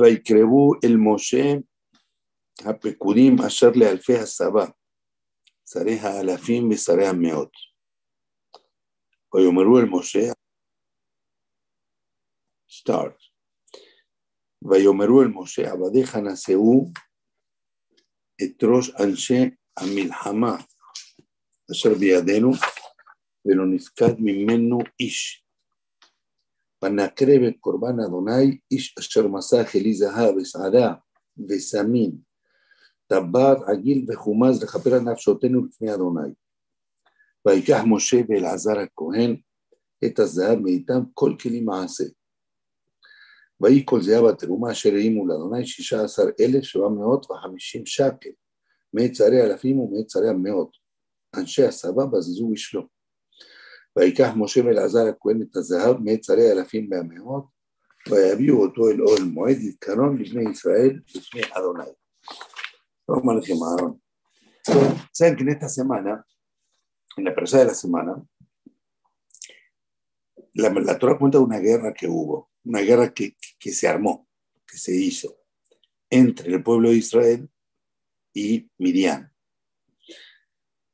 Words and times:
ויקרבו 0.00 0.72
אל 0.84 0.96
משה 0.96 1.44
הפקודים 2.70 3.36
אשר 3.46 3.70
לאלפי 3.74 4.16
הסבא, 4.16 4.66
שרי 5.66 5.98
האלפים 5.98 6.70
ושרי 6.70 7.06
המאות. 7.06 7.52
ויאמרו 9.34 9.78
אל 9.78 9.84
משה, 9.90 10.32
start. 12.70 13.30
ויאמרו 14.70 15.22
אל 15.22 15.28
משה, 15.28 15.62
עבדיך 15.72 16.16
נשאו 16.16 16.86
את 18.42 18.64
ראש 18.64 18.90
אנשי 18.90 19.50
המלחמה 19.78 20.56
אשר 21.72 21.90
בידינו, 22.00 22.50
ולא 23.44 23.64
נפקד 23.74 24.14
ממנו 24.18 24.78
איש. 25.00 25.43
ונקרב 26.85 27.41
את 27.47 27.53
קורבן 27.59 27.99
אדוני, 27.99 28.57
איש 28.71 28.95
אשר 28.99 29.27
מסע 29.27 29.63
כלי 29.63 29.93
זהב 29.93 30.35
וסעדה 30.35 30.93
וסמין, 31.49 32.11
טבעת 33.07 33.57
עגיל 33.67 34.05
וחומז 34.09 34.63
לכפר 34.63 34.93
על 34.93 34.99
נפשותנו 34.99 35.65
לפני 35.65 35.93
אדוני. 35.93 36.29
ויקח 37.47 37.81
משה 37.87 38.17
ואלעזר 38.29 38.79
הכהן 38.79 39.35
את 40.05 40.19
הזהב 40.19 40.59
מאיתם 40.59 41.01
כל 41.13 41.35
כלי 41.41 41.61
מעשה. 41.61 42.03
ויהי 43.61 43.83
כל 43.85 44.01
זהב 44.01 44.25
התרומה 44.25 44.71
אשר 44.71 44.93
העימו 44.93 45.27
לאדוני 45.27 45.65
שישה 45.65 46.03
עשר 46.03 46.23
אלף 46.39 46.63
שבע 46.63 46.89
מאות 46.89 47.31
וחמישים 47.31 47.85
שקל, 47.85 48.29
מאת 48.93 49.11
צערי 49.11 49.41
אלפים 49.41 49.79
ומאת 49.79 50.05
צערי 50.05 50.29
המאות. 50.29 50.69
אנשי 51.35 51.63
הסבא 51.63 52.05
בזזו 52.05 52.51
איש 52.51 52.73
לו. 52.73 52.94
ויקח 53.96 54.30
משה 54.36 54.64
ואלעזר 54.64 55.06
הכהן 55.08 55.42
את 55.42 55.56
הזהב 55.56 55.96
מאת 56.00 56.20
צערי 56.20 56.52
אלפים 56.52 56.88
והמאות, 56.90 57.44
ויביאו 58.10 58.62
אותו 58.62 58.88
אל 58.90 59.00
אוהל 59.00 59.22
מועד 59.22 59.56
להתקרון 59.58 60.18
לבני 60.18 60.50
ישראל 60.50 61.00
לפני 61.16 61.40
אדוני. 61.52 61.84
Vamos 63.10 63.50
al 63.50 63.62
Aarón. 63.62 64.02
Saben 65.12 65.36
que 65.36 65.42
en 65.42 65.48
esta 65.48 65.68
semana, 65.68 66.24
en 67.16 67.24
la 67.24 67.34
persona 67.34 67.62
de 67.62 67.68
la 67.68 67.74
semana, 67.74 68.22
la, 70.54 70.70
la 70.70 70.98
Torah 70.98 71.18
cuenta 71.18 71.38
de 71.38 71.44
una 71.44 71.58
guerra 71.58 71.92
que 71.92 72.06
hubo, 72.06 72.50
una 72.64 72.80
guerra 72.80 73.12
que, 73.12 73.36
que 73.58 73.72
se 73.72 73.88
armó, 73.88 74.28
que 74.64 74.78
se 74.78 74.94
hizo 74.94 75.38
entre 76.08 76.52
el 76.54 76.62
pueblo 76.62 76.90
de 76.90 76.96
Israel 76.96 77.50
y 78.32 78.70
Midian. 78.78 79.32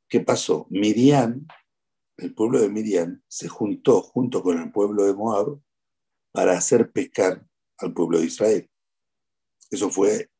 ¿Qué 0.09 0.19
pasó? 0.21 0.65
Midian, 0.69 1.45
el 2.22 2.34
pueblo 2.34 2.60
de 2.60 2.68
Midian, 2.68 3.22
se 3.28 3.48
juntó 3.48 4.00
junto 4.00 4.42
con 4.42 4.58
el 4.58 4.70
pueblo 4.70 5.04
de 5.04 5.14
Moab 5.14 5.60
para 6.32 6.56
hacer 6.56 6.90
pescar 6.92 7.46
al 7.78 7.92
pueblo 7.92 8.18
de 8.18 8.26
Israel. 8.26 8.70
Eso 9.70 9.90
fue 9.90 10.30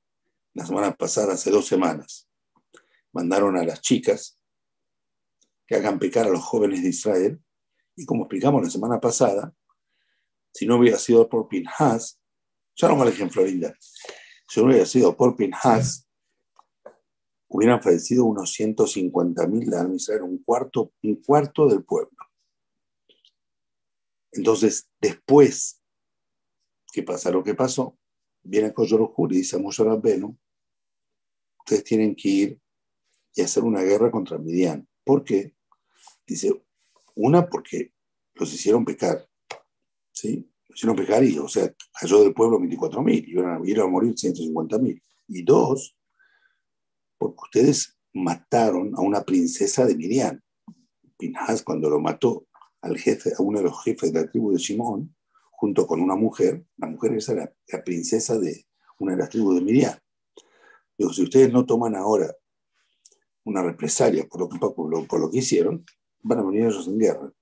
la 0.54 0.66
semana 0.66 0.94
pasada, 0.94 1.34
hace 1.34 1.50
dos 1.50 1.66
semanas. 1.66 2.28
Mandaron 3.12 3.56
a 3.56 3.64
las 3.64 3.80
chicas 3.80 4.38
que 5.66 5.76
hagan 5.76 5.98
pecar 5.98 6.26
a 6.26 6.30
los 6.30 6.42
jóvenes 6.42 6.82
de 6.82 6.90
Israel. 6.90 7.40
Y 7.96 8.06
como 8.06 8.24
explicamos 8.24 8.62
la 8.62 8.70
semana 8.70 9.00
pasada, 9.00 9.54
si 10.52 10.66
no 10.66 10.76
hubiera 10.76 10.98
sido 10.98 11.28
por 11.28 11.48
Pinhas, 11.48 12.20
ya 12.76 12.88
no 12.88 12.96
me 12.96 13.10
en 13.10 13.30
Florinda, 13.30 13.74
si 14.48 14.60
no 14.60 14.66
hubiera 14.66 14.86
sido 14.86 15.16
por 15.16 15.36
Pinhas, 15.36 16.08
hubieran 17.52 17.82
fallecido 17.82 18.24
unos 18.24 18.52
150 18.52 19.46
mil 19.46 19.68
de 19.68 19.94
Israel, 19.94 20.22
un 20.22 20.42
cuarto, 20.42 20.92
un 21.02 21.16
cuarto 21.16 21.68
del 21.68 21.84
pueblo. 21.84 22.16
Entonces, 24.32 24.88
después 24.98 25.82
que 26.92 27.02
pasa 27.02 27.30
lo 27.30 27.44
que 27.44 27.54
pasó, 27.54 27.98
viene 28.42 28.72
Koyorohu 28.72 29.28
y 29.30 29.36
dice 29.36 29.56
a 29.56 29.58
Moshe 29.58 29.82
ustedes 31.58 31.84
tienen 31.84 32.14
que 32.14 32.28
ir 32.28 32.60
y 33.34 33.42
hacer 33.42 33.62
una 33.64 33.82
guerra 33.82 34.10
contra 34.10 34.38
Midian. 34.38 34.88
¿Por 35.04 35.22
qué? 35.22 35.54
Dice, 36.26 36.52
una, 37.14 37.48
porque 37.48 37.92
los 38.34 38.52
hicieron 38.52 38.84
pecar, 38.84 39.28
¿sí? 40.10 40.50
Los 40.68 40.78
hicieron 40.78 40.96
pecar 40.96 41.22
y, 41.22 41.38
o 41.38 41.48
sea, 41.48 41.72
cayó 42.00 42.22
del 42.22 42.34
pueblo 42.34 42.58
24 42.58 43.02
mil, 43.02 43.28
iban, 43.28 43.46
a, 43.46 43.56
a 43.56 43.86
morir 43.86 44.14
150 44.16 44.78
mil. 44.78 45.02
Y 45.28 45.42
dos, 45.42 45.96
porque 47.22 47.60
ustedes 47.60 47.98
mataron 48.12 48.94
a 48.96 49.00
una 49.00 49.22
princesa 49.22 49.86
de 49.86 49.94
Midian. 49.94 50.42
Pinhas, 51.16 51.62
cuando 51.62 51.88
lo 51.88 52.00
mató 52.00 52.46
al 52.80 52.98
jefe, 52.98 53.32
a 53.38 53.42
uno 53.42 53.58
de 53.58 53.64
los 53.64 53.82
jefes 53.84 54.12
de 54.12 54.20
la 54.20 54.30
tribu 54.30 54.52
de 54.52 54.58
Simón, 54.58 55.14
junto 55.50 55.86
con 55.86 56.00
una 56.00 56.16
mujer, 56.16 56.64
la 56.76 56.88
mujer 56.88 57.14
esa 57.14 57.32
era 57.32 57.54
la 57.68 57.84
princesa 57.84 58.38
de 58.38 58.66
una 58.98 59.12
de 59.12 59.18
las 59.18 59.28
tribus 59.28 59.54
de 59.54 59.60
Midian. 59.60 59.98
Digo, 60.98 61.12
si 61.12 61.22
ustedes 61.22 61.52
no 61.52 61.64
toman 61.64 61.94
ahora 61.94 62.34
una 63.44 63.62
represalia 63.62 64.26
por 64.26 64.40
lo 64.40 64.48
que, 64.48 64.58
por 64.58 65.20
lo, 65.20 65.30
que 65.30 65.38
hicieron, 65.38 65.84
van 66.20 66.40
a 66.40 66.42
venir 66.42 66.66
ellos 66.66 66.86
en 66.88 66.98
guerra. 66.98 67.32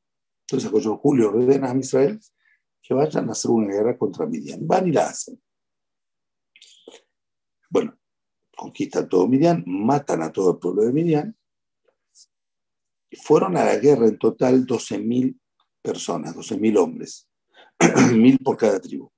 Entonces, 0.47 0.70
Julio 1.00 1.28
ordena 1.28 1.70
a 1.70 1.76
Israel 1.76 2.20
que 2.82 2.94
vayan 2.94 3.28
a 3.28 3.32
hacer 3.32 3.50
una 3.50 3.72
guerra 3.72 3.97
contra 3.97 4.26
Midian. 4.26 4.66
Van 4.66 4.88
y 4.88 4.92
la 4.92 5.08
hacen. 5.08 5.41
Bueno, 7.68 7.97
conquistan 8.60 9.09
todo 9.09 9.26
Midian, 9.26 9.65
matan 9.66 10.22
a 10.22 10.31
todo 10.31 10.53
el 10.53 10.59
pueblo 10.59 10.82
de 10.82 10.93
Midian. 10.93 11.34
Y 13.09 13.16
fueron 13.16 13.56
a 13.56 13.65
la 13.65 13.76
guerra 13.78 14.06
en 14.06 14.19
total 14.19 14.66
12.000 14.66 15.41
personas, 15.81 16.37
12.000 16.37 16.76
hombres, 16.76 17.26
mil 18.12 18.38
por 18.38 18.59
cada 18.59 18.78
tribu. 18.78 19.10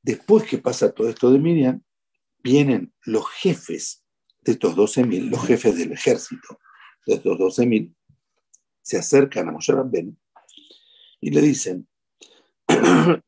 Después 0.00 0.44
que 0.44 0.58
pasa 0.58 0.92
todo 0.92 1.08
esto 1.08 1.32
de 1.32 1.40
Miriam, 1.40 1.82
vienen 2.38 2.94
los 3.04 3.28
jefes 3.28 4.04
de 4.40 4.52
estos 4.52 4.76
12.000, 4.76 5.28
los 5.28 5.44
jefes 5.44 5.76
del 5.76 5.92
ejército 5.92 6.60
de 7.04 7.14
estos 7.14 7.36
12.000, 7.36 7.94
se 8.80 8.96
acercan 8.96 9.48
a 9.48 9.52
Moshe 9.52 9.72
Rabben 9.72 10.16
y 11.20 11.30
le 11.30 11.42
dicen, 11.42 11.89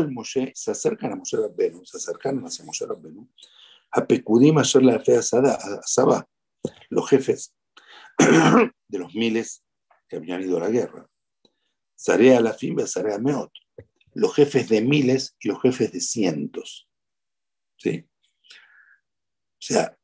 el 0.00 0.10
se 0.54 0.70
acercan 0.70 1.12
a 1.12 1.16
Moshe 1.16 1.36
Rabben, 1.36 1.84
se 1.84 1.96
acercan 1.96 2.44
hacia 2.44 2.64
Moshe 2.64 2.86
Rabben, 2.86 3.30
a 3.92 4.06
Pekudim 4.06 4.58
ayer 4.58 4.82
la 4.82 5.00
fe 5.00 5.16
a 5.16 5.22
Sabá, 5.22 6.26
los 6.88 7.08
jefes 7.08 7.54
de 8.88 8.98
los 8.98 9.14
miles 9.14 9.64
que 10.08 10.16
habían 10.16 10.42
ido 10.42 10.56
a 10.56 10.60
la 10.60 10.70
guerra. 10.70 11.06
Sarea 11.94 12.40
la 12.40 12.52
fin, 12.54 12.78
Sarea 12.86 13.18
Meot 13.18 13.52
los 14.14 14.34
jefes 14.34 14.68
de 14.68 14.80
miles 14.80 15.36
y 15.40 15.48
los 15.48 15.60
jefes 15.60 15.92
de 15.92 16.00
cientos. 16.00 16.88
¿Sí? 17.76 18.06
O 18.52 19.62
sea, 19.62 19.96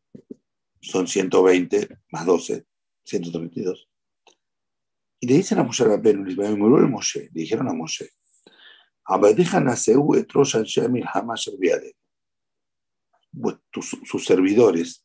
son 0.81 1.06
120 1.06 1.98
más 2.10 2.26
12, 2.26 2.66
132. 3.04 3.88
Y 5.20 5.26
le 5.26 5.34
dicen 5.34 5.58
a 5.58 5.64
Moshe 5.64 5.84
Rabbeinu, 5.84 6.25
le 6.25 6.34
Moshe, 7.75 8.10
dijeron 9.34 9.69
a 9.69 9.77
Moshe, 9.77 9.97
sus 13.81 14.25
servidores, 14.25 15.05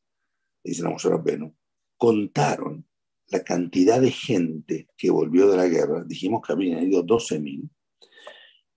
dicen 0.64 0.88
a 0.88 0.90
Moshe 0.90 1.10
Rabbeinu, 1.10 1.56
contaron 1.98 2.88
la 3.28 3.44
cantidad 3.44 4.02
de 4.02 4.12
gente 4.12 4.88
que 4.98 5.10
volvió 5.10 5.48
de 5.50 5.58
la 5.58 5.68
guerra, 5.68 6.04
dijimos 6.04 6.42
que 6.46 6.54
habían 6.54 6.84
ido 6.84 7.04
12.000, 7.04 7.70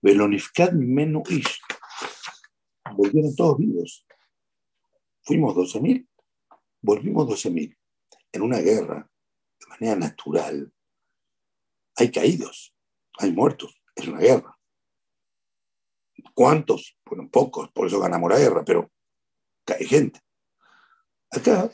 Belonifkat 0.01 0.73
Menu 0.73 1.23
Ish. 1.27 1.59
Volvieron 2.95 3.35
todos 3.35 3.57
vivos. 3.57 4.05
Fuimos 5.23 5.55
12.000, 5.55 6.07
volvimos 6.81 7.27
12.000. 7.27 7.75
En 8.31 8.41
una 8.43 8.59
guerra, 8.59 9.09
de 9.59 9.67
manera 9.67 9.95
natural, 9.95 10.71
hay 11.95 12.11
caídos, 12.11 12.75
hay 13.17 13.31
muertos, 13.31 13.81
es 13.95 14.07
una 14.07 14.19
guerra. 14.19 14.54
¿Cuántos? 16.33 16.97
Bueno, 17.05 17.29
pocos, 17.29 17.69
por 17.71 17.87
eso 17.87 17.99
ganamos 17.99 18.29
la 18.29 18.39
guerra, 18.39 18.63
pero 18.65 18.91
cae 19.65 19.85
gente. 19.85 20.19
Acá 21.31 21.69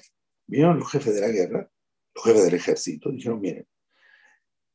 vinieron 0.48 0.80
los 0.80 0.92
jefes 0.92 1.16
de 1.16 1.22
la 1.22 1.30
guerra, 1.30 1.70
los 2.16 2.24
jefes 2.24 2.44
del 2.44 2.54
ejército, 2.56 3.12
dijeron, 3.12 3.40
miren, 3.40 3.68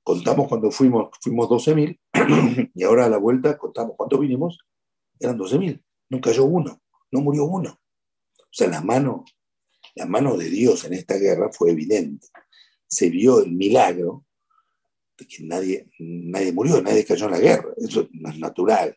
contamos 0.03 0.49
cuando 0.49 0.71
fuimos, 0.71 1.11
fuimos 1.21 1.49
12.000 1.49 2.71
y 2.75 2.85
ahora 2.85 3.07
a 3.07 3.09
la 3.09 3.19
vuelta 3.19 3.59
contamos 3.59 3.95
cuánto 3.97 4.19
vinimos, 4.19 4.59
eran 5.19 5.39
12.000, 5.39 5.83
no 6.11 6.21
cayó 6.21 6.45
uno, 6.45 6.81
no 7.11 7.21
murió 7.21 7.45
uno. 7.45 7.81
O 8.39 8.53
sea, 8.53 8.69
la 8.69 8.81
mano, 8.81 9.25
la 9.95 10.07
mano 10.07 10.37
de 10.37 10.49
Dios 10.49 10.85
en 10.85 10.95
esta 10.95 11.17
guerra 11.17 11.51
fue 11.53 11.73
evidente. 11.73 12.29
Se 12.87 13.11
vio 13.11 13.41
el 13.41 13.53
milagro 13.53 14.25
de 15.19 15.27
que 15.27 15.43
nadie, 15.43 15.91
nadie 15.99 16.53
murió, 16.53 16.81
nadie 16.81 17.05
cayó 17.05 17.27
en 17.27 17.33
la 17.33 17.41
guerra. 17.41 17.69
Eso 17.77 18.09
no 18.13 18.31
es 18.31 18.39
natural. 18.39 18.97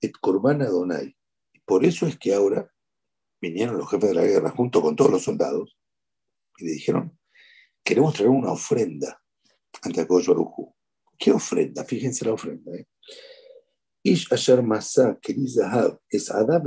Et 0.00 0.12
Korban 0.20 0.62
Adonai. 0.62 1.16
Por 1.64 1.84
eso 1.84 2.06
es 2.06 2.18
que 2.18 2.34
ahora 2.34 2.70
vinieron 3.40 3.78
los 3.78 3.90
jefes 3.90 4.10
de 4.10 4.14
la 4.14 4.24
guerra 4.24 4.50
junto 4.50 4.82
con 4.82 4.96
todos 4.96 5.10
los 5.10 5.22
soldados 5.22 5.78
y 6.58 6.66
le 6.66 6.72
dijeron, 6.72 7.18
queremos 7.82 8.14
traer 8.14 8.30
una 8.30 8.52
ofrenda 8.52 9.22
ante 9.82 10.02
Akosh 10.02 10.28
¿Qué 11.18 11.32
ofrenda? 11.32 11.84
Fíjense 11.84 12.24
la 12.24 12.32
ofrenda. 12.32 12.74
¿eh? 12.74 12.86
Ish 14.02 14.30
asher 14.30 14.62
es 16.10 16.30
adab 16.30 16.64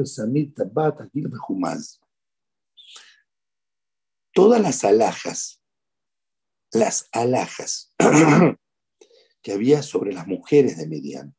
tabat. 0.56 1.00
Todas 4.34 4.62
las 4.62 4.84
alhajas, 4.84 5.62
las 6.72 7.08
alhajas 7.12 7.94
que 9.42 9.52
había 9.52 9.84
sobre 9.84 10.14
las 10.14 10.26
mujeres 10.26 10.78
de 10.78 10.88
Midian, 10.88 11.37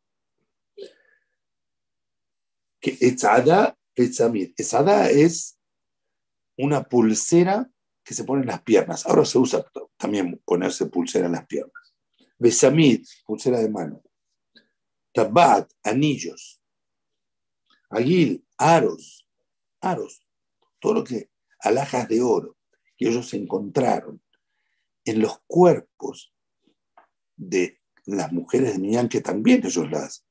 que 2.80 2.96
Etzada 3.00 3.78
Etzada 4.04 5.10
es 5.10 5.58
una 6.56 6.84
pulsera 6.84 7.70
que 8.04 8.14
se 8.14 8.24
pone 8.24 8.42
en 8.42 8.48
las 8.48 8.62
piernas. 8.62 9.06
Ahora 9.06 9.24
se 9.24 9.38
usa 9.38 9.66
también 9.96 10.40
ponerse 10.44 10.86
pulsera 10.86 11.26
en 11.26 11.32
las 11.32 11.46
piernas. 11.46 11.94
Besamid, 12.38 13.04
pulsera 13.26 13.58
de 13.58 13.68
mano. 13.68 14.02
Tabat, 15.12 15.70
anillos. 15.82 16.62
Aguil, 17.90 18.46
aros. 18.56 19.26
Aros. 19.80 20.24
Todo 20.78 20.94
lo 20.94 21.04
que, 21.04 21.30
alhajas 21.60 22.08
de 22.08 22.22
oro 22.22 22.56
que 22.96 23.08
ellos 23.08 23.32
encontraron 23.34 24.22
en 25.04 25.20
los 25.20 25.40
cuerpos 25.46 26.32
de 27.36 27.80
las 28.04 28.32
mujeres 28.32 28.72
de 28.72 28.78
Miñán, 28.78 29.08
que 29.08 29.20
también 29.20 29.64
ellos 29.64 29.90
las, 29.90 30.26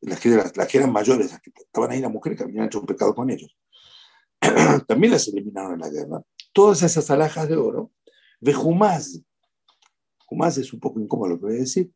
las 0.00 0.18
que, 0.18 0.78
eran 0.78 0.92
mayores, 0.92 1.32
las 1.32 1.40
que 1.40 1.52
estaban 1.54 1.90
ahí, 1.90 2.00
las 2.00 2.10
mujeres 2.10 2.38
que 2.38 2.44
habían 2.44 2.66
hecho 2.66 2.80
un 2.80 2.86
pecado 2.86 3.14
con 3.14 3.30
ellos, 3.30 3.56
también 4.86 5.12
las 5.12 5.28
eliminaron 5.28 5.74
en 5.74 5.80
la 5.80 5.90
guerra. 5.90 6.22
Todas 6.52 6.82
esas 6.82 7.10
alhajas 7.10 7.48
de 7.48 7.56
oro, 7.56 7.92
de 8.40 8.54
Jumaz. 8.54 9.20
Jumaz 10.26 10.58
es 10.58 10.72
un 10.72 10.80
poco 10.80 11.00
incómodo 11.00 11.30
lo 11.30 11.38
que 11.38 11.46
voy 11.46 11.56
a 11.56 11.60
decir. 11.60 11.92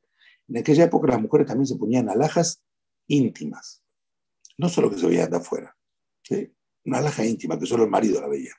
En 0.48 0.58
aquella 0.58 0.84
época 0.84 1.08
las 1.08 1.20
mujeres 1.20 1.46
también 1.46 1.66
se 1.66 1.76
ponían 1.76 2.10
alhajas 2.10 2.62
íntimas, 3.06 3.82
no 4.58 4.68
solo 4.68 4.90
que 4.90 4.98
se 4.98 5.06
veían 5.06 5.30
de 5.30 5.38
afuera. 5.38 5.76
Una 6.84 6.98
alhaja 6.98 7.24
íntima 7.24 7.58
que 7.58 7.66
solo 7.66 7.84
el 7.84 7.90
marido 7.90 8.20
la 8.20 8.28
veía. 8.28 8.52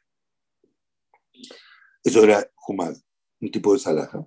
Eso 2.03 2.23
era 2.23 2.49
Jumaz, 2.55 3.03
un 3.39 3.51
tipo 3.51 3.75
de 3.75 3.89
alhaja. 3.89 4.25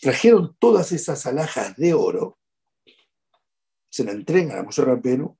Trajeron 0.00 0.56
todas 0.58 0.92
esas 0.92 1.26
alhajas 1.26 1.76
de 1.76 1.92
oro 1.92 2.38
se 3.94 4.02
la 4.02 4.10
entregan 4.10 4.58
a 4.58 4.64
Moshe 4.64 4.82
Rabbeinu, 4.82 5.38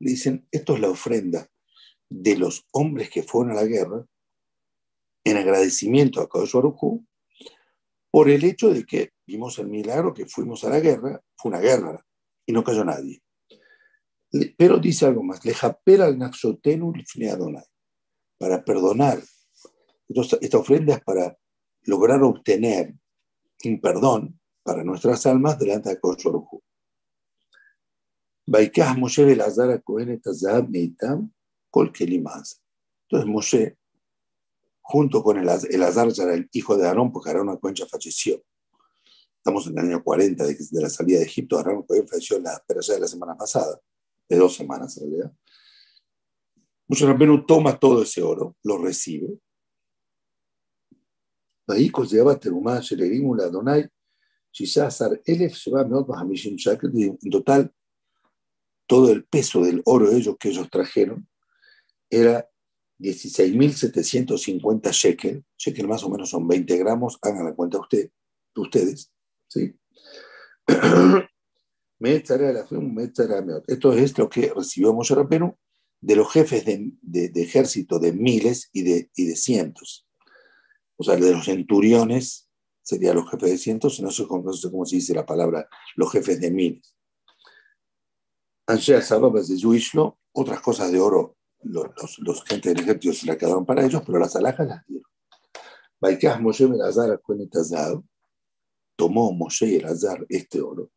le 0.00 0.10
dicen, 0.10 0.46
esto 0.52 0.74
es 0.74 0.80
la 0.80 0.90
ofrenda 0.90 1.48
de 2.10 2.36
los 2.36 2.66
hombres 2.72 3.08
que 3.08 3.22
fueron 3.22 3.52
a 3.52 3.54
la 3.54 3.64
guerra 3.64 4.04
en 5.24 5.38
agradecimiento 5.38 6.20
a 6.20 6.28
Kadosh 6.28 6.52
por 8.10 8.28
el 8.28 8.44
hecho 8.44 8.68
de 8.68 8.84
que 8.84 9.12
vimos 9.26 9.58
el 9.58 9.68
milagro 9.68 10.12
que 10.12 10.26
fuimos 10.26 10.64
a 10.64 10.68
la 10.68 10.80
guerra, 10.80 11.18
fue 11.34 11.48
una 11.48 11.60
guerra 11.60 12.04
y 12.44 12.52
no 12.52 12.62
cayó 12.62 12.84
nadie. 12.84 13.22
Pero 14.58 14.76
dice 14.78 15.06
algo 15.06 15.22
más, 15.22 15.42
le 15.42 15.54
japera 15.54 16.04
al 16.04 16.18
nafsotenu 16.18 16.92
para 18.36 18.62
perdonar. 18.66 19.22
esta 20.42 20.58
ofrenda 20.58 20.96
es 20.96 21.00
para 21.02 21.38
lograr 21.84 22.22
obtener 22.22 22.94
un 23.64 23.80
perdón 23.80 24.38
para 24.62 24.84
nuestras 24.84 25.24
almas 25.24 25.58
delante 25.58 25.88
de 25.88 25.98
Kadosh 25.98 26.26
Baikah 28.46 28.96
Moshe 28.96 29.24
Belazar 29.24 29.70
a 29.70 30.30
Azab 30.30 30.68
Neitam 30.68 31.30
Kol 31.70 31.92
Kelimaz. 31.92 32.60
Entonces 33.08 33.28
Moshe, 33.28 33.78
junto 34.80 35.22
con 35.22 35.38
el, 35.38 35.48
Azar, 35.48 36.08
era 36.18 36.34
el 36.34 36.48
hijo 36.52 36.76
de 36.76 36.86
Aarón, 36.86 37.12
porque 37.12 37.30
Aarón 37.30 37.58
falleció. 37.90 38.42
Estamos 39.36 39.66
en 39.66 39.78
el 39.78 39.86
año 39.86 40.02
40 40.02 40.46
de, 40.46 40.56
la 40.72 40.88
salida 40.88 41.18
de 41.18 41.24
Egipto. 41.24 41.58
Aarón 41.58 41.82
Cohen 41.82 42.06
falleció 42.06 42.38
la 42.38 42.62
de 42.66 43.00
la 43.00 43.08
semana 43.08 43.36
pasada, 43.36 43.80
de 44.28 44.36
dos 44.36 44.54
semanas 44.54 44.96
en 44.98 45.04
realidad. 45.04 45.32
Moshe 46.86 47.06
Rabbenu 47.06 47.46
toma 47.46 47.78
todo 47.78 48.02
ese 48.02 48.22
oro, 48.22 48.56
lo 48.62 48.78
recibe. 48.78 49.38
En 51.66 51.90
total 57.30 57.74
todo 58.86 59.12
el 59.12 59.24
peso 59.24 59.62
del 59.62 59.82
oro 59.84 60.10
de 60.10 60.18
ellos 60.18 60.36
que 60.38 60.48
ellos 60.50 60.68
trajeron 60.70 61.28
era 62.10 62.48
16.750 62.98 64.92
shekel, 64.92 65.44
shekel 65.58 65.88
más 65.88 66.04
o 66.04 66.10
menos 66.10 66.30
son 66.30 66.46
20 66.46 66.76
gramos, 66.78 67.18
hagan 67.22 67.44
la 67.44 67.54
cuenta 67.54 67.78
usted, 67.78 68.10
ustedes, 68.54 69.10
¿sí? 69.48 69.74
Esto 73.66 73.92
es 73.92 74.18
lo 74.18 74.28
que 74.28 74.52
recibió 74.54 74.92
Moshe 74.92 75.14
Rabbeinu 75.14 75.56
de 76.00 76.16
los 76.16 76.30
jefes 76.30 76.64
de, 76.66 77.32
ejército 77.34 77.98
de 77.98 78.12
miles 78.12 78.68
y 78.72 78.82
de, 78.82 79.10
y 79.14 79.26
de 79.26 79.36
cientos. 79.36 80.06
O 80.96 81.04
sea, 81.04 81.16
de 81.16 81.32
los 81.32 81.46
centuriones 81.46 82.50
serían 82.82 83.16
los 83.16 83.30
jefes 83.30 83.50
de 83.50 83.58
cientos, 83.58 84.00
no 84.00 84.10
sé, 84.10 84.26
no 84.28 84.52
sé 84.52 84.70
cómo 84.70 84.84
se 84.84 84.96
dice 84.96 85.14
la 85.14 85.24
palabra, 85.24 85.66
los 85.96 86.12
jefes 86.12 86.40
de 86.40 86.50
miles. 86.50 86.94
Anshe 88.66 89.00
Sababas 89.02 89.48
de 89.48 89.58
Yuishlo, 89.58 90.18
otras 90.32 90.60
cosas 90.60 90.90
de 90.90 90.98
oro, 90.98 91.36
los, 91.62 91.86
los, 91.96 92.18
los 92.20 92.44
gente 92.44 92.70
del 92.70 92.80
ejército 92.80 93.14
se 93.14 93.26
la 93.26 93.36
quedaron 93.36 93.66
para 93.66 93.84
ellos, 93.84 94.02
pero 94.04 94.18
las 94.18 94.34
alhajas 94.36 94.66
las 94.66 94.86
dieron. 94.86 95.10
Baikah 96.00 96.38
Moshe 96.38 96.66
Belazar 96.66 97.20
Azar, 97.54 98.02
tomó 98.96 99.32
Moshe 99.32 99.76
el 99.76 99.84
Azar 99.86 100.24
este 100.28 100.60
oro 100.60 100.90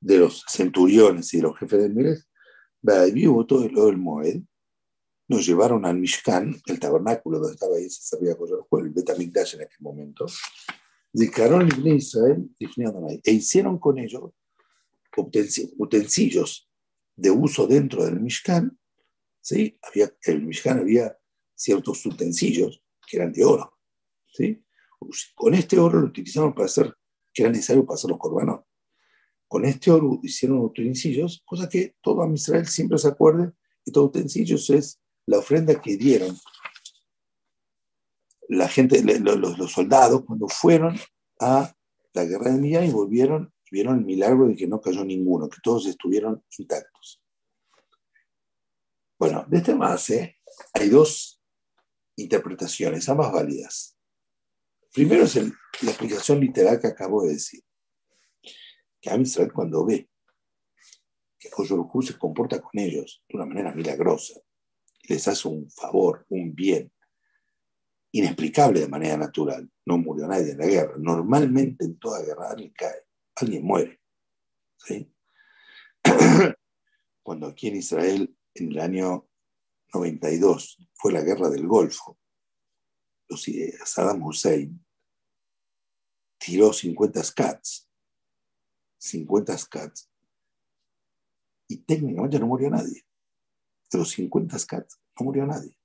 de 0.00 0.18
los 0.18 0.44
centuriones 0.48 1.32
y 1.32 1.36
de 1.38 1.44
los 1.44 1.58
jefes 1.58 1.94
de 1.94 3.12
vivo 3.12 3.46
todo 3.46 3.64
el 3.64 3.78
oro 3.78 3.86
del 3.86 3.98
Moed, 3.98 4.42
nos 5.28 5.46
llevaron 5.46 5.86
al 5.86 5.98
Mishkan, 5.98 6.60
el 6.66 6.80
tabernáculo 6.80 7.38
donde 7.38 7.54
estaba 7.54 7.76
ahí, 7.76 7.88
se 7.88 8.02
sabía 8.02 8.36
el 8.84 8.90
Betamigdash 8.90 9.54
en 9.54 9.62
aquel 9.62 9.80
momento, 9.80 10.26
dedicaron 11.12 11.62
a 11.62 11.88
Israel 11.88 12.50
e 13.24 13.32
hicieron 13.32 13.78
con 13.78 13.98
ellos 13.98 14.30
utensilios 15.16 16.70
de 17.16 17.30
uso 17.30 17.66
dentro 17.66 18.04
del 18.04 18.20
Mishkan, 18.20 18.78
¿sí? 19.40 19.78
había, 19.82 20.12
el 20.22 20.42
Mishkan 20.42 20.80
había 20.80 21.16
ciertos 21.54 22.04
utensilios 22.06 22.82
que 23.06 23.18
eran 23.18 23.32
de 23.32 23.44
oro. 23.44 23.78
¿sí? 24.26 24.64
Con 25.34 25.54
este 25.54 25.78
oro 25.78 26.00
lo 26.00 26.06
utilizaron 26.06 26.54
para 26.54 26.66
hacer, 26.66 26.94
que 27.32 27.42
era 27.42 27.52
necesario 27.52 27.84
para 27.84 27.96
hacer 27.96 28.10
los 28.10 28.18
corbanos. 28.18 28.60
Con 29.46 29.64
este 29.64 29.90
oro 29.90 30.18
hicieron 30.22 30.58
utensilios, 30.58 31.42
cosa 31.44 31.68
que 31.68 31.96
todo 32.00 32.26
Israel 32.32 32.66
siempre 32.66 32.98
se 32.98 33.08
acuerde, 33.08 33.52
y 33.84 33.92
todo 33.92 34.04
utensilios 34.04 34.70
es 34.70 35.00
la 35.26 35.38
ofrenda 35.38 35.80
que 35.80 35.96
dieron 35.96 36.36
la 38.48 38.68
gente, 38.68 39.02
los, 39.20 39.58
los 39.58 39.72
soldados, 39.72 40.24
cuando 40.24 40.48
fueron 40.48 40.98
a 41.40 41.74
la 42.12 42.24
guerra 42.24 42.52
de 42.52 42.60
Millán 42.60 42.84
y 42.84 42.90
volvieron 42.90 43.51
vieron 43.72 43.98
el 43.98 44.04
milagro 44.04 44.46
de 44.46 44.54
que 44.54 44.66
no 44.66 44.82
cayó 44.82 45.02
ninguno, 45.02 45.48
que 45.48 45.60
todos 45.62 45.86
estuvieron 45.86 46.44
intactos. 46.58 47.22
Bueno, 49.18 49.46
de 49.48 49.56
este 49.56 49.72
base 49.72 50.38
hay 50.74 50.90
dos 50.90 51.42
interpretaciones, 52.16 53.08
ambas 53.08 53.32
válidas. 53.32 53.96
Primero 54.92 55.24
es 55.24 55.36
la 55.36 55.90
explicación 55.90 56.38
literal 56.40 56.78
que 56.78 56.88
acabo 56.88 57.24
de 57.24 57.32
decir. 57.32 57.62
Que 59.00 59.10
Amisrael 59.10 59.52
cuando 59.52 59.86
ve 59.86 60.08
que 61.38 61.48
Koyorujú 61.48 62.02
se 62.02 62.18
comporta 62.18 62.60
con 62.60 62.78
ellos 62.78 63.24
de 63.26 63.36
una 63.36 63.46
manera 63.46 63.74
milagrosa, 63.74 64.38
les 65.08 65.26
hace 65.26 65.48
un 65.48 65.68
favor, 65.70 66.26
un 66.28 66.54
bien, 66.54 66.92
inexplicable 68.12 68.80
de 68.80 68.88
manera 68.88 69.16
natural. 69.16 69.68
No 69.86 69.96
murió 69.96 70.28
nadie 70.28 70.52
en 70.52 70.58
la 70.58 70.66
guerra. 70.66 70.94
Normalmente 70.98 71.86
en 71.86 71.98
toda 71.98 72.22
guerra 72.22 72.50
alguien 72.50 72.72
cae 72.76 73.01
alguien 73.42 73.64
muere. 73.64 74.00
Cuando 77.22 77.46
aquí 77.46 77.68
en 77.68 77.76
Israel, 77.76 78.36
en 78.54 78.72
el 78.72 78.80
año 78.80 79.28
92, 79.94 80.78
fue 80.94 81.12
la 81.12 81.20
guerra 81.22 81.48
del 81.50 81.66
Golfo, 81.66 82.18
los, 83.28 83.44
Saddam 83.84 84.22
Hussein 84.22 84.84
tiró 86.38 86.72
50 86.72 87.22
scats, 87.22 87.88
50 88.98 89.56
scats, 89.58 90.10
y 91.68 91.78
técnicamente 91.84 92.38
no 92.38 92.46
murió 92.46 92.68
nadie. 92.68 93.06
De 93.90 93.98
los 93.98 94.10
50 94.10 94.58
scats 94.58 95.00
no 95.18 95.24
murió 95.24 95.46
nadie. 95.46 95.76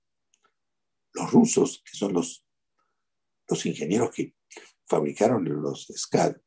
Los 1.14 1.32
rusos, 1.32 1.84
que 1.84 1.98
son 1.98 2.14
los, 2.14 2.46
los 3.48 3.66
ingenieros 3.66 4.12
que 4.12 4.36
fabricaron 4.86 5.44
los 5.62 5.88
SCAD, 5.88 6.38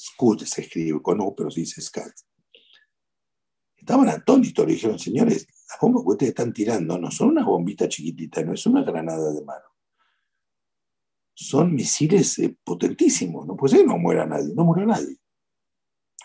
Scud 0.00 0.44
se 0.44 0.62
escribe 0.62 1.02
con 1.02 1.20
U, 1.20 1.34
pero 1.36 1.50
se 1.50 1.60
dice 1.60 1.82
SCAT. 1.82 2.12
Estaban 3.76 4.08
atónitos, 4.08 4.66
le 4.66 4.72
dijeron, 4.72 4.98
señores, 4.98 5.46
las 5.68 5.78
bombas 5.78 6.02
que 6.04 6.08
ustedes 6.08 6.30
están 6.30 6.54
tirando 6.54 6.98
no 6.98 7.10
son 7.10 7.28
una 7.28 7.44
bombita 7.44 7.86
chiquitita, 7.86 8.42
no 8.42 8.54
es 8.54 8.64
una 8.64 8.82
granada 8.82 9.30
de 9.30 9.44
mano. 9.44 9.66
son 11.34 11.74
misiles 11.74 12.38
eh, 12.38 12.56
potentísimos, 12.64 13.46
no 13.46 13.56
puede 13.56 13.76
ser 13.76 13.86
no 13.86 13.98
muera 13.98 14.26
nadie, 14.26 14.54
no 14.54 14.64
murió 14.64 14.86
nadie. 14.86 15.16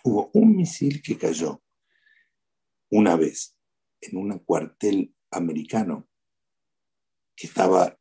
Hubo 0.04 0.30
un 0.34 0.56
misil 0.56 1.02
que 1.02 1.18
cayó 1.18 1.62
una 2.92 3.16
vez 3.16 3.58
en 4.02 4.18
un 4.18 4.40
cuartel 4.40 5.14
americano 5.32 6.08
que 7.36 7.48
estaba, 7.48 7.98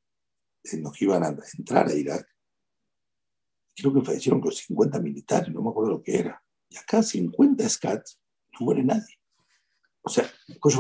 en 0.65 0.85
que 0.93 1.05
iban 1.05 1.25
a 1.25 1.37
entrar 1.59 1.89
a 1.89 1.95
Irak. 1.95 2.34
Creo 3.77 3.93
que 3.93 4.03
fallecieron 4.03 4.41
con 4.41 4.53
50 4.53 5.01
militares, 5.01 5.53
no 5.53 5.63
me 5.63 5.71
acuerdo 5.71 5.93
lo 5.93 6.03
que 6.03 6.19
era. 6.19 6.43
Y 6.69 6.77
acá 6.77 7.03
50 7.03 7.69
SCATs, 7.69 8.21
no 8.53 8.67
muere 8.67 8.85
nadie. 8.85 9.19
O 10.03 10.09
sea, 10.11 10.31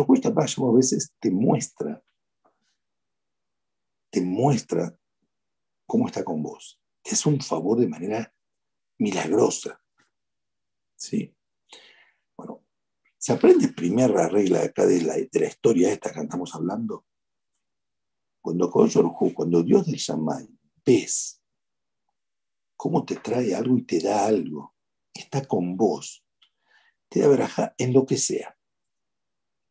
cuesta 0.07 0.29
a 0.29 0.77
veces 0.77 1.15
te 1.19 1.31
muestra, 1.31 2.03
te 4.11 4.21
muestra 4.21 4.97
cómo 5.87 6.07
está 6.07 6.23
con 6.23 6.43
vos. 6.43 6.81
Te 7.03 7.13
hace 7.13 7.29
un 7.29 7.41
favor 7.41 7.81
de 7.81 7.89
manera 7.89 8.33
milagrosa. 8.99 9.81
¿Sí? 10.97 11.35
Bueno, 12.37 12.65
se 13.19 13.33
aprende 13.33 13.69
primera 13.69 14.29
regla 14.29 14.63
acá 14.63 14.87
de 14.87 15.03
la, 15.03 15.15
de 15.15 15.41
la 15.41 15.47
historia 15.47 15.93
esta 15.93 16.13
que 16.13 16.21
estamos 16.21 16.55
hablando. 16.55 17.07
Cuando, 18.43 18.71
cuando 18.71 19.63
Dios 19.63 19.87
del 19.87 19.97
Shammai 19.97 20.47
ves 20.85 21.43
cómo 22.85 23.07
te 23.07 23.17
trae 23.17 23.55
algo 23.55 23.79
y 23.79 23.83
te 23.85 23.99
da 23.99 24.27
algo, 24.27 24.75
está 25.15 25.47
con 25.47 25.75
vos, 25.75 26.23
te 27.09 27.21
da 27.21 27.29
veraja 27.29 27.75
en 27.79 27.95
lo 27.95 28.05
que 28.05 28.19
sea. 28.19 28.59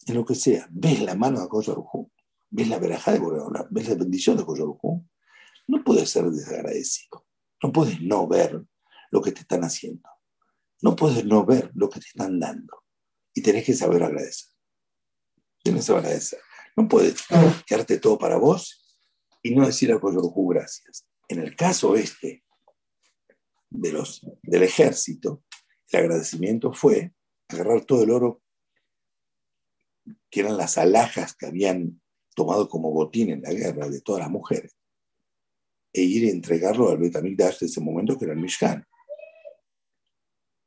En 0.07 0.15
lo 0.15 0.25
que 0.25 0.33
sea. 0.33 0.67
Ves 0.71 0.99
la 1.03 1.13
mano 1.13 1.39
de 1.39 1.47
Koyorujú, 1.47 2.11
ves 2.49 2.67
la 2.69 2.79
veraja 2.79 3.11
de 3.11 3.19
Boreola, 3.19 3.67
ves 3.69 3.87
la 3.87 3.93
bendición 3.93 4.35
de 4.35 4.43
Koyorujú, 4.43 5.07
no 5.67 5.83
puedes 5.83 6.09
ser 6.09 6.25
desagradecido. 6.25 7.27
No 7.61 7.71
puedes 7.71 8.01
no 8.01 8.27
ver 8.27 8.65
lo 9.11 9.21
que 9.21 9.31
te 9.31 9.41
están 9.41 9.63
haciendo. 9.63 10.09
No 10.81 10.95
puedes 10.95 11.23
no 11.23 11.45
ver 11.45 11.69
lo 11.75 11.91
que 11.91 11.99
te 11.99 12.07
están 12.07 12.39
dando. 12.39 12.81
Y 13.35 13.43
tenés 13.43 13.63
que 13.63 13.75
saber 13.75 14.01
agradecer. 14.01 14.49
Tienes 15.61 15.83
que 15.83 15.85
saber 15.85 16.05
agradecer. 16.05 16.39
No 16.75 16.87
puedes 16.87 17.21
quedarte 17.67 17.99
todo 17.99 18.17
para 18.17 18.37
vos 18.37 18.97
y 19.43 19.53
no 19.53 19.67
decir 19.67 19.91
a 19.93 19.99
Coyorujú 19.99 20.47
gracias. 20.47 21.05
En 21.27 21.37
el 21.37 21.55
caso 21.55 21.95
este 21.95 22.42
de 23.73 23.91
los, 23.91 24.25
del 24.43 24.63
ejército, 24.63 25.43
el 25.89 25.99
agradecimiento 26.01 26.71
fue 26.73 27.13
agarrar 27.49 27.85
todo 27.85 28.03
el 28.03 28.11
oro 28.11 28.41
que 30.29 30.41
eran 30.41 30.57
las 30.57 30.77
alhajas 30.77 31.35
que 31.35 31.47
habían 31.47 32.01
tomado 32.35 32.67
como 32.67 32.91
botín 32.91 33.29
en 33.29 33.41
la 33.41 33.53
guerra 33.53 33.89
de 33.89 34.01
todas 34.01 34.21
las 34.21 34.31
mujeres 34.31 34.75
e 35.93 36.01
ir 36.01 36.27
a 36.27 36.31
entregarlo 36.31 36.89
al 36.89 36.97
Betamigdash 36.97 37.59
de 37.59 37.65
ese 37.67 37.79
momento, 37.79 38.17
que 38.17 38.25
era 38.25 38.33
el 38.33 38.39
Mishkan. 38.39 38.83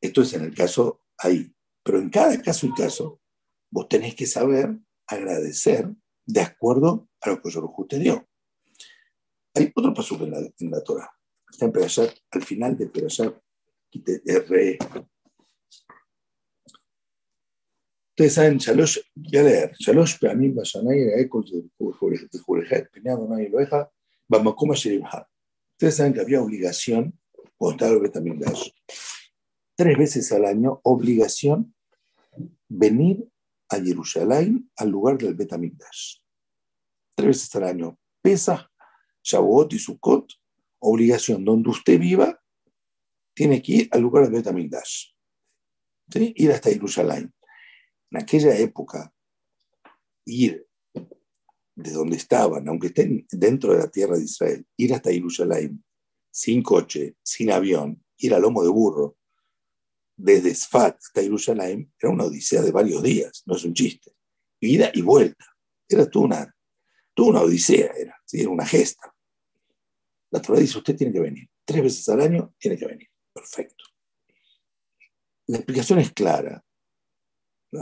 Esto 0.00 0.22
es 0.22 0.32
en 0.34 0.44
el 0.44 0.54
caso 0.54 1.02
ahí. 1.18 1.52
Pero 1.82 1.98
en 1.98 2.10
cada 2.10 2.40
caso 2.40 2.66
y 2.66 2.74
caso, 2.74 3.20
vos 3.70 3.88
tenés 3.88 4.14
que 4.14 4.26
saber 4.26 4.78
agradecer 5.08 5.92
de 6.24 6.40
acuerdo 6.40 7.08
a 7.20 7.30
lo 7.30 7.42
que 7.42 7.50
Yorujú 7.50 7.86
te 7.88 7.98
dio. 7.98 8.28
Hay 9.54 9.72
otro 9.74 9.92
paso 9.92 10.14
en 10.22 10.30
la, 10.30 10.38
en 10.38 10.70
la 10.70 10.82
Torah. 10.82 11.15
Está 11.50 11.66
en 11.66 11.72
Perashat, 11.72 12.14
al 12.30 12.42
final 12.42 12.76
de 12.76 12.86
Perashat, 12.86 13.34
R. 14.26 14.78
Ustedes 18.10 18.32
saben, 18.32 18.58
Shalosh, 18.58 18.98
voy 19.14 19.38
a 19.38 19.42
leer, 19.42 19.72
Shalosh 19.78 20.18
Peamim 20.18 20.54
Bashanay, 20.54 21.20
Ecos 21.20 21.52
de 21.52 21.68
Jurejet, 22.40 22.90
Pineado, 22.90 23.28
Nadie 23.28 23.50
lo 23.50 23.58
deja, 23.58 23.90
Ustedes 24.28 25.96
saben 25.96 26.14
que 26.14 26.20
había 26.20 26.40
obligación 26.42 27.18
estaba 27.70 27.92
el 27.92 28.00
Betamigdash. 28.00 28.70
Tres 29.76 29.98
veces 29.98 30.32
al 30.32 30.44
año, 30.44 30.80
obligación 30.84 31.74
venir 32.68 33.28
a 33.68 33.76
Jerusalén, 33.76 34.70
al 34.76 34.90
lugar 34.90 35.18
del 35.18 35.34
Betamigdash. 35.34 36.18
Tres 37.14 37.28
veces 37.28 37.56
al 37.56 37.64
año. 37.64 37.98
Pesa, 38.22 38.70
Shavuot 39.22 39.72
y 39.72 39.78
Sukkot, 39.78 40.32
obligación. 40.78 41.44
Donde 41.44 41.70
usted 41.70 41.98
viva, 41.98 42.40
tiene 43.34 43.60
que 43.62 43.72
ir 43.72 43.88
al 43.92 44.00
lugar 44.00 44.24
del 44.24 44.32
Betamigdash. 44.32 45.12
¿Sí? 46.10 46.32
Ir 46.36 46.52
hasta 46.52 46.70
Jerusalén. 46.70 47.32
En 48.10 48.22
aquella 48.22 48.56
época, 48.56 49.12
ir 50.24 50.66
de 51.74 51.90
donde 51.90 52.16
estaban, 52.16 52.66
aunque 52.68 52.88
estén 52.88 53.26
dentro 53.30 53.72
de 53.72 53.80
la 53.80 53.90
tierra 53.90 54.16
de 54.16 54.24
Israel, 54.24 54.66
ir 54.76 54.94
hasta 54.94 55.10
Jerusalén 55.10 55.84
sin 56.30 56.62
coche, 56.62 57.16
sin 57.22 57.50
avión, 57.50 58.02
ir 58.18 58.34
a 58.34 58.38
lomo 58.38 58.62
de 58.62 58.68
burro, 58.68 59.16
desde 60.16 60.54
Sfat 60.54 60.96
hasta 60.96 61.22
Jerusalén, 61.22 61.92
era 61.98 62.12
una 62.12 62.24
odisea 62.24 62.62
de 62.62 62.72
varios 62.72 63.02
días, 63.02 63.42
no 63.46 63.56
es 63.56 63.64
un 63.64 63.74
chiste. 63.74 64.12
Ida 64.60 64.90
y 64.94 65.02
vuelta. 65.02 65.44
Era 65.88 66.08
toda 66.08 66.24
una, 66.24 66.56
una 67.18 67.42
odisea, 67.42 67.92
era, 67.92 68.16
era 68.32 68.48
una 68.48 68.64
gesta. 68.64 69.14
La 70.36 70.42
Torah 70.42 70.60
dice, 70.60 70.76
usted 70.76 70.94
tiene 70.94 71.14
que 71.14 71.20
venir. 71.20 71.48
Tres 71.64 71.82
veces 71.82 72.06
al 72.10 72.20
año 72.20 72.54
tiene 72.58 72.76
que 72.76 72.86
venir. 72.86 73.08
Perfecto. 73.32 73.86
La 75.46 75.56
explicación 75.56 75.98
es 75.98 76.12
clara. 76.12 76.62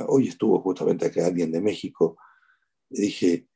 Hoy 0.06 0.28
estuvo 0.28 0.60
justamente 0.60 1.06
acá 1.06 1.26
alguien 1.26 1.50
de 1.50 1.60
México. 1.60 2.16
Le 2.90 3.06
dije, 3.06 3.48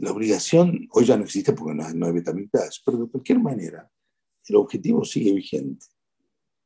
la 0.00 0.10
obligación 0.10 0.88
hoy 0.90 1.04
ya 1.04 1.16
no 1.16 1.22
existe 1.22 1.52
porque 1.52 1.72
no, 1.76 2.06
hay 2.06 2.12
betamitas, 2.12 2.82
pero 2.84 2.98
de 2.98 3.08
cualquier 3.08 3.38
manera, 3.38 3.88
el 4.48 4.56
objetivo 4.56 5.04
sigue 5.04 5.32
vigente. 5.32 5.86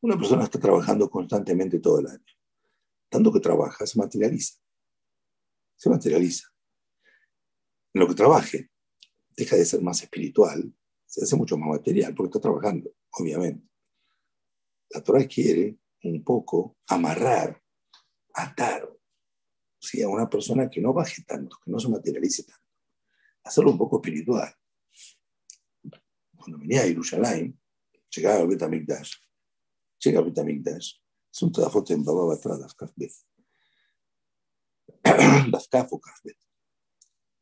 Una 0.01 0.17
persona 0.17 0.45
está 0.45 0.59
trabajando 0.59 1.11
constantemente 1.11 1.79
todo 1.79 2.01
el 2.01 2.07
año. 2.07 2.25
Tanto 3.11 3.31
que 3.31 3.41
trabaja, 3.41 3.87
se 3.87 3.99
materializa. 3.99 4.59
Se 5.77 5.91
materializa. 5.91 6.49
En 7.93 8.01
lo 8.01 8.09
que 8.09 8.15
trabaje, 8.15 8.71
deja 9.37 9.57
de 9.57 9.67
ser 9.67 9.83
más 9.83 10.03
espiritual, 10.03 10.73
se 11.09 11.25
hace 11.25 11.35
mucho 11.35 11.57
más 11.57 11.71
material 11.71 12.15
porque 12.15 12.29
está 12.29 12.41
trabajando, 12.41 12.93
obviamente. 13.12 13.67
La 14.91 15.03
Torah 15.03 15.27
quiere 15.27 15.79
un 16.05 16.23
poco 16.23 16.77
amarrar, 16.87 17.61
atar 18.35 18.85
a 18.85 20.09
una 20.09 20.29
persona 20.29 20.69
que 20.69 20.81
no 20.81 20.93
baje 20.93 21.23
tanto, 21.25 21.57
que 21.65 21.71
no 21.71 21.79
se 21.79 21.88
materialice 21.88 22.45
tanto 22.45 22.69
hacerlo 23.49 23.73
un 23.73 23.79
poco 23.79 23.97
espiritual. 23.97 24.55
Cuando 26.37 26.59
venía 26.59 26.83
a 26.83 26.85
Jerusalén, 26.85 27.59
llegaba 28.15 28.41
al 28.41 28.49
Betamigdash, 28.49 29.15
llega 29.99 30.19
al 30.21 30.27
Betamigdash, 30.27 30.95
es 31.33 31.43
un 31.43 31.53
trabajo 31.53 31.85
en 31.88 32.05
Baba 32.05 32.27
Batra, 32.27 32.59
Dafkaf 32.59 32.93
Bet. 32.95 33.12
Dafkaf 35.50 35.93
o. 35.93 36.00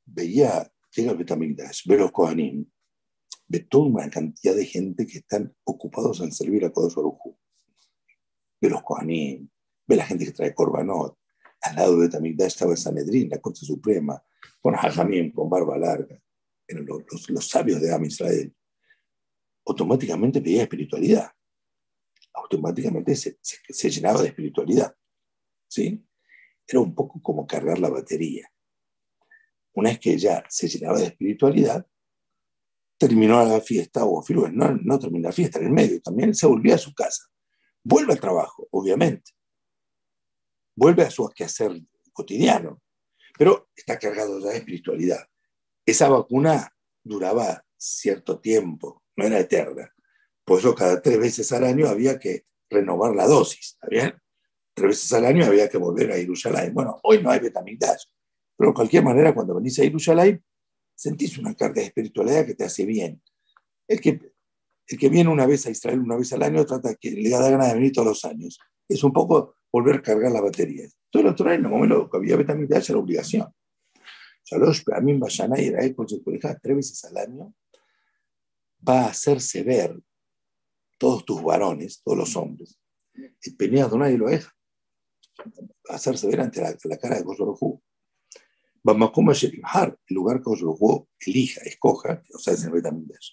Veía, 0.04 0.72
llega 0.94 1.10
al 1.10 1.18
Betamigdash, 1.18 1.86
ve 1.86 1.98
los 1.98 2.12
Kohanim, 2.12 2.70
ve 3.48 3.60
toda 3.60 3.86
una 3.86 4.10
cantidad 4.10 4.54
de 4.54 4.66
gente 4.66 5.06
que 5.06 5.18
están 5.18 5.54
ocupados 5.64 6.20
en 6.20 6.32
servir 6.32 6.64
a 6.64 6.70
Kodosh 6.70 6.94
Baruj 6.94 7.36
Ve 8.60 8.70
los 8.70 8.82
Kohanim, 8.82 9.48
ve 9.86 9.96
la 9.96 10.06
gente 10.06 10.24
que 10.24 10.32
trae 10.32 10.54
Korbanot. 10.54 11.18
Al 11.60 11.76
lado 11.76 11.96
de 11.96 12.06
Betamigdash 12.06 12.48
estaba 12.48 12.72
el 12.72 12.78
Sanedrín, 12.78 13.28
la 13.28 13.38
Corte 13.38 13.60
Suprema, 13.60 14.22
con 14.60 14.74
Hajamim, 14.74 15.32
con 15.32 15.48
barba 15.48 15.76
larga, 15.78 16.20
eran 16.66 16.86
los, 16.86 17.48
sabios 17.48 17.80
de 17.80 17.92
Am 17.92 18.04
Israel, 18.04 18.54
automáticamente 19.64 20.40
pedía 20.40 20.62
espiritualidad. 20.62 21.30
Automáticamente 22.34 23.14
se, 23.14 23.38
se, 23.40 23.90
llenaba 23.90 24.22
de 24.22 24.28
espiritualidad. 24.28 24.94
¿sí? 25.68 26.04
Era 26.66 26.80
un 26.80 26.94
poco 26.94 27.20
como 27.22 27.46
cargar 27.46 27.78
la 27.78 27.88
batería. 27.88 28.50
Una 29.74 29.90
vez 29.90 29.98
que 29.98 30.18
ya 30.18 30.44
se 30.48 30.68
llenaba 30.68 30.98
de 30.98 31.06
espiritualidad, 31.06 31.86
terminó 32.98 33.44
la 33.44 33.60
fiesta, 33.60 34.04
o 34.04 34.24
no, 34.52 34.78
no 34.82 34.98
terminó 34.98 35.28
la 35.28 35.32
fiesta, 35.32 35.58
en 35.58 35.66
el 35.66 35.72
medio 35.72 36.00
también 36.00 36.34
se 36.34 36.46
volvía 36.46 36.76
a 36.76 36.78
su 36.78 36.94
casa. 36.94 37.24
Vuelve 37.82 38.12
al 38.12 38.20
trabajo, 38.20 38.66
obviamente. 38.70 39.32
Vuelve 40.74 41.02
a 41.02 41.10
su 41.10 41.28
quehacer 41.28 41.80
cotidiano 42.12 42.80
pero 43.36 43.68
está 43.76 43.98
cargado 43.98 44.40
ya 44.40 44.50
de 44.50 44.58
espiritualidad. 44.58 45.28
Esa 45.84 46.08
vacuna 46.08 46.72
duraba 47.02 47.64
cierto 47.76 48.40
tiempo, 48.40 49.04
no 49.16 49.26
era 49.26 49.38
eterna. 49.38 49.92
Por 50.44 50.60
eso 50.60 50.74
cada 50.74 51.00
tres 51.02 51.18
veces 51.18 51.52
al 51.52 51.64
año 51.64 51.88
había 51.88 52.18
que 52.18 52.46
renovar 52.70 53.14
la 53.14 53.26
dosis, 53.26 53.74
¿está 53.74 53.88
bien? 53.88 54.14
Tres 54.74 54.88
veces 54.88 55.12
al 55.12 55.26
año 55.26 55.44
había 55.44 55.68
que 55.68 55.78
volver 55.78 56.12
a 56.12 56.16
Jerusalén. 56.16 56.72
Bueno, 56.74 56.98
hoy 57.02 57.22
no 57.22 57.30
hay 57.30 57.40
Betamigdash, 57.40 58.04
pero 58.56 58.70
de 58.70 58.74
cualquier 58.74 59.04
manera 59.04 59.34
cuando 59.34 59.54
venís 59.54 59.78
a 59.78 59.82
Jerusalén 59.82 60.44
sentís 60.96 61.38
una 61.38 61.54
carga 61.54 61.80
de 61.80 61.86
espiritualidad 61.88 62.46
que 62.46 62.54
te 62.54 62.64
hace 62.64 62.84
bien. 62.84 63.22
El 63.86 64.00
que, 64.00 64.32
el 64.88 64.98
que 64.98 65.08
viene 65.08 65.30
una 65.30 65.46
vez 65.46 65.66
a 65.66 65.70
Israel 65.70 66.00
una 66.00 66.16
vez 66.16 66.32
al 66.32 66.42
año 66.42 66.64
trata 66.64 66.96
que 66.96 67.12
le 67.12 67.30
da 67.30 67.48
ganas 67.48 67.68
de 67.68 67.74
venir 67.74 67.92
todos 67.92 68.08
los 68.08 68.24
años. 68.24 68.58
Es 68.88 69.04
un 69.04 69.12
poco 69.12 69.56
volver 69.70 69.96
a 69.96 70.02
cargar 70.02 70.32
la 70.32 70.40
batería. 70.40 70.88
Todo 71.10 71.24
lo 71.24 71.30
otro 71.30 71.52
en 71.52 71.64
el 71.64 71.70
momento 71.70 72.10
que 72.10 72.16
había 72.16 72.36
Betamigdash 72.36 72.90
era 72.90 72.98
obligación. 72.98 73.46
Shalosh 74.44 74.84
Peamim 74.84 75.20
Bashanay 75.20 75.66
era 75.66 75.94
por 75.94 76.06
tres 76.06 76.76
veces 76.76 77.04
al 77.04 77.16
año. 77.16 77.54
va 78.88 79.02
a 79.02 79.08
hacerse 79.08 79.62
ver 79.62 80.00
todos 80.98 81.24
tus 81.24 81.42
varones, 81.42 82.00
todos 82.02 82.16
los 82.16 82.36
hombres. 82.36 82.78
El 83.14 83.56
peneado 83.56 83.98
nadie 83.98 84.18
lo 84.18 84.28
deja. 84.28 84.52
A 85.88 85.94
hacerse 85.94 86.26
ver 86.28 86.40
ante 86.40 86.60
la, 86.60 86.96
cara 86.96 87.16
de 87.16 87.24
Koshorohu. 88.86 89.22
Bamakum 89.22 89.30
el 89.30 90.14
lugar 90.14 90.38
que 90.38 90.44
Koshorohu 90.44 91.08
elija, 91.26 91.60
escoja, 91.62 92.22
o 92.34 92.38
sea, 92.38 92.54
es 92.54 92.64
el 92.64 92.70
Betamidash. 92.70 93.30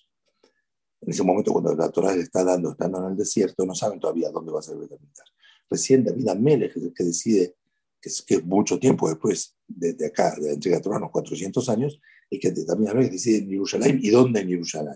En 1.02 1.10
ese 1.10 1.24
momento, 1.24 1.52
cuando 1.52 1.76
la 1.76 1.90
Torah 1.92 2.16
le 2.16 2.22
está 2.22 2.44
dando, 2.44 2.72
estando 2.72 3.00
en 3.00 3.12
el 3.12 3.18
desierto, 3.18 3.66
no 3.66 3.76
saben 3.76 4.00
todavía 4.00 4.30
dónde 4.32 4.52
va 4.52 4.60
a 4.60 4.62
ser 4.62 4.76
el 4.76 4.82
Betamidash. 4.82 5.30
Recién 5.70 6.04
David 6.04 6.28
Amelech 6.30 6.76
es 6.78 6.84
el 6.84 6.94
que 6.94 7.04
decide, 7.04 7.56
que 8.02 8.10
es, 8.10 8.22
que 8.22 8.42
mucho 8.42 8.80
tiempo 8.80 9.10
después 9.10 9.56
de, 9.68 9.96
acá, 10.06 10.36
de 10.36 10.48
la 10.48 10.54
entrega 10.54 10.78
de 10.78 10.84
Torah, 10.84 10.98
unos 10.98 11.12
400 11.12 11.70
años, 11.70 12.00
y 12.30 12.40
que 12.40 12.52
David 12.52 12.90
Amelech 12.90 13.12
decide 13.12 13.40
en 13.40 13.50
Jerusalén 13.50 14.00
y 14.02 14.10
dónde 14.10 14.42
en 14.42 14.50
Jerusalén, 14.50 14.96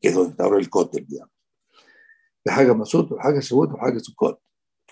que 0.00 0.08
es 0.08 0.14
donde 0.14 0.30
está 0.30 0.44
ahora 0.44 0.58
el 0.58 0.70
Kotel, 0.70 1.06
digamos. 1.06 1.32
La 2.44 2.56
Haga 2.56 2.74
Masot, 2.74 3.12
Haga 3.20 3.40
Shavuot, 3.40 3.72
Haga. 3.78 4.00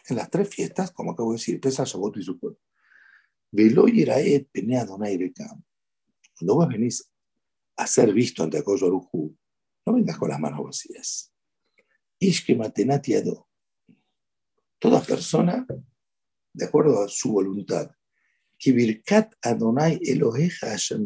En 0.09 0.17
las 0.17 0.31
tres 0.31 0.49
fiestas, 0.49 0.93
como 0.93 1.13
acabo 1.13 1.33
de 1.33 1.39
decir, 1.39 1.61
Pesach, 1.61 1.89
Shavuot 1.89 2.17
y 2.17 2.23
Sukkot. 2.23 2.59
Velo 3.53 3.87
Yiraet 3.87 4.49
Penea 4.53 4.85
Donai 4.85 5.17
Rekam. 5.17 5.63
Cuando 6.37 6.55
vos 6.55 6.69
venís 6.69 7.11
a 7.77 7.87
ser 7.87 8.13
visto 8.13 8.43
ante 8.43 8.59
Akoyo 8.59 8.87
Arujú, 8.87 9.37
no 9.87 9.93
vengas 9.93 10.19
con 10.19 10.29
las 10.29 10.41
manos 10.41 10.65
vacías. 10.65 11.33
Ishke 12.19 12.55
Matenati 12.55 13.15
Ado. 13.15 13.49
Toda 14.79 15.01
persona, 15.03 15.67
de 16.53 16.65
acuerdo 16.65 17.03
a 17.03 17.09
su 17.09 17.33
voluntad, 17.33 17.91
que 18.59 18.73
Birkat 18.73 19.35
Adonai 19.43 19.99
Eloheja 20.03 20.75
Asher 20.75 21.01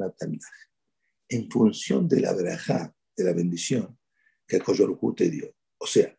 en 1.28 1.50
función 1.50 2.08
de 2.08 2.20
la 2.20 2.34
verajá, 2.34 2.94
de 3.16 3.24
la 3.24 3.32
bendición 3.32 3.98
que 4.46 4.56
Akoyo 4.56 4.98
te 5.16 5.30
dio. 5.30 5.54
O 5.78 5.86
sea, 5.86 6.16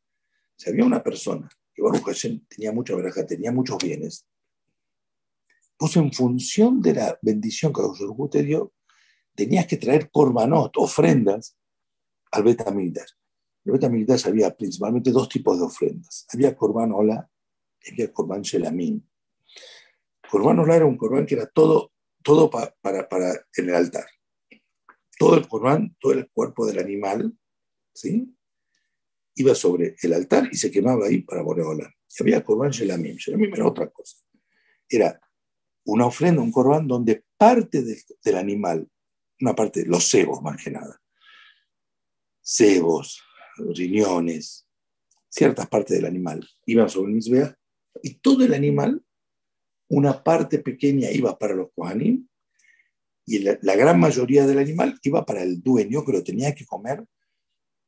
si 0.56 0.70
había 0.70 0.86
una 0.86 1.04
persona 1.04 1.50
que 1.74 1.82
Baruch 1.82 2.04
Hashem 2.04 2.46
tenía 2.48 2.72
mucha 2.72 2.96
veraja, 2.96 3.26
tenía 3.26 3.52
muchos 3.52 3.78
bienes, 3.78 4.26
pues 5.78 5.96
en 5.98 6.12
función 6.12 6.82
de 6.82 6.94
la 6.94 7.20
bendición 7.22 7.74
que 7.74 7.82
Baruch 7.82 8.32
te 8.32 8.44
dio, 8.44 8.74
tenías 9.36 9.68
que 9.68 9.78
traer 9.78 10.10
korbanot, 10.10 10.78
ofrendas, 10.78 11.58
al 12.32 12.44
Betamigdash. 12.44 13.12
En 13.64 13.74
el 13.74 13.80
Betamigdash 13.80 14.28
había 14.28 14.56
principalmente 14.56 15.12
dos 15.12 15.30
tipos 15.30 15.58
de 15.58 15.66
ofrendas. 15.66 16.26
Había 16.34 16.56
korban 16.56 16.92
hola 16.92 17.30
y 17.84 17.92
había 17.92 18.14
korban 18.14 18.42
shelamim. 18.42 19.02
Korban 20.30 20.60
hola 20.60 20.76
era 20.76 20.86
un 20.86 20.98
korban 20.98 21.26
que 21.26 21.36
era 21.36 21.48
todo, 21.48 21.92
todo 22.24 22.50
para, 22.50 23.08
para 23.10 23.34
en 23.56 23.70
el 23.70 23.76
altar. 23.76 24.06
Todo 25.18 25.36
el 25.36 25.48
korban, 25.48 25.96
todo 26.00 26.14
el 26.14 26.30
cuerpo 26.30 26.66
del 26.66 26.80
animal, 26.80 27.38
¿sí? 27.94 28.36
iba 29.36 29.54
sobre 29.54 29.96
el 30.02 30.14
altar 30.14 30.50
y 30.52 30.56
se 30.56 30.72
quemaba 30.72 31.08
ahí 31.08 31.22
para 31.22 31.42
Boreola. 31.42 31.94
Y 32.08 32.24
había 32.24 32.44
Corban 32.44 32.72
Shelamim. 32.72 33.18
Shelamim 33.18 33.54
era 33.54 33.68
otra 33.68 33.90
cosa. 33.90 34.18
Era 34.88 35.20
una 35.86 36.08
ofrenda, 36.08 36.42
un 36.42 36.52
Corban 36.52 36.88
donde 36.88 37.24
parte 37.38 37.84
del 38.24 38.36
animal, 38.36 38.90
una 39.40 39.56
parte, 39.56 39.86
los 39.86 40.10
cebos 40.10 40.42
más 40.42 40.64
que 40.64 40.72
nada, 40.72 41.02
cebos, 42.42 43.22
riñones, 43.58 44.68
ciertas 45.30 45.68
partes 45.68 45.98
del 45.98 46.06
animal 46.06 46.48
iban 46.66 46.90
sobre 46.90 47.10
el 47.10 47.16
Misbea 47.16 47.58
y 48.02 48.16
todo 48.16 48.44
el 48.46 48.54
animal, 48.54 49.04
una 49.88 50.24
parte 50.24 50.60
pequeña 50.60 51.12
iba 51.12 51.38
para 51.38 51.56
los 51.56 51.70
Kohanim 51.74 52.28
y 53.26 53.40
la, 53.40 53.58
la 53.62 53.76
gran 53.76 54.00
mayoría 54.00 54.46
del 54.46 54.60
animal 54.60 55.00
iba 55.04 55.26
para 55.26 55.44
el 55.44 55.62
dueño 55.62 56.04
que 56.06 56.12
lo 56.12 56.24
tenía 56.24 56.54
que 56.54 56.66
comer 56.66 57.04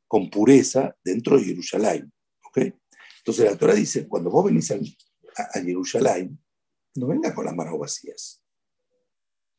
con 0.07 0.29
pureza 0.29 0.95
dentro 1.03 1.37
de 1.37 1.45
Jerusalén. 1.45 2.11
¿okay? 2.45 2.73
Entonces 3.19 3.45
la 3.45 3.57
Torah 3.57 3.73
dice, 3.73 4.07
cuando 4.07 4.31
vos 4.31 4.45
venís 4.45 4.71
a, 4.71 4.79
Jerusalén, 5.61 6.39
no 6.97 7.07
vengas 7.07 7.33
con 7.33 7.45
las 7.45 7.55
manos 7.55 7.77
vacías. 7.79 8.41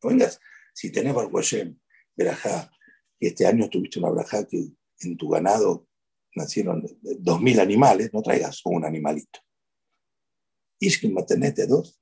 No 0.03 0.09
vengas, 0.09 0.39
si 0.73 0.91
tenés 0.91 1.13
Baruch 1.13 1.33
Hashem, 1.33 1.77
Berajá, 2.15 2.71
y 3.19 3.27
este 3.27 3.45
año 3.45 3.69
tuviste 3.69 3.99
una 3.99 4.11
Berajá 4.11 4.45
que 4.47 4.71
en 5.01 5.17
tu 5.17 5.29
ganado 5.29 5.87
nacieron 6.35 6.85
dos 7.01 7.41
mil 7.41 7.59
animales, 7.59 8.11
no 8.13 8.21
traigas 8.21 8.61
un 8.65 8.85
animalito. 8.85 9.39
Ishkin 10.79 11.13
matenete 11.13 11.65
dos, 11.65 11.99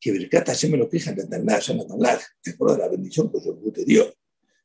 que 0.00 0.12
Birkat 0.12 0.46
Hashem 0.46 0.72
me 0.72 0.78
lo 0.78 0.88
de 0.88 1.00
ya 1.00 1.74
no 1.74 1.86
Tanlah, 1.86 2.20
de 2.44 2.50
acuerdo 2.50 2.74
a 2.74 2.78
la 2.78 2.88
bendición 2.88 3.30
que 3.30 3.38
yo 3.44 3.72
te 3.72 3.84
dio. 3.84 4.14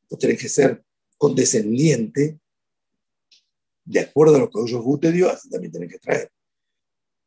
Vos 0.10 0.20
tenés 0.20 0.40
que 0.40 0.50
ser 0.50 0.84
condescendiente 1.18 2.40
de 3.84 4.00
acuerdo 4.00 4.36
a 4.36 4.40
lo 4.40 4.50
que 4.50 4.60
Hu 4.60 5.00
te 5.00 5.12
dio, 5.12 5.32
también 5.50 5.72
tenés 5.72 5.92
que 5.92 6.00
traer. 6.00 6.32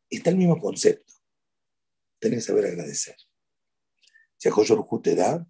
Está 0.08 0.30
el 0.30 0.36
mismo 0.36 0.58
concepto. 0.58 1.13
Tenés 2.24 2.38
que 2.38 2.52
saber 2.52 2.64
agradecer. 2.64 3.16
Si 4.38 4.48
a 4.48 4.52
Hu 4.54 5.02
te 5.02 5.14
da, 5.14 5.46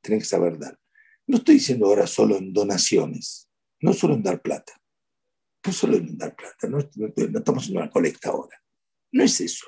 tenés 0.00 0.22
que 0.22 0.28
saber 0.30 0.58
dar. 0.58 0.80
No 1.26 1.36
estoy 1.36 1.56
diciendo 1.56 1.84
ahora 1.84 2.06
solo 2.06 2.38
en 2.38 2.50
donaciones, 2.50 3.50
no 3.78 3.92
solo 3.92 4.14
en 4.14 4.22
dar 4.22 4.40
plata. 4.40 4.72
No 5.66 5.70
solo 5.70 5.98
en 5.98 6.16
dar 6.16 6.34
plata, 6.34 6.66
no, 6.66 6.78
estamos 6.78 7.68
en 7.68 7.76
una 7.76 7.90
colecta 7.90 8.30
ahora. 8.30 8.56
No 9.12 9.22
es 9.22 9.38
eso. 9.42 9.66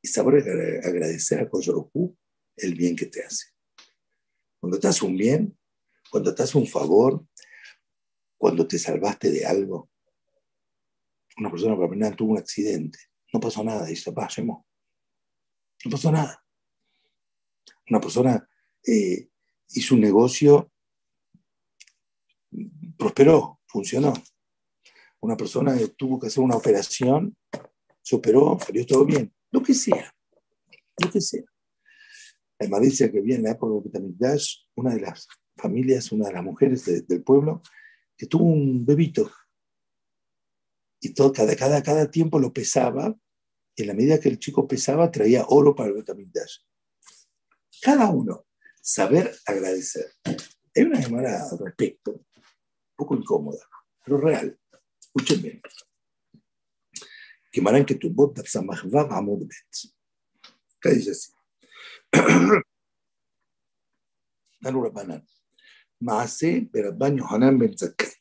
Y 0.00 0.06
saber 0.06 0.44
agradecer 0.84 1.40
a 1.40 1.50
Hu 1.50 2.16
el 2.56 2.76
bien 2.76 2.94
que 2.94 3.06
te 3.06 3.24
hace. 3.24 3.46
Cuando 4.60 4.78
te 4.78 4.86
hace 4.86 5.04
un 5.04 5.16
bien, 5.16 5.58
cuando 6.08 6.32
te 6.32 6.44
hace 6.44 6.56
un 6.56 6.68
favor, 6.68 7.26
cuando 8.38 8.64
te 8.64 8.78
salvaste 8.78 9.32
de 9.32 9.44
algo. 9.44 9.90
Una 11.36 11.50
persona 11.50 12.14
tuvo 12.14 12.30
un 12.30 12.38
accidente, 12.38 13.00
no 13.32 13.40
pasó 13.40 13.64
nada, 13.64 13.86
dice, 13.86 14.12
pasemos. 14.12 14.69
No 15.84 15.90
pasó 15.90 16.12
nada. 16.12 16.44
Una 17.88 18.00
persona 18.00 18.48
eh, 18.86 19.28
hizo 19.70 19.94
un 19.94 20.00
negocio, 20.00 20.72
prosperó, 22.96 23.60
funcionó. 23.66 24.12
Una 25.20 25.36
persona 25.36 25.76
tuvo 25.96 26.18
que 26.18 26.28
hacer 26.28 26.42
una 26.42 26.56
operación, 26.56 27.36
se 28.02 28.16
operó, 28.16 28.58
salió 28.64 28.86
todo 28.86 29.04
bien. 29.04 29.32
Lo 29.50 29.62
que 29.62 29.74
sea, 29.74 30.14
lo 30.98 31.10
que 31.10 31.20
sea. 31.20 31.44
Además 32.58 32.82
dice 32.82 33.10
que 33.10 33.20
viene 33.20 33.38
en 33.38 33.44
la 33.44 33.50
época 33.52 33.88
de 33.88 34.40
una 34.76 34.94
de 34.94 35.00
las 35.00 35.28
familias, 35.56 36.12
una 36.12 36.28
de 36.28 36.34
las 36.34 36.44
mujeres 36.44 37.06
del 37.06 37.22
pueblo, 37.22 37.62
que 38.16 38.26
tuvo 38.26 38.44
un 38.44 38.84
bebito. 38.84 39.30
Y 41.00 41.14
todo, 41.14 41.32
cada, 41.32 41.56
cada, 41.56 41.82
cada 41.82 42.10
tiempo 42.10 42.38
lo 42.38 42.52
pesaba, 42.52 43.16
en 43.82 43.88
la 43.88 43.94
medida 43.94 44.20
que 44.20 44.28
el 44.28 44.38
chico 44.38 44.66
pesaba, 44.66 45.10
traía 45.10 45.44
oro 45.48 45.74
para 45.74 45.88
el 45.90 45.96
Betamigdash. 45.96 46.58
Cada 47.80 48.10
uno, 48.10 48.46
saber 48.80 49.34
agradecer. 49.46 50.12
Hay 50.24 50.82
una 50.82 51.00
llamada 51.00 51.48
al 51.50 51.58
respecto, 51.58 52.12
un 52.12 52.24
poco 52.96 53.16
incómoda, 53.16 53.64
pero 54.04 54.18
real. 54.18 54.58
Escuchen 55.00 55.42
bien. 55.42 55.62
Que 57.50 57.60
maran 57.60 57.84
que 57.84 57.96
tu 57.96 58.10
bot 58.10 58.38
amod 59.10 59.40
bet. 59.40 59.92
¿Qué 60.80 60.90
dice 60.90 61.10
así? 61.10 61.32
Nalura 64.60 64.90
banana. 64.90 65.26
Maase 66.00 66.68
Berabban 66.72 67.16
Yohanan 67.16 67.58
Ben 67.58 67.76
Zakai. 67.76 68.12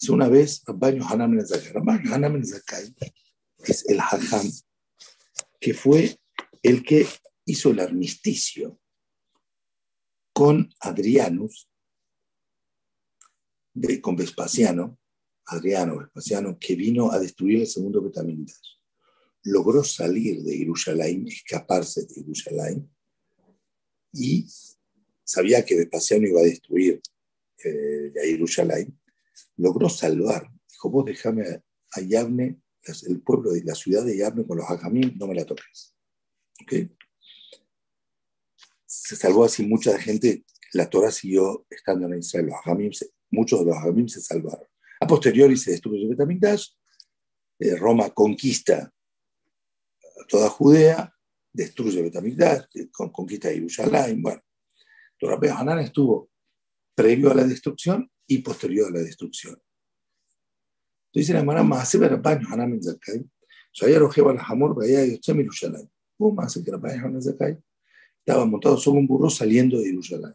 Es 0.00 0.08
una 0.08 0.28
vez 0.28 0.62
Rabban 0.66 0.96
Yohanan 0.96 1.36
Ben 1.36 1.46
Zakai. 1.46 1.72
Rabban 1.72 2.02
Yohanan 2.04 2.32
Ben 2.34 2.44
Zakai 2.44 2.94
es 3.72 3.88
el 3.88 4.00
Hajam 4.00 4.50
que 5.60 5.72
fue 5.72 6.18
el 6.62 6.84
que 6.84 7.06
hizo 7.46 7.70
el 7.70 7.80
armisticio 7.80 8.78
con 10.34 10.68
Adrianus, 10.80 11.70
de, 13.72 14.00
con 14.00 14.16
Vespasiano, 14.16 14.98
Adriano 15.46 15.98
Vespasiano, 15.98 16.58
que 16.58 16.74
vino 16.74 17.10
a 17.10 17.18
destruir 17.18 17.60
el 17.60 17.66
segundo 17.66 18.02
Betamigdash. 18.02 18.76
Logró 19.44 19.84
salir 19.84 20.42
de 20.42 20.56
Jerusalén, 20.56 21.28
escaparse 21.28 22.04
de 22.04 22.14
Jerusalén 22.14 22.90
y 24.12 24.46
sabía 25.24 25.64
que 25.64 25.76
Vespasiano 25.76 26.26
iba 26.26 26.40
a 26.40 26.44
destruir 26.44 27.00
eh, 27.64 28.12
Jerusalén, 28.22 28.98
logró 29.56 29.88
salvar. 29.88 30.50
Dijo, 30.68 30.90
vos 30.90 31.04
déjame 31.04 31.62
a 31.92 32.00
Yavne, 32.00 32.60
el 33.06 33.20
pueblo 33.22 33.52
de 33.52 33.62
la 33.64 33.74
ciudad 33.74 34.04
de 34.04 34.16
Yavne 34.16 34.46
con 34.46 34.58
los 34.58 34.66
hajamim, 34.68 35.16
no 35.16 35.26
me 35.26 35.34
la 35.34 35.44
toques. 35.44 35.94
Se 38.86 39.16
salvó 39.16 39.44
así 39.44 39.64
mucha 39.66 39.98
gente, 39.98 40.44
la 40.72 40.88
Torah 40.88 41.10
siguió 41.10 41.66
estando 41.70 42.06
en 42.06 42.18
Israel, 42.18 42.46
los 42.46 43.04
muchos 43.30 43.60
de 43.60 43.66
los 43.66 43.76
hajamim 43.76 44.08
se 44.08 44.20
salvaron. 44.20 44.66
A 45.00 45.06
posteriori 45.06 45.56
se 45.56 45.72
destruye 45.72 46.08
Betamigdash, 46.08 46.68
eh, 47.58 47.76
Roma 47.76 48.10
conquista 48.10 48.92
toda 50.28 50.48
Judea, 50.48 51.12
destruye 51.52 52.02
Betamigdash, 52.02 52.64
conquista 52.92 53.50
Jerusalén, 53.50 54.22
bueno. 54.22 54.42
Rabbi 55.20 55.48
Hanan 55.48 55.78
estuvo 55.78 56.30
previo 56.94 57.30
a 57.30 57.34
la 57.34 57.44
destrucción 57.44 58.10
y 58.26 58.38
posterior 58.38 58.88
a 58.88 58.98
la 58.98 59.00
destrucción. 59.00 59.60
Entonces 61.14 61.32
la 61.32 61.40
hermana 61.40 61.62
Maaseba 61.62 62.08
Rabbaño 62.08 62.48
Hanam 62.50 62.82
Zakai, 62.82 63.24
Shaya 63.72 64.00
Rojeba 64.00 64.32
al 64.32 64.40
Hamor 64.40 64.74
Baya 64.74 65.04
Yotzem 65.06 65.38
Yerushalayim. 65.38 65.88
¿Cómo 66.18 66.42
hace 66.42 66.64
que 66.64 66.72
Rabbaño 66.72 67.04
Hanam 67.04 67.22
Zakai 67.22 67.56
estaba 68.18 68.44
montado 68.44 68.76
sobre 68.76 68.98
un 68.98 69.06
burro 69.06 69.30
saliendo 69.30 69.78
de 69.78 69.84
Jerusalén? 69.84 70.34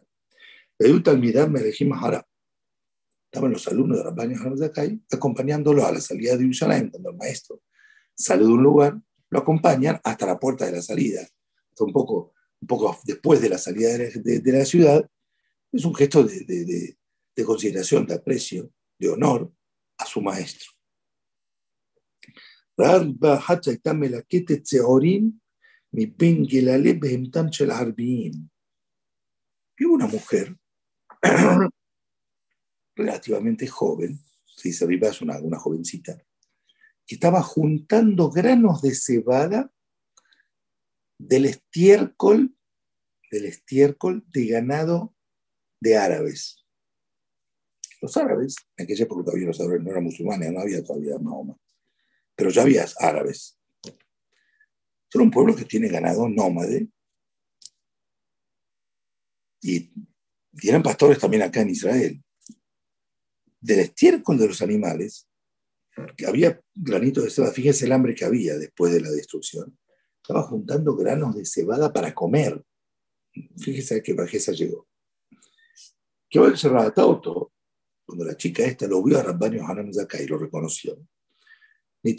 Beut 0.78 1.04
Talmidad 1.04 1.48
Merejim 1.48 1.92
Harab. 1.92 2.24
Estaban 3.26 3.52
los 3.52 3.68
alumnos 3.68 3.98
de 3.98 4.04
Rabbaño 4.04 4.40
Hanam 4.40 4.56
Zakai 4.56 4.98
acompañándolo 5.12 5.84
a 5.84 5.92
la 5.92 6.00
salida 6.00 6.32
de 6.32 6.44
Jerusalén, 6.44 6.88
cuando 6.88 7.10
el 7.10 7.16
maestro 7.18 7.60
sale 8.14 8.44
de 8.44 8.48
un 8.48 8.62
lugar, 8.62 8.98
lo 9.28 9.38
acompañan 9.38 10.00
hasta 10.02 10.24
la 10.24 10.40
puerta 10.40 10.64
de 10.64 10.72
la 10.72 10.80
salida. 10.80 11.28
un 11.78 11.92
poco, 11.92 12.32
un 12.58 12.66
poco 12.66 12.98
después 13.04 13.42
de 13.42 13.50
la 13.50 13.58
salida 13.58 13.98
de, 13.98 14.40
de 14.40 14.52
la 14.52 14.64
ciudad, 14.64 15.06
es 15.72 15.84
un 15.84 15.94
gesto 15.94 16.24
de, 16.24 16.40
de, 16.40 16.96
de, 17.36 17.44
consideración, 17.44 18.06
de 18.06 18.14
aprecio, 18.14 18.70
de 18.98 19.10
honor 19.10 19.52
a 20.00 20.06
su 20.06 20.20
maestro. 20.20 20.70
Y 29.76 29.84
una 29.84 30.06
mujer 30.06 30.56
relativamente 32.96 33.66
joven, 33.66 34.18
se 34.46 34.68
dice 34.68 34.84
arriba 34.84 35.08
es 35.08 35.20
una, 35.20 35.38
una 35.40 35.58
jovencita, 35.58 36.16
que 37.06 37.16
estaba 37.16 37.42
juntando 37.42 38.30
granos 38.30 38.82
de 38.82 38.94
cebada 38.94 39.72
del 41.18 41.46
estiércol, 41.46 42.56
del 43.30 43.44
estiércol 43.44 44.24
de 44.32 44.46
ganado 44.46 45.14
de 45.80 45.96
árabes. 45.96 46.59
Los 48.00 48.16
árabes, 48.16 48.56
en 48.76 48.84
aquella 48.84 49.04
época 49.04 49.24
todavía 49.24 49.46
los 49.46 49.60
árabes 49.60 49.82
no 49.82 49.90
eran 49.90 50.04
musulmanes, 50.04 50.52
no 50.52 50.60
había 50.60 50.82
todavía 50.82 51.18
Mahoma, 51.18 51.56
pero 52.34 52.50
ya 52.50 52.62
había 52.62 52.86
árabes. 52.98 53.58
Son 55.08 55.22
un 55.22 55.30
pueblo 55.30 55.54
que 55.54 55.64
tiene 55.64 55.88
ganado 55.88 56.28
nómade 56.28 56.88
y 59.60 59.92
tienen 60.58 60.82
pastores 60.82 61.18
también 61.18 61.42
acá 61.42 61.60
en 61.60 61.70
Israel. 61.70 62.22
Del 63.60 63.80
estiércol 63.80 64.38
de 64.38 64.48
los 64.48 64.62
animales, 64.62 65.28
había 66.26 66.60
granito 66.74 67.20
de 67.20 67.30
cebada, 67.30 67.52
fíjense 67.52 67.84
el 67.84 67.92
hambre 67.92 68.14
que 68.14 68.24
había 68.24 68.56
después 68.56 68.92
de 68.92 69.00
la 69.00 69.10
destrucción, 69.10 69.78
estaba 70.22 70.42
juntando 70.42 70.96
granos 70.96 71.34
de 71.34 71.44
cebada 71.44 71.92
para 71.92 72.14
comer. 72.14 72.64
Fíjese 73.58 73.96
a 73.96 74.02
qué 74.02 74.12
bajeza 74.14 74.52
llegó. 74.52 74.86
Que 76.28 76.38
hoy 76.38 76.56
se 76.56 76.68
todo. 76.94 77.52
Cuando 78.10 78.24
la 78.24 78.36
chica 78.36 78.64
esta 78.64 78.88
lo 78.88 79.04
vio 79.04 79.20
a 79.20 79.22
Rabbanio 79.22 79.64
Hanan 79.64 79.94
Zakai 79.94 80.26
lo 80.26 80.36
reconoció. 80.36 80.98
Ni 82.02 82.16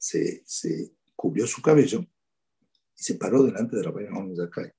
se, 0.00 0.42
se 0.46 0.92
cubrió 1.14 1.46
su 1.46 1.60
cabello 1.60 2.00
y 2.00 3.02
se 3.02 3.16
paró 3.16 3.42
delante 3.42 3.76
de 3.76 3.82
Rabbanio 3.82 4.08
Hanan 4.08 4.34
Zakai. 4.34 4.72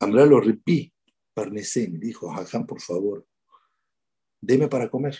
Amra 0.00 0.26
lo 0.26 0.40
repí, 0.40 0.92
Parnesén, 1.32 2.00
dijo, 2.00 2.32
Hajam, 2.32 2.66
por 2.66 2.80
favor, 2.80 3.24
deme 4.40 4.66
para 4.66 4.90
comer. 4.90 5.16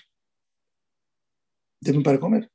Deme 1.80 2.02
para 2.02 2.18
comer. 2.18 2.50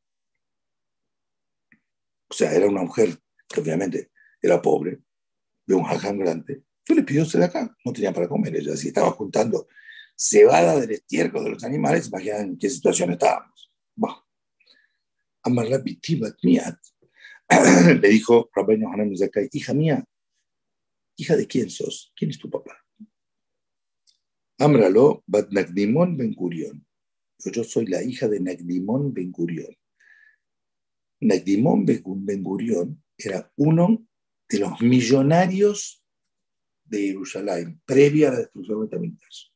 O 2.27 2.33
sea, 2.33 2.51
era 2.53 2.67
una 2.67 2.81
mujer 2.81 3.17
que 3.47 3.61
obviamente 3.61 4.11
era 4.41 4.61
pobre, 4.61 4.99
de 5.65 5.73
un 5.73 5.85
Hajam 5.85 6.17
grande, 6.17 6.65
yo 6.83 6.95
le 6.95 7.03
pidió 7.03 7.23
acá, 7.45 7.73
no 7.85 7.93
tenía 7.93 8.11
para 8.11 8.27
comer. 8.27 8.57
Ella, 8.57 8.75
si 8.75 8.89
estaba 8.89 9.11
juntando 9.11 9.69
cebada 10.17 10.79
del 10.79 10.91
estiércol 10.91 11.43
de 11.43 11.51
los 11.51 11.63
animales, 11.63 12.07
imagínate 12.07 12.43
en 12.43 12.57
qué 12.57 12.69
situación 12.69 13.11
estábamos. 13.11 13.71
Le 18.01 18.09
dijo 18.09 18.49
Rabbeinu 18.53 18.91
Hanan 18.91 19.15
Zakai, 19.15 19.49
hija 19.53 19.73
mía, 19.73 20.03
hija 21.15 21.35
de 21.35 21.47
quién 21.47 21.69
sos? 21.69 22.11
¿Quién 22.15 22.31
es 22.31 22.39
tu 22.39 22.49
papá? 22.49 22.83
Amralo 24.59 25.23
bat 25.27 25.49
Nagdimon 25.51 26.17
Ben 26.17 26.33
Gurion. 26.33 26.85
Yo 27.39 27.63
soy 27.63 27.85
la 27.85 28.03
hija 28.03 28.27
de 28.27 28.39
Nagdimon 28.39 29.13
Ben 29.13 29.31
Gurion. 29.31 29.73
Nagdimon 31.21 31.85
Ben 31.85 32.43
Gurion 32.43 33.03
era 33.17 33.51
uno 33.55 34.05
de 34.49 34.59
los 34.59 34.81
millonarios 34.81 36.03
de 36.83 36.99
Jerusalén, 36.99 37.81
previa 37.85 38.29
a 38.29 38.31
la 38.31 38.39
destrucción 38.39 38.81
de 38.81 38.87
Tamitas. 38.87 39.51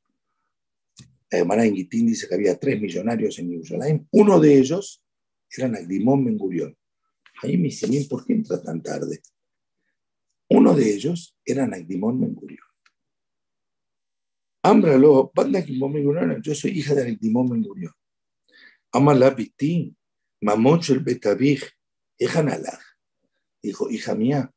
La 1.32 1.39
hermana 1.39 1.65
Ingitín 1.65 2.08
dice 2.08 2.28
que 2.28 2.36
había 2.36 2.60
tres 2.60 2.80
millonarios 2.80 3.39
en 3.39 3.50
Jerusalén. 3.50 4.08
Uno 4.12 4.39
de 4.39 4.58
ellos 4.58 5.04
era 5.50 5.67
Nagdimón 5.67 6.26
Ben 6.26 6.38
Gurión. 6.38 6.78
Ahí 7.41 7.58
me 7.58 7.70
dice, 7.70 7.88
¿por 8.10 8.26
qué 8.26 8.34
entra 8.34 8.62
tan 8.62 8.84
tarde? 8.84 9.22
Uno 10.50 10.76
de 10.76 10.94
ellos 10.94 11.38
era 11.46 11.65
Nagdimón 11.65 12.20
Ben 12.20 12.36
Gurión. 12.36 12.67
Ámbralo, 14.63 15.32
Nagdimón 15.48 15.94
Ben 15.94 16.04
Gurión, 16.04 16.41
yo 16.44 16.54
soy 16.54 16.72
hija 16.78 16.94
de 16.94 17.06
Nagdimón 17.06 17.50
Ben 17.50 17.63
Gurión. 17.63 17.94
Amala 18.91 19.30
Bitín, 19.30 19.98
Mamón 20.41 20.82
el 20.89 21.00
Betabij, 21.00 21.63
Dijo, 23.63 23.89
hija 23.89 24.15
mía, 24.15 24.52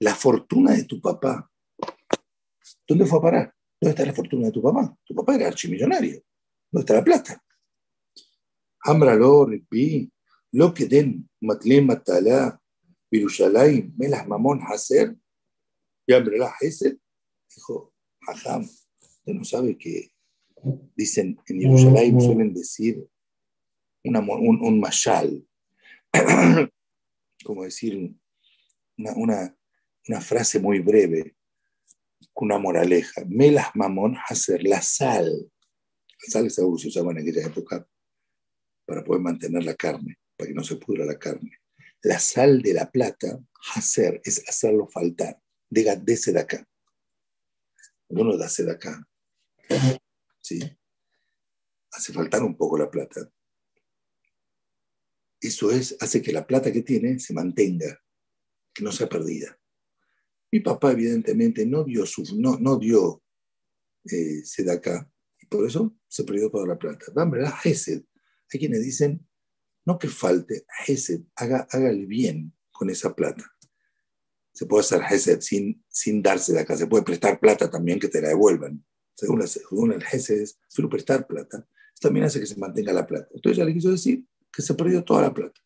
la 0.00 0.14
fortuna 0.14 0.72
de 0.72 0.84
tu 0.84 1.00
papá 1.00 1.50
¿Dónde 2.86 3.06
fue 3.06 3.18
a 3.18 3.22
parar? 3.22 3.55
¿Dónde 3.80 3.90
está 3.90 4.06
la 4.06 4.14
fortuna 4.14 4.46
de 4.46 4.52
tu 4.52 4.62
papá? 4.62 4.96
Tu 5.04 5.14
papá 5.14 5.34
era 5.34 5.48
archimillonario. 5.48 6.22
¿Dónde 6.70 6.82
está 6.82 6.94
la 6.94 7.04
plata? 7.04 7.42
Ambralo, 8.80 9.46
Ripi, 9.46 10.10
lo 10.52 10.72
que 10.72 10.86
den, 10.86 11.28
Matlén, 11.40 11.86
Matalá, 11.86 12.60
Virushalay, 13.10 13.92
Melas 13.96 14.26
Mamón, 14.26 14.60
Hacer, 14.66 15.16
y 16.06 16.12
Ambralá, 16.14 16.54
Hesed, 16.60 16.96
dijo, 17.54 17.92
Ajam, 18.26 18.62
usted 18.62 19.32
no 19.32 19.44
sabe 19.44 19.76
que 19.76 20.10
dicen 20.96 21.38
en 21.46 21.60
Jerusalén 21.60 22.20
suelen 22.20 22.54
decir 22.54 23.06
un, 24.04 24.16
un 24.62 24.80
mashal, 24.80 25.46
como 27.44 27.64
decir 27.64 28.14
una, 28.96 29.12
una, 29.16 29.58
una 30.08 30.20
frase 30.20 30.58
muy 30.60 30.80
breve 30.80 31.35
una 32.44 32.58
moraleja. 32.58 33.22
Melas 33.26 33.74
mamón 33.74 34.16
hacer 34.28 34.62
la 34.62 34.82
sal. 34.82 35.30
La 35.30 36.30
sal 36.30 36.46
es 36.46 36.58
algo 36.58 36.76
que 36.76 36.82
se 36.82 36.88
usaba 36.88 37.12
en 37.12 37.18
aquella 37.18 37.46
época 37.46 37.88
para 38.84 39.02
poder 39.02 39.22
mantener 39.22 39.64
la 39.64 39.74
carne, 39.74 40.18
para 40.36 40.48
que 40.48 40.54
no 40.54 40.62
se 40.62 40.76
pudra 40.76 41.04
la 41.04 41.18
carne. 41.18 41.60
La 42.02 42.18
sal 42.18 42.62
de 42.62 42.74
la 42.74 42.90
plata, 42.90 43.38
hacer, 43.74 44.20
es 44.24 44.48
hacerlo 44.48 44.86
faltar. 44.88 45.40
De, 45.68 45.82
de 45.82 46.40
acá. 46.40 46.64
Uno 48.08 48.36
da 48.36 48.46
acá. 48.46 49.04
¿Sí? 50.40 50.60
Hace 51.90 52.12
faltar 52.12 52.42
un 52.42 52.56
poco 52.56 52.78
la 52.78 52.88
plata. 52.88 53.28
Eso 55.40 55.70
es, 55.70 55.96
hace 56.00 56.22
que 56.22 56.32
la 56.32 56.46
plata 56.46 56.72
que 56.72 56.82
tiene 56.82 57.18
se 57.18 57.34
mantenga, 57.34 58.00
que 58.72 58.84
no 58.84 58.92
sea 58.92 59.08
perdida. 59.08 59.58
Mi 60.52 60.60
papá 60.60 60.92
evidentemente 60.92 61.66
no 61.66 61.84
dio, 61.84 62.06
su, 62.06 62.22
no, 62.38 62.80
eh, 64.10 64.42
y 65.38 65.46
por 65.46 65.66
eso 65.66 65.96
se 66.06 66.24
perdió 66.24 66.50
toda 66.50 66.66
la 66.66 66.78
plata. 66.78 67.06
¿verdad? 67.14 67.52
Hesed. 67.64 68.02
Hay 68.52 68.60
quienes 68.60 68.82
dicen, 68.82 69.26
no 69.84 69.98
que 69.98 70.08
falte, 70.08 70.64
Hesed, 70.86 71.22
haga, 71.34 71.66
haga 71.70 71.90
bien 71.90 72.52
con 72.70 72.90
esa 72.90 73.14
plata. 73.14 73.44
Se 74.52 74.66
puede 74.66 74.80
hacer 74.80 75.02
Hesed 75.02 75.40
sin, 75.40 75.84
sin 75.88 76.22
darse 76.22 76.52
de 76.52 76.60
acá, 76.60 76.76
se 76.76 76.86
puede 76.86 77.04
prestar 77.04 77.40
plata 77.40 77.70
también 77.70 77.98
que 77.98 78.08
te 78.08 78.20
la 78.20 78.28
devuelvan. 78.28 78.84
Según, 79.14 79.40
la, 79.40 79.46
según 79.46 79.92
el 79.92 80.02
Hesed, 80.02 80.42
es 80.42 80.58
solo 80.68 80.88
prestar 80.88 81.26
plata. 81.26 81.66
también 82.00 82.26
hace 82.26 82.38
que 82.38 82.46
se 82.46 82.56
mantenga 82.56 82.92
la 82.92 83.06
plata. 83.06 83.28
Entonces 83.34 83.58
ya 83.58 83.64
le 83.64 83.72
quiso 83.72 83.90
decir 83.90 84.24
que 84.52 84.62
se 84.62 84.74
perdió 84.74 85.02
toda 85.02 85.22
la 85.22 85.34
plata. 85.34 85.60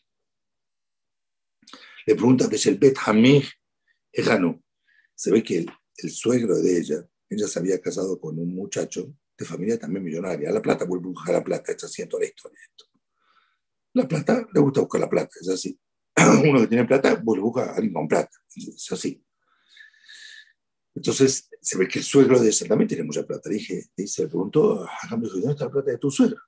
Le 2.07 2.15
pregunta, 2.15 2.49
¿es 2.51 2.67
el 2.67 2.79
Bet 2.79 2.97
Hamih? 3.05 3.45
Ejano 4.13 4.63
se 5.21 5.31
ve 5.31 5.43
que 5.43 5.67
el, 5.99 6.11
suegro 6.11 6.59
de 6.59 6.79
ella, 6.79 7.07
ella 7.29 7.47
se 7.47 7.59
había 7.59 7.79
casado 7.79 8.19
con 8.19 8.39
un 8.39 8.55
muchacho 8.55 9.15
de 9.37 9.45
familia 9.45 9.79
también 9.79 10.03
millonaria. 10.03 10.51
La 10.51 10.63
plata 10.63 10.87
vuelve 10.87 11.09
a 11.09 11.13
buscar 11.13 11.35
la 11.35 11.45
plata, 11.45 11.73
es 11.73 11.85
así 11.85 12.07
toda 12.07 12.23
la 12.23 12.29
historia. 12.31 12.59
Esto. 12.71 12.87
La 13.93 14.09
plata, 14.09 14.49
le 14.51 14.61
gusta 14.63 14.81
buscar 14.81 15.03
la 15.03 15.11
plata, 15.11 15.31
es 15.39 15.49
así. 15.51 15.79
Uno 16.49 16.61
que 16.61 16.69
tiene 16.69 16.87
plata, 16.87 17.21
vuelve 17.23 17.43
a 17.43 17.45
buscar 17.45 17.69
a 17.69 17.75
alguien 17.75 17.93
con 17.93 18.09
plata, 18.09 18.31
es 18.57 18.93
así. 18.93 19.23
Entonces, 20.95 21.51
se 21.61 21.77
ve 21.77 21.87
que 21.87 21.99
el 21.99 22.05
suegro 22.07 22.41
de 22.41 22.49
ella 22.49 22.67
también 22.67 22.89
tiene 22.89 23.05
mucha 23.05 23.27
plata. 23.27 23.51
Dije, 23.51 23.91
dice, 23.95 24.23
le 24.23 24.29
preguntó, 24.29 24.89
¿dónde 25.11 25.29
está 25.51 25.67
la 25.67 25.71
plata 25.71 25.91
de 25.91 25.99
tu 25.99 26.11
suegro? 26.11 26.41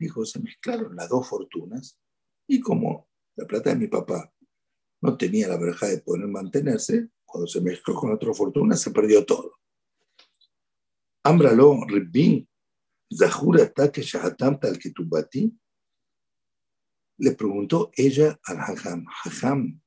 Dijo, 0.00 0.26
se 0.26 0.40
mezclaron 0.40 0.96
las 0.96 1.08
dos 1.08 1.28
fortunas 1.28 1.96
y 2.48 2.58
como 2.58 3.08
la 3.36 3.46
plata 3.46 3.70
de 3.70 3.76
mi 3.76 3.86
papá 3.86 4.32
no 5.06 5.16
tenía 5.16 5.46
la 5.46 5.56
verja 5.56 5.86
de 5.86 5.98
poder 5.98 6.26
mantenerse, 6.26 7.08
cuando 7.24 7.46
se 7.46 7.60
mezcló 7.60 7.94
con 7.94 8.12
otra 8.12 8.34
fortuna 8.34 8.76
se 8.76 8.90
perdió 8.90 9.24
todo. 9.24 9.52
Ambralo, 11.22 11.84
Ribbin, 11.86 12.48
Zahura 13.16 13.64
Ataque 13.64 14.02
Shahatam 14.02 14.58
Tal 14.58 14.78
Ketubati. 14.78 15.56
Le 17.18 17.32
preguntó 17.32 17.90
ella 17.94 18.38
al 18.42 18.58
Hajam, 18.58 19.06
Hajam, 19.24 19.80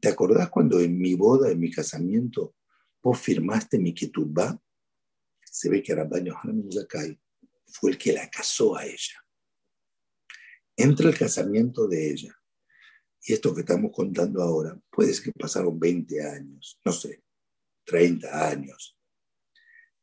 ¿te 0.00 0.08
acordás 0.08 0.48
cuando 0.48 0.80
en 0.80 0.98
mi 0.98 1.14
boda, 1.14 1.50
en 1.50 1.60
mi 1.60 1.70
casamiento, 1.70 2.56
vos 3.02 3.20
firmaste 3.20 3.78
mi 3.78 3.94
ketubá? 3.94 4.58
Se 5.44 5.68
ve 5.68 5.82
que 5.82 5.94
Rabbaño 5.94 6.34
Hanan 6.42 6.72
Zakai 6.72 7.20
fue 7.66 7.90
el 7.90 7.98
que 7.98 8.12
la 8.12 8.28
casó 8.30 8.76
a 8.76 8.84
ella. 8.84 9.22
Entre 10.76 11.08
el 11.08 11.16
casamiento 11.16 11.86
de 11.86 12.10
ella 12.10 12.36
y 13.28 13.32
esto 13.32 13.52
que 13.52 13.62
estamos 13.62 13.90
contando 13.92 14.40
ahora, 14.40 14.80
puede 14.88 15.20
que 15.20 15.32
pasaron 15.32 15.80
20 15.80 16.22
años, 16.22 16.80
no 16.84 16.92
sé, 16.92 17.24
30 17.84 18.48
años. 18.48 18.96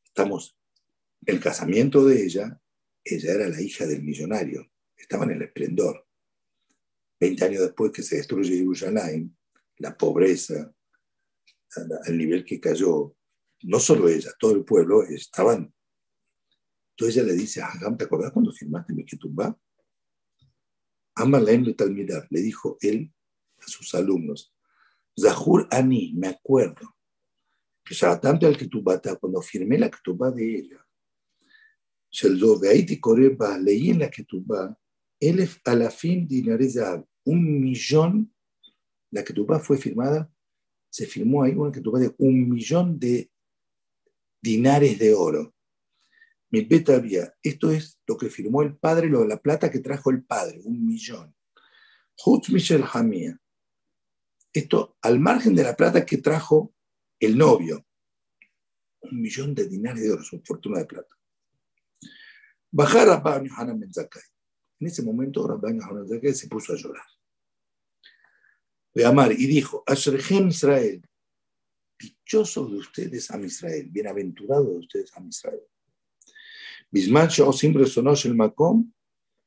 Estamos, 0.04 0.58
el 1.26 1.40
casamiento 1.40 2.04
de 2.06 2.22
ella, 2.22 2.60
ella 3.02 3.34
era 3.34 3.48
la 3.48 3.62
hija 3.62 3.88
del 3.88 4.04
millonario, 4.04 4.70
estaba 4.98 5.24
en 5.24 5.32
el 5.32 5.42
esplendor. 5.44 6.06
20 7.22 7.46
años 7.46 7.62
después 7.62 7.94
que 7.94 8.04
se 8.04 8.18
destruye 8.18 8.58
Jerusalén, 8.58 9.38
la 9.78 9.98
pobreza, 9.98 10.74
al 12.06 12.18
nivel 12.18 12.44
que 12.44 12.60
cayó, 12.60 13.16
no 13.64 13.80
solo 13.80 14.10
ella, 14.10 14.32
todo 14.38 14.52
el 14.52 14.66
pueblo 14.66 15.02
estaban. 15.04 15.74
Entonces 16.90 17.16
ella 17.16 17.28
le 17.28 17.34
dice 17.34 17.62
a 17.62 17.68
Hagam, 17.68 17.98
¿te 17.98 18.04
acordás 18.04 18.34
cuando 18.34 18.52
firmaste 18.52 18.94
mi 18.94 19.06
Ketubá? 19.06 19.58
Amalaim 21.16 21.74
Talmidar, 21.76 22.28
le 22.30 22.42
dijo 22.42 22.78
él 22.82 23.14
a 23.60 23.68
sus 23.68 23.94
alumnos, 23.96 24.54
Zahur 25.20 25.68
Ani, 25.72 26.14
me 26.14 26.28
acuerdo, 26.28 26.96
que 27.84 27.96
tanto 28.22 28.48
al 28.48 28.58
Ketubata, 28.58 29.16
cuando 29.18 29.42
firmé 29.42 29.78
la 29.78 29.90
Ketubá 29.90 30.32
de 30.32 30.56
ella, 30.56 30.86
Sheldove, 32.10 33.00
Koreba, 33.00 33.58
leí 33.58 33.90
en 33.90 34.00
la 34.00 34.10
Ketubá, 34.10 34.78
Elef 35.20 35.60
Alafim 35.66 36.28
dinares 36.28 36.78
un 37.26 37.62
millón, 37.62 38.34
la 39.12 39.24
Ketubá 39.24 39.60
fue 39.60 39.78
firmada, 39.78 40.32
se 40.90 41.06
firmó 41.06 41.44
ahí 41.44 41.54
una 41.54 41.72
Ketubá 41.72 42.00
de 42.00 42.14
un 42.18 42.50
millón 42.50 43.00
de 43.00 43.32
dinares 44.42 45.00
de 45.00 45.14
oro. 45.14 45.53
Había, 46.96 47.34
esto 47.42 47.72
es 47.72 48.00
lo 48.06 48.16
que 48.16 48.30
firmó 48.30 48.62
el 48.62 48.78
padre, 48.78 49.10
lo 49.10 49.22
de 49.22 49.28
la 49.28 49.38
plata 49.38 49.72
que 49.72 49.80
trajo 49.80 50.12
el 50.12 50.24
padre, 50.24 50.62
un 50.64 50.86
millón. 50.86 51.36
Hutz 52.24 52.52
Michel 52.52 52.84
Hamia. 52.94 53.40
Esto 54.54 54.98
al 55.02 55.20
margen 55.20 55.56
de 55.56 55.64
la 55.64 55.76
plata 55.76 56.06
que 56.06 56.20
trajo 56.20 56.76
el 57.20 57.36
novio. 57.40 57.88
Un 59.02 59.20
millón 59.20 59.56
de 59.56 59.68
dinares 59.68 60.04
de 60.04 60.12
oro, 60.12 60.24
su 60.24 60.40
fortuna 60.42 60.78
de 60.78 60.86
plata. 60.86 61.16
Bajar 62.72 63.10
a 63.10 63.16
Rabban 63.16 63.46
Yohanan 63.46 63.80
Ben 63.80 63.92
En 64.80 64.88
ese 64.88 65.02
momento 65.02 65.48
Rabban 65.48 65.80
Yohanan 65.80 66.08
Ben 66.08 66.36
se 66.36 66.48
puso 66.48 66.74
a 66.74 66.76
llorar. 66.76 67.06
De 68.94 69.04
amar 69.06 69.32
y 69.32 69.48
dijo, 69.48 69.84
Ashrechem 69.88 70.50
Israel, 70.50 71.04
dichosos 71.98 72.72
de 72.72 72.78
ustedes 72.78 73.32
a 73.32 73.40
Israel, 73.40 73.88
bienaventurados 73.90 74.68
de 74.68 74.78
ustedes 74.78 75.18
a 75.18 75.24
Israel. 75.24 75.64
Bismancho 76.94 77.50
o 77.50 77.54
siempre 77.54 77.88
sonosh 77.88 78.28
el 78.28 78.36
macom, 78.36 78.94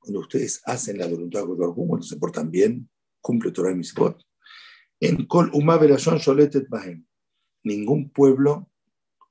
cuando 0.01 0.19
ustedes 0.19 0.61
hacen 0.65 0.99
la 0.99 1.07
voluntad 1.07 1.47
de 1.47 1.55
Dios, 1.55 1.75
cuando 1.77 2.03
se 2.03 2.17
portan 2.17 2.51
bien, 2.51 2.91
cumple 3.21 3.53
Torah 3.53 3.71
y 3.71 3.77
Mitzvot. 3.77 4.21
En 4.99 5.27
Kol 5.27 5.51
Umá 5.53 5.79
Sholetet 5.79 6.69
Bahem. 6.69 7.07
Ningún 7.63 8.11
pueblo 8.11 8.69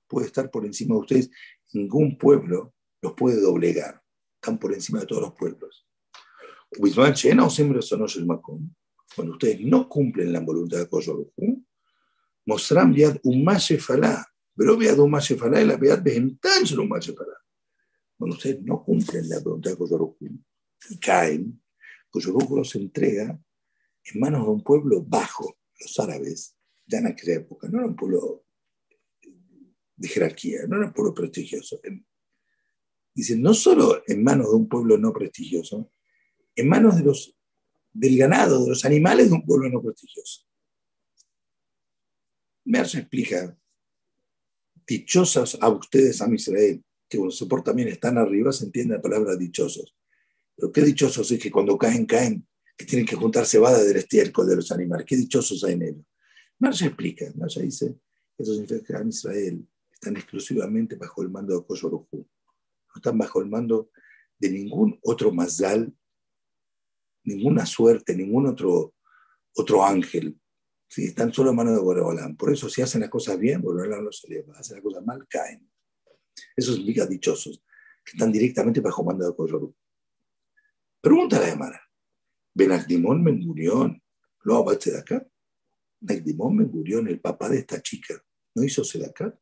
puede 0.07 0.27
estar 0.27 0.49
por 0.49 0.65
encima 0.65 0.95
de 0.95 1.01
ustedes, 1.01 1.29
ningún 1.73 2.17
pueblo 2.17 2.73
los 3.01 3.11
puede 3.15 3.41
doblegar. 3.41 4.01
Están 4.35 4.59
por 4.59 4.73
encima 4.73 5.01
de 5.01 5.07
todos 5.07 5.23
los 5.23 5.33
pueblos. 5.33 5.85
Bismancho 6.79 7.27
o 7.45 7.49
siempre 7.49 7.81
sonosh 7.81 8.17
el 8.17 8.27
macom. 8.27 8.73
Cuando 9.13 9.33
ustedes 9.33 9.59
no 9.59 9.89
cumplen 9.89 10.31
la 10.31 10.39
voluntad 10.39 10.77
de 10.77 10.87
Dios, 10.89 11.11
mostran 12.45 12.93
viad 12.93 13.17
umá 13.23 13.57
shefalá. 13.57 14.25
Pero 14.55 14.77
viad 14.77 14.99
umá 14.99 15.19
shefalá 15.19 15.61
y 15.61 15.65
la 15.65 15.75
viad 15.75 16.01
behemtan 16.01 16.63
shel 16.63 16.79
umá 16.79 16.99
shefalá 16.99 17.44
cuando 18.17 18.35
ustedes 18.35 18.61
no 18.61 18.83
cumplen 18.83 19.27
la 19.29 19.39
voluntad 19.39 19.71
de 19.71 19.77
Koyoruku 19.77 20.25
y 20.89 20.97
caen, 20.99 21.61
Koyoruku 22.09 22.57
los 22.57 22.75
entrega 22.75 23.39
en 24.03 24.19
manos 24.19 24.43
de 24.45 24.51
un 24.51 24.63
pueblo 24.63 25.03
bajo, 25.03 25.57
los 25.79 25.99
árabes, 25.99 26.55
ya 26.85 26.99
en 26.99 27.07
aquella 27.07 27.35
época, 27.35 27.67
no 27.67 27.79
era 27.79 27.87
un 27.87 27.95
pueblo 27.95 28.45
de 29.95 30.07
jerarquía, 30.07 30.61
no 30.67 30.77
era 30.77 30.87
un 30.87 30.93
pueblo 30.93 31.13
prestigioso. 31.13 31.79
Dicen, 33.13 33.41
no 33.41 33.53
solo 33.53 34.03
en 34.07 34.23
manos 34.23 34.49
de 34.49 34.55
un 34.55 34.69
pueblo 34.69 34.97
no 34.97 35.11
prestigioso, 35.11 35.91
en 36.55 36.69
manos 36.69 36.97
de 36.97 37.03
los, 37.03 37.35
del 37.91 38.17
ganado, 38.17 38.63
de 38.63 38.69
los 38.69 38.85
animales 38.85 39.29
de 39.29 39.35
un 39.35 39.45
pueblo 39.45 39.69
no 39.69 39.81
prestigioso. 39.81 40.45
Merce 42.65 42.99
explica, 42.99 43.57
dichosas 44.87 45.57
a 45.59 45.69
ustedes, 45.69 46.21
a 46.21 46.33
Israel, 46.33 46.83
que 47.07 47.17
cuando 47.17 47.35
se 47.35 47.45
porta 47.45 47.71
bien 47.73 47.87
están 47.87 48.17
arriba, 48.17 48.51
se 48.51 48.65
entiende 48.65 48.95
la 48.95 49.01
palabra 49.01 49.35
dichosos. 49.35 49.95
Pero 50.55 50.71
qué 50.71 50.81
dichosos 50.81 51.29
es 51.31 51.39
que 51.39 51.51
cuando 51.51 51.77
caen, 51.77 52.05
caen, 52.05 52.47
que 52.77 52.85
tienen 52.85 53.05
que 53.05 53.15
juntar 53.15 53.45
cebada 53.45 53.83
del 53.83 53.97
estiércol 53.97 54.47
de 54.47 54.57
los 54.57 54.71
animales. 54.71 55.05
Qué 55.07 55.15
dichosos 55.15 55.63
hay 55.63 55.73
en 55.73 55.81
ellos. 55.83 56.05
Marcia 56.59 56.87
explica, 56.87 57.25
Marcia 57.35 57.61
dice, 57.61 57.95
eso 58.37 58.53
significa 58.53 58.83
que 58.83 59.01
en 59.01 59.09
Israel 59.09 59.67
están 59.93 60.17
exclusivamente 60.17 60.95
bajo 60.95 61.21
el 61.21 61.29
mando 61.29 61.57
de 61.57 61.65
Kosorujú. 61.65 62.17
No 62.17 62.95
están 62.95 63.17
bajo 63.17 63.41
el 63.41 63.47
mando 63.47 63.89
de 64.37 64.49
ningún 64.49 64.99
otro 65.03 65.31
mazal, 65.31 65.93
ninguna 67.23 67.65
suerte, 67.65 68.15
ningún 68.15 68.47
otro, 68.47 68.93
otro 69.53 69.85
ángel. 69.85 70.39
Sí, 70.87 71.05
están 71.05 71.33
solo 71.33 71.49
en 71.49 71.55
manos 71.55 71.75
de 71.75 71.81
Boreolán. 71.81 72.35
Por 72.35 72.53
eso, 72.53 72.69
si 72.69 72.81
hacen 72.81 73.01
las 73.01 73.09
cosas 73.09 73.39
bien, 73.39 73.61
Boreolán 73.61 74.05
no 74.05 74.11
se 74.11 74.27
eleva. 74.27 74.57
Hacen 74.57 74.77
las 74.77 74.83
cosas 74.83 75.03
mal, 75.05 75.25
caen. 75.27 75.67
Eso 76.55 76.73
significa 76.73 77.05
dichosos, 77.05 77.63
que 78.03 78.11
están 78.11 78.31
directamente 78.31 78.81
bajo 78.81 79.03
mando 79.03 79.25
de 79.27 79.35
Koyoru. 79.35 79.73
Pregunta 81.01 81.39
la 81.39 81.49
Emara. 81.49 81.81
Benagdimón 82.53 83.23
Mengurión, 83.23 84.01
¿lo 84.43 84.57
abaste 84.57 84.91
de 84.91 84.99
acá? 84.99 85.27
Benagdimón 85.99 86.55
Mengurión, 86.55 87.07
el 87.07 87.19
papá 87.19 87.49
de 87.49 87.59
esta 87.59 87.81
chica, 87.81 88.23
¿no 88.53 88.63
hizo 88.63 88.81
acá? 89.05 89.37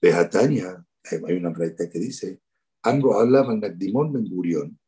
Bejatania, 0.00 0.84
hay 1.04 1.34
una 1.34 1.52
práctica 1.52 1.88
que 1.88 1.98
dice, 1.98 2.40
Ambro 2.82 3.18
habla 3.18 3.42
Benagdimón 3.42 4.12
Mengurión, 4.12 4.78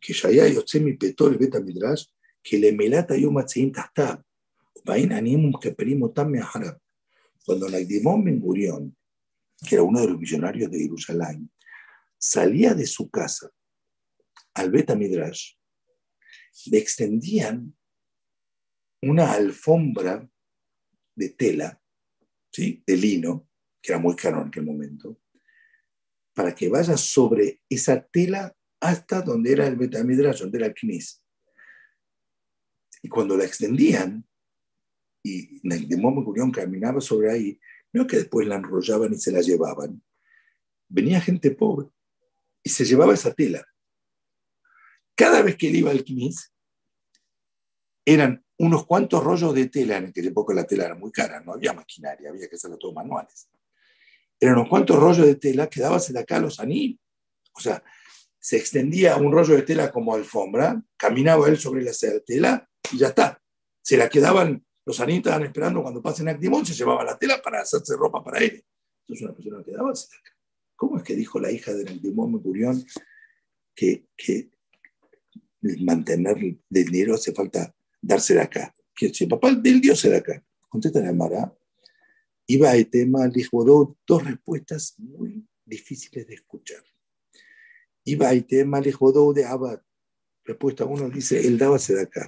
que 0.00 0.12
Shaya 0.12 0.48
Yotzemi 0.48 0.94
Petor 0.94 1.38
Beta 1.38 1.60
Midrash, 1.60 2.06
que 2.42 2.58
le 2.58 2.72
melata 2.72 3.16
yo 3.16 3.30
matzein 3.30 3.72
tastab, 3.72 4.22
vain 4.84 5.12
animum 5.12 5.52
que 5.60 5.72
perimo 5.72 6.10
tam 6.10 6.34
harab. 6.34 6.78
Cuando 7.44 7.68
Nagdimón 7.68 8.24
Mengurión 8.24 8.96
que 9.66 9.74
era 9.74 9.82
uno 9.82 10.00
de 10.00 10.08
los 10.08 10.18
millonarios 10.18 10.70
de 10.70 10.78
Jerusalén, 10.78 11.50
salía 12.18 12.74
de 12.74 12.86
su 12.86 13.10
casa 13.10 13.50
al 14.54 14.70
Beta 14.70 14.94
Midrash, 14.94 15.54
le 16.66 16.78
extendían 16.78 17.76
una 19.02 19.32
alfombra 19.32 20.28
de 21.16 21.28
tela, 21.30 21.80
¿sí? 22.52 22.82
de 22.86 22.96
lino, 22.96 23.48
que 23.82 23.92
era 23.92 24.00
muy 24.00 24.14
caro 24.16 24.42
en 24.42 24.48
aquel 24.48 24.64
momento, 24.64 25.20
para 26.34 26.54
que 26.54 26.68
vaya 26.68 26.96
sobre 26.96 27.62
esa 27.68 28.02
tela 28.02 28.54
hasta 28.80 29.20
donde 29.20 29.52
era 29.52 29.66
el 29.66 29.76
Midrash, 29.76 30.40
donde 30.40 30.58
era 30.58 30.66
el. 30.72 31.22
Y 33.02 33.08
cuando 33.08 33.36
la 33.36 33.44
extendían, 33.44 34.26
y 35.22 35.60
Nagdemón 35.62 36.24
Gurión 36.24 36.50
caminaba 36.50 37.00
sobre 37.00 37.30
ahí, 37.30 37.60
no 37.92 38.06
que 38.06 38.16
después 38.16 38.46
la 38.46 38.56
enrollaban 38.56 39.12
y 39.12 39.18
se 39.18 39.32
la 39.32 39.40
llevaban. 39.40 40.02
Venía 40.88 41.20
gente 41.20 41.50
pobre 41.50 41.88
y 42.62 42.70
se 42.70 42.84
llevaba 42.84 43.14
esa 43.14 43.32
tela. 43.34 43.66
Cada 45.14 45.42
vez 45.42 45.56
que 45.56 45.68
él 45.68 45.76
iba 45.76 45.90
al 45.90 46.04
Quimis, 46.04 46.52
eran 48.04 48.44
unos 48.58 48.86
cuantos 48.86 49.22
rollos 49.22 49.54
de 49.54 49.68
tela, 49.68 49.96
en 49.96 50.06
aquella 50.06 50.28
época 50.28 50.54
la 50.54 50.64
tela 50.64 50.84
era 50.84 50.94
muy 50.94 51.10
cara, 51.10 51.40
no 51.40 51.52
había 51.52 51.72
maquinaria, 51.72 52.30
había 52.30 52.48
que 52.48 52.56
hacerlo 52.56 52.78
todo 52.78 52.92
manuales. 52.92 53.48
Eran 54.38 54.56
unos 54.56 54.68
cuantos 54.68 54.98
rollos 54.98 55.26
de 55.26 55.34
tela 55.36 55.68
que 55.68 55.80
de 55.80 56.18
acá 56.18 56.36
a 56.36 56.40
los 56.40 56.60
anillos. 56.60 57.00
O 57.52 57.60
sea, 57.60 57.82
se 58.38 58.56
extendía 58.56 59.16
un 59.16 59.32
rollo 59.32 59.54
de 59.54 59.62
tela 59.62 59.90
como 59.90 60.14
alfombra, 60.14 60.82
caminaba 60.96 61.48
él 61.48 61.58
sobre 61.58 61.82
la 61.82 61.92
tela 62.24 62.68
y 62.90 62.98
ya 62.98 63.08
está. 63.08 63.42
Se 63.82 63.96
la 63.96 64.08
quedaban 64.08 64.64
los 64.90 65.00
anitas 65.00 65.30
estaban 65.30 65.46
esperando 65.46 65.82
cuando 65.82 66.02
pasen 66.02 66.28
a 66.28 66.32
Actimón, 66.32 66.66
se 66.66 66.74
llevaba 66.74 67.04
la 67.04 67.16
tela 67.16 67.40
para 67.40 67.60
hacerse 67.60 67.94
ropa 67.96 68.24
para 68.24 68.40
él. 68.40 68.64
Entonces 69.02 69.24
una 69.24 69.34
persona 69.34 69.62
quedaba 69.62 69.94
cerca. 69.94 70.32
¿Cómo 70.74 70.98
es 70.98 71.04
que 71.04 71.14
dijo 71.14 71.38
la 71.38 71.52
hija 71.52 71.72
de 71.72 71.88
Actimón 71.88 72.32
Mecurión 72.32 72.84
que, 73.72 74.06
que 74.16 74.50
mantener 75.82 76.38
el 76.38 76.60
dinero 76.68 77.14
hace 77.14 77.32
falta 77.32 77.72
dársela 78.02 78.42
acá? 78.42 78.74
Que 78.94 79.14
si 79.14 79.24
el 79.24 79.30
papá 79.30 79.54
del 79.54 79.80
Dios 79.80 80.00
se 80.00 80.14
acá. 80.14 80.44
Contesta 80.68 81.00
la 81.00 81.12
Mara. 81.12 81.54
Iba 82.48 82.72
a 82.72 82.84
tema, 82.84 83.26
le 83.28 83.32
dijo 83.32 83.96
dos 84.04 84.24
respuestas 84.24 84.94
muy 84.98 85.46
difíciles 85.64 86.26
de 86.26 86.34
escuchar. 86.34 86.82
Iba 88.04 88.34
y 88.34 88.42
tema 88.42 88.80
de 88.80 89.44
Abad. 89.44 89.80
Respuesta 90.44 90.84
uno 90.84 91.08
dice, 91.08 91.46
él 91.46 91.58
daba 91.58 91.76
acá, 91.76 92.26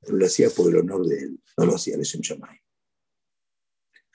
pero 0.00 0.16
lo 0.16 0.26
hacía 0.26 0.50
por 0.50 0.70
el 0.70 0.78
honor 0.78 1.06
de 1.06 1.18
él, 1.18 1.40
no 1.60 1.66
lo 1.66 1.74
hacía 1.74 1.96
Leshem 1.96 2.22
Shamay. 2.22 2.58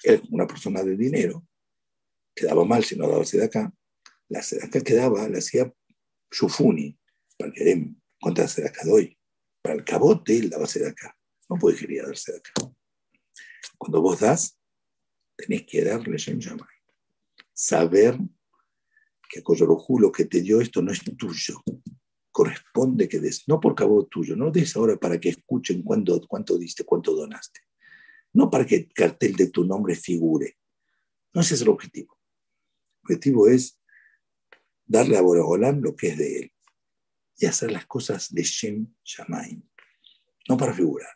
Él, 0.04 0.22
una 0.32 0.48
persona 0.48 0.84
de 0.84 0.98
dinero, 0.98 1.48
quedaba 2.36 2.66
mal 2.66 2.84
si 2.84 2.96
no 2.96 3.08
daba 3.08 3.24
acá. 3.44 3.72
La 4.30 4.42
sedaka 4.42 4.82
que 4.82 4.96
daba 4.96 5.30
la 5.30 5.38
hacía 5.38 5.72
Shufuni, 6.32 6.98
para 7.38 7.52
que 7.52 7.92
contra 8.20 8.46
acá 8.46 8.82
doy. 8.84 9.18
Para 9.62 9.76
el 9.76 9.84
cabote 9.84 10.38
él 10.38 10.50
daba 10.50 10.66
acá. 10.66 11.16
No 11.48 11.58
puede 11.58 11.78
querer 11.78 12.08
darse 12.08 12.36
acá. 12.36 12.54
Cuando 13.78 14.02
vos 14.02 14.20
das, 14.20 14.60
tenés 15.38 15.66
que 15.68 15.84
darle 15.84 16.18
Shem 16.18 16.40
Shamay. 16.40 16.68
Saber 17.54 18.18
que 19.30 19.44
Coyorojú 19.44 20.00
lo 20.00 20.12
que 20.12 20.26
te 20.26 20.42
dio 20.42 20.62
esto 20.62 20.82
no 20.82 20.92
es 20.92 21.02
tuyo. 21.16 21.62
Corresponde 22.36 23.08
que 23.08 23.22
des, 23.22 23.48
no 23.48 23.62
por 23.62 23.76
cabo 23.76 24.08
tuyo, 24.08 24.36
no 24.36 24.52
des 24.52 24.76
ahora 24.76 24.98
para 24.98 25.18
que 25.18 25.30
escuchen 25.30 25.82
cuánto, 25.84 26.20
cuánto 26.28 26.58
diste, 26.58 26.84
cuánto 26.84 27.16
donaste. 27.16 27.62
No 28.34 28.50
para 28.50 28.66
que 28.66 28.76
el 28.76 28.94
cartel 28.94 29.38
de 29.38 29.48
tu 29.48 29.64
nombre 29.64 29.96
figure. 29.96 30.58
No 31.34 31.40
ese 31.40 31.56
es 31.56 31.62
el 31.62 31.70
objetivo. 31.70 32.20
El 32.92 33.00
objetivo 33.04 33.48
es 33.48 33.80
darle 34.86 35.16
a 35.16 35.22
Boragolán 35.22 35.82
lo 35.82 35.96
que 35.96 36.10
es 36.10 36.18
de 36.18 36.40
él 36.40 36.52
y 37.38 37.46
hacer 37.46 37.72
las 37.72 37.86
cosas 37.86 38.34
de 38.34 38.44
Shem 38.44 38.94
Shamaim, 39.02 39.64
no 40.50 40.58
para 40.58 40.74
figurar. 40.74 41.16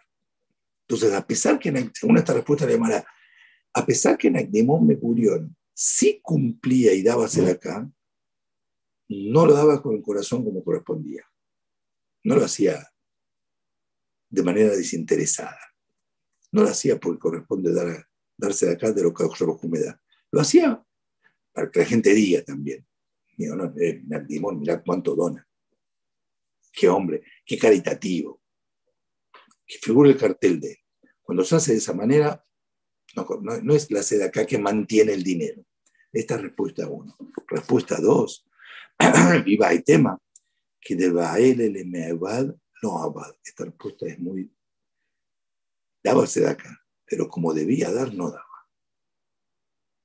Entonces, 0.88 1.12
a 1.12 1.28
pesar 1.28 1.60
que, 1.60 1.92
según 1.96 2.18
esta 2.18 2.34
respuesta 2.34 2.66
le 2.66 2.76
llamará, 2.76 3.06
a 3.74 3.86
pesar 3.86 4.18
que 4.18 4.32
Nagdemón 4.32 4.88
Megurión 4.88 5.54
sí 5.74 6.22
cumplía 6.24 6.94
y 6.94 7.04
daba 7.04 7.26
acá, 7.26 7.92
no 9.10 9.46
lo 9.46 9.54
daba 9.54 9.82
con 9.82 9.96
el 9.96 10.02
corazón 10.02 10.44
como 10.44 10.64
correspondía. 10.64 11.24
No 12.24 12.36
lo 12.36 12.46
hacía 12.46 12.88
de 14.30 14.44
manera 14.44 14.76
desinteresada. 14.76 15.60
No 16.52 16.64
lo 16.64 16.70
hacía 16.70 17.00
porque 17.00 17.20
corresponde 17.20 17.74
dar, 17.74 18.08
darse 18.38 18.68
de 18.68 18.74
acá 18.74 18.92
de 18.92 19.04
lo 19.04 19.14
que 19.14 19.68
me 19.68 19.80
da. 19.80 20.02
Lo 20.32 20.42
hacía 20.42 20.84
para 21.52 21.70
que 21.70 21.80
la 21.80 21.86
gente 21.86 22.14
diga 22.14 22.44
también. 22.44 22.86
No, 23.38 23.74
eh, 23.80 24.04
mirá 24.04 24.84
cuánto 24.84 25.16
dona. 25.16 25.48
Qué 26.72 26.90
hombre, 26.90 27.24
qué 27.46 27.58
caritativo. 27.58 28.42
Que 29.66 29.78
figura 29.80 30.10
el 30.10 30.18
cartel 30.18 30.60
de 30.60 30.80
Cuando 31.22 31.44
se 31.44 31.56
hace 31.56 31.72
de 31.72 31.78
esa 31.78 31.94
manera, 31.94 32.46
no, 33.16 33.74
es 33.74 33.90
la 33.92 34.04
sede 34.04 34.26
acá 34.26 34.46
que 34.46 34.58
mantiene 34.58 35.14
el 35.14 35.24
dinero. 35.24 35.66
Esta 36.12 36.36
es 36.36 36.42
respuesta 36.42 36.88
uno. 36.88 37.16
Respuesta 37.48 38.00
dos, 38.02 38.49
viva 39.46 39.72
el 39.72 39.84
tema, 39.84 40.20
que 40.80 40.96
de 40.96 41.12
Bael 41.12 41.62
el 41.62 41.86
Meabad 41.86 42.56
no 42.82 42.98
abad. 43.02 43.36
Esta 43.44 43.66
respuesta 43.66 44.06
es 44.08 44.20
muy. 44.20 44.52
Daba 46.04 46.26
de 46.26 46.48
acá, 46.48 46.86
pero 47.06 47.28
como 47.28 47.54
debía 47.54 47.92
dar, 47.92 48.14
no 48.14 48.30
daba. 48.30 48.46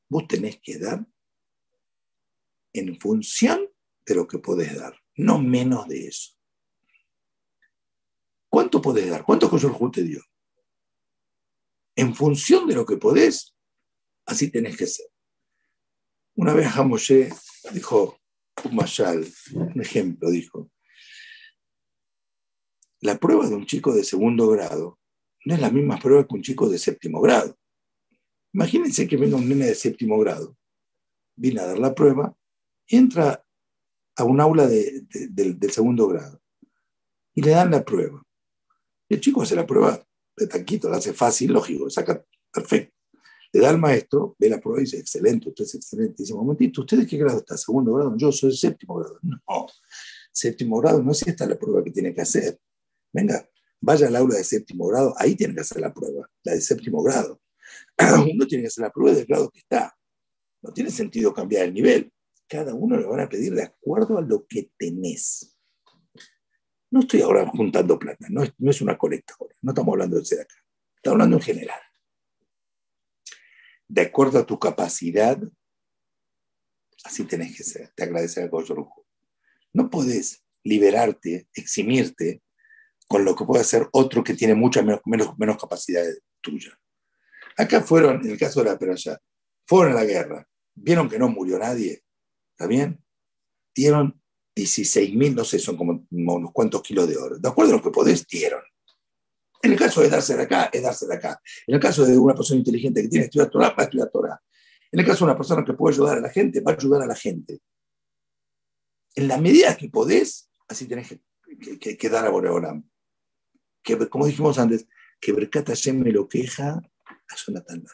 Vos 0.08 0.26
tenés 0.28 0.60
que 0.60 0.78
dar 0.78 1.06
en 2.72 2.98
función 2.98 3.70
de 4.04 4.14
lo 4.14 4.26
que 4.26 4.38
podés 4.38 4.76
dar, 4.76 5.00
no 5.16 5.38
menos 5.38 5.88
de 5.88 6.08
eso. 6.08 6.32
¿Cuánto 8.48 8.82
podés 8.82 9.10
dar? 9.10 9.24
¿Cuánto 9.24 9.48
Kosorjú 9.48 9.90
te 9.90 10.02
dio? 10.02 10.22
En 11.96 12.14
función 12.14 12.66
de 12.66 12.74
lo 12.74 12.84
que 12.84 12.96
podés, 12.96 13.56
así 14.26 14.50
tenés 14.50 14.76
que 14.76 14.86
ser. 14.86 15.06
Una 16.34 16.52
vez 16.52 16.66
Hamoshe 16.76 17.32
dijo, 17.72 18.18
mashal, 18.72 19.26
un 19.52 19.80
ejemplo, 19.80 20.30
dijo, 20.30 20.70
la 23.00 23.18
prueba 23.18 23.48
de 23.48 23.54
un 23.54 23.66
chico 23.66 23.94
de 23.94 24.04
segundo 24.04 24.48
grado 24.48 24.98
no 25.44 25.54
es 25.54 25.60
la 25.60 25.70
misma 25.70 25.98
prueba 25.98 26.26
que 26.26 26.34
un 26.34 26.42
chico 26.42 26.68
de 26.68 26.78
séptimo 26.78 27.20
grado. 27.20 27.58
Imagínense 28.52 29.06
que 29.06 29.16
venga 29.16 29.36
un 29.36 29.48
nene 29.48 29.66
de 29.66 29.74
séptimo 29.74 30.18
grado, 30.18 30.56
viene 31.36 31.60
a 31.60 31.66
dar 31.66 31.78
la 31.78 31.94
prueba 31.94 32.34
entra 32.86 33.44
a 34.16 34.24
un 34.24 34.40
aula 34.40 34.66
del 34.66 35.72
segundo 35.72 36.06
grado 36.08 36.40
y 37.34 37.42
le 37.42 37.50
dan 37.50 37.70
la 37.70 37.84
prueba. 37.84 38.22
El 39.08 39.20
chico 39.20 39.42
hace 39.42 39.56
la 39.56 39.66
prueba 39.66 40.06
de 40.36 40.46
tanquito, 40.46 40.88
la 40.88 40.98
hace 40.98 41.12
fácil, 41.12 41.52
lógico, 41.52 41.90
saca 41.90 42.24
perfecto. 42.52 42.94
Le 43.54 43.60
da 43.60 43.70
al 43.70 43.78
maestro, 43.78 44.34
ve 44.36 44.48
la 44.48 44.58
prueba 44.58 44.80
y 44.80 44.82
dice, 44.82 44.98
excelente, 44.98 45.48
usted 45.48 45.62
es 45.62 45.76
excelente. 45.76 46.24
Dice, 46.24 46.34
momentito, 46.34 46.80
¿usted 46.80 46.98
de 46.98 47.06
qué 47.06 47.16
grado 47.16 47.38
está? 47.38 47.56
¿Segundo 47.56 47.94
grado? 47.94 48.16
Yo 48.16 48.32
soy 48.32 48.54
séptimo 48.56 48.96
grado. 48.96 49.20
No, 49.22 49.40
séptimo 50.32 50.80
grado 50.80 51.00
no 51.00 51.12
es 51.12 51.24
esta 51.24 51.46
la 51.46 51.56
prueba 51.56 51.84
que 51.84 51.92
tiene 51.92 52.12
que 52.12 52.20
hacer. 52.20 52.58
Venga, 53.12 53.48
vaya 53.80 54.08
al 54.08 54.16
aula 54.16 54.34
de 54.34 54.42
séptimo 54.42 54.88
grado, 54.88 55.14
ahí 55.18 55.36
tiene 55.36 55.54
que 55.54 55.60
hacer 55.60 55.80
la 55.80 55.94
prueba, 55.94 56.28
la 56.42 56.52
de 56.52 56.60
séptimo 56.60 57.00
grado. 57.04 57.40
Uno 58.34 58.44
tiene 58.48 58.64
que 58.64 58.66
hacer 58.66 58.82
la 58.82 58.90
prueba 58.90 59.16
del 59.16 59.24
grado 59.24 59.48
que 59.50 59.60
está. 59.60 59.96
No 60.60 60.72
tiene 60.72 60.90
sentido 60.90 61.32
cambiar 61.32 61.66
el 61.66 61.74
nivel. 61.74 62.12
Cada 62.48 62.74
uno 62.74 62.96
le 62.96 63.06
van 63.06 63.20
a 63.20 63.28
pedir 63.28 63.54
de 63.54 63.62
acuerdo 63.62 64.18
a 64.18 64.20
lo 64.20 64.44
que 64.48 64.72
tenés. 64.76 65.56
No 66.90 67.00
estoy 67.00 67.20
ahora 67.20 67.48
juntando 67.48 68.00
plata, 68.00 68.26
no 68.30 68.42
es, 68.42 68.52
no 68.58 68.72
es 68.72 68.80
una 68.80 68.98
colecta 68.98 69.34
ahora, 69.38 69.54
no 69.62 69.70
estamos 69.70 69.92
hablando 69.92 70.20
de 70.20 70.40
acá, 70.40 70.54
estamos 70.96 71.14
hablando 71.14 71.36
en 71.36 71.42
general 71.42 71.80
de 73.88 74.02
acuerdo 74.02 74.38
a 74.38 74.46
tu 74.46 74.58
capacidad, 74.58 75.38
así 77.04 77.24
tenés 77.24 77.56
que 77.56 77.64
ser, 77.64 77.92
te 77.94 78.04
agradecer 78.04 78.44
a 78.44 78.48
Goyorujo. 78.48 79.06
No 79.72 79.90
puedes 79.90 80.44
liberarte, 80.62 81.48
eximirte 81.54 82.42
con 83.06 83.24
lo 83.24 83.36
que 83.36 83.44
puede 83.44 83.60
hacer 83.60 83.88
otro 83.92 84.24
que 84.24 84.34
tiene 84.34 84.54
mucha 84.54 84.82
menos, 84.82 85.00
menos, 85.36 85.58
capacidad 85.58 86.04
tuya. 86.40 86.78
Acá 87.56 87.82
fueron, 87.82 88.24
en 88.24 88.32
el 88.32 88.38
caso 88.38 88.62
de 88.62 88.70
la 88.70 88.78
Peraya, 88.78 89.20
fueron 89.66 89.92
a 89.92 89.96
la 89.96 90.04
guerra, 90.04 90.48
vieron 90.74 91.08
que 91.08 91.18
no 91.18 91.28
murió 91.28 91.58
nadie, 91.58 92.02
¿está 92.52 92.66
bien? 92.66 93.02
Dieron 93.74 94.20
16 94.56 95.14
mil, 95.14 95.34
no 95.34 95.44
sé, 95.44 95.58
son 95.58 95.76
como 95.76 96.06
unos 96.10 96.52
cuantos 96.52 96.82
kilos 96.82 97.08
de 97.08 97.16
oro. 97.16 97.38
De 97.38 97.48
acuerdo 97.48 97.74
a 97.74 97.76
lo 97.76 97.82
que 97.82 97.90
podés, 97.90 98.26
dieron. 98.26 98.62
En 99.64 99.72
el 99.72 99.78
caso 99.78 100.02
de 100.02 100.10
darse 100.10 100.36
de 100.36 100.42
acá, 100.42 100.68
es 100.70 100.82
darse 100.82 101.06
de 101.06 101.14
acá. 101.14 101.40
En 101.66 101.74
el 101.76 101.80
caso 101.80 102.04
de 102.04 102.18
una 102.18 102.34
persona 102.34 102.58
inteligente 102.58 103.00
que 103.00 103.08
tiene 103.08 103.24
que 103.24 103.28
estudiar 103.28 103.48
Torah, 103.50 103.70
va 103.70 103.76
a 103.78 103.84
estudiar 103.84 104.10
Torah. 104.10 104.38
En 104.92 105.00
el 105.00 105.06
caso 105.06 105.24
de 105.24 105.30
una 105.30 105.38
persona 105.38 105.64
que 105.64 105.72
puede 105.72 105.94
ayudar 105.94 106.18
a 106.18 106.20
la 106.20 106.28
gente, 106.28 106.60
va 106.60 106.72
a 106.72 106.74
ayudar 106.74 107.00
a 107.00 107.06
la 107.06 107.14
gente. 107.14 107.62
En 109.14 109.26
la 109.26 109.38
medida 109.38 109.74
que 109.74 109.88
podés, 109.88 110.50
así 110.68 110.86
tenés 110.86 111.18
que, 111.80 112.10
dar 112.10 112.26
a 112.26 112.28
Boreolam. 112.28 112.86
Que, 113.82 113.96
como 114.10 114.26
dijimos 114.26 114.58
antes, 114.58 114.86
que 115.18 115.32
Berkata 115.32 115.72
me 115.94 116.12
lo 116.12 116.28
queja 116.28 116.82
a 117.06 117.36
Sonatan 117.36 117.84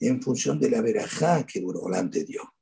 en 0.00 0.22
función 0.22 0.60
de 0.60 0.68
la 0.68 0.82
verajá 0.82 1.46
que 1.46 1.60
Boreolam 1.60 2.10
te 2.10 2.24
dio. 2.24 2.54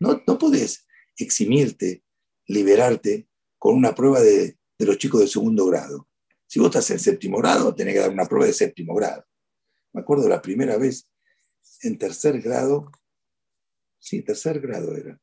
No, 0.00 0.24
no 0.26 0.38
podés 0.38 0.88
eximirte, 1.16 2.02
liberarte 2.48 3.28
con 3.58 3.76
una 3.76 3.94
prueba 3.94 4.20
de 4.20 4.58
los 4.80 4.98
chicos 4.98 5.20
de 5.20 5.28
segundo 5.28 5.66
grado. 5.66 6.08
Si 6.46 6.58
vos 6.58 6.68
estás 6.68 6.90
en 6.90 6.98
séptimo 6.98 7.38
grado, 7.38 7.74
tenés 7.74 7.94
que 7.94 8.00
dar 8.00 8.10
una 8.10 8.26
prueba 8.26 8.46
de 8.46 8.52
séptimo 8.52 8.94
grado. 8.94 9.24
Me 9.92 10.00
acuerdo 10.00 10.28
la 10.28 10.40
primera 10.40 10.76
vez 10.76 11.08
en 11.82 11.98
tercer 11.98 12.40
grado, 12.40 12.90
sí, 13.98 14.22
tercer 14.22 14.60
grado 14.60 14.96
era. 14.96 15.20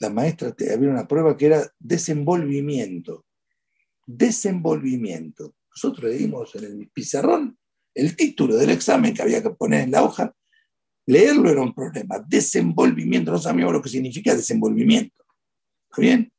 La 0.00 0.10
maestra 0.10 0.52
te 0.52 0.72
había 0.72 0.90
una 0.90 1.06
prueba 1.06 1.36
que 1.36 1.46
era 1.46 1.72
desenvolvimiento. 1.78 3.26
Desenvolvimiento. 4.06 5.54
Nosotros 5.70 6.10
leímos 6.10 6.54
en 6.54 6.64
el 6.64 6.90
pizarrón 6.90 7.58
el 7.94 8.16
título 8.16 8.56
del 8.56 8.70
examen 8.70 9.12
que 9.12 9.22
había 9.22 9.42
que 9.42 9.50
poner 9.50 9.82
en 9.82 9.90
la 9.90 10.02
hoja. 10.02 10.34
Leerlo 11.06 11.50
era 11.50 11.62
un 11.62 11.74
problema. 11.74 12.18
Desenvolvimiento. 12.26 13.32
No 13.32 13.38
sabíamos 13.38 13.72
lo 13.72 13.82
que 13.82 13.88
significa 13.88 14.34
desenvolvimiento. 14.34 15.24
¿Está 15.90 16.02
bien? 16.02 16.32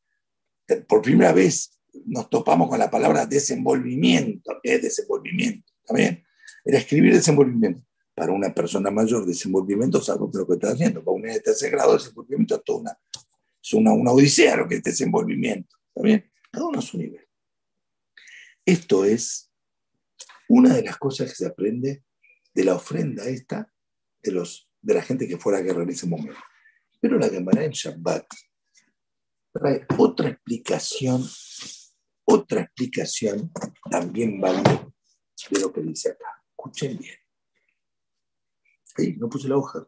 Por 0.88 1.02
primera 1.02 1.34
vez 1.34 1.79
nos 2.06 2.30
topamos 2.30 2.70
con 2.70 2.80
la 2.80 2.90
palabra 2.90 3.26
desenvolvimiento. 3.26 4.60
¿Qué 4.64 4.76
es 4.76 4.82
desenvolvimiento? 4.82 5.72
¿Está 5.82 5.94
bien? 5.94 6.24
Era 6.66 6.78
escribir 6.78 7.14
desenvolvimiento. 7.14 7.84
Para 8.14 8.32
una 8.32 8.54
persona 8.54 8.92
mayor, 8.92 9.26
desenvolvimiento 9.26 10.00
es 10.00 10.10
algo 10.10 10.30
que 10.32 10.40
lo 10.40 10.48
que 10.48 10.54
está 10.54 10.72
haciendo. 10.72 11.04
Para 11.04 11.16
un 11.16 11.22
de 11.22 11.40
tercer 11.40 11.72
grado, 11.72 11.94
desenvolvimiento 11.94 12.56
es 12.56 12.64
toda 12.64 12.80
una, 12.80 13.00
es 13.62 13.74
una, 13.74 13.94
una 13.94 14.12
odisea 14.12 14.58
lo 14.58 14.68
que 14.68 14.76
es 14.76 14.84
desenvolvimiento. 14.84 15.76
¿Está 15.88 16.02
bien? 16.02 16.32
Cada 16.52 16.66
uno 16.66 16.80
a 16.80 16.82
su 16.82 16.98
nivel. 16.98 17.26
Esto 18.66 19.06
es 19.06 19.52
una 20.50 20.74
de 20.74 20.84
las 20.84 20.98
cosas 20.98 21.30
que 21.30 21.36
se 21.36 21.46
aprende 21.46 22.04
de 22.54 22.64
la 22.64 22.76
ofrenda 22.76 23.26
esta 23.26 23.72
de, 24.22 24.32
los, 24.32 24.70
de 24.82 24.94
la 24.94 25.02
gente 25.02 25.28
que 25.28 25.38
fue 25.38 25.54
a 25.54 25.60
la 25.60 25.64
guerra 25.64 25.84
en 25.84 25.90
ese 25.90 26.08
momento. 26.08 26.40
Pero 27.00 27.18
la 27.18 27.30
Gemara 27.30 27.64
en 27.64 27.72
Shabbat 27.72 28.26
trae 29.54 29.86
otra 29.98 30.30
explicación 30.30 31.24
otra 32.32 32.62
explicación 32.62 33.52
también 33.90 34.40
vale 34.40 34.62
de 35.50 35.60
lo 35.60 35.74
que 35.74 35.82
dice 35.82 36.12
acá. 36.12 36.44
Escuchen 36.52 36.98
bien. 36.98 37.16
Ahí, 38.98 39.16
no 39.18 39.30
puse 39.30 39.48
la 39.48 39.58
hoja. 39.58 39.88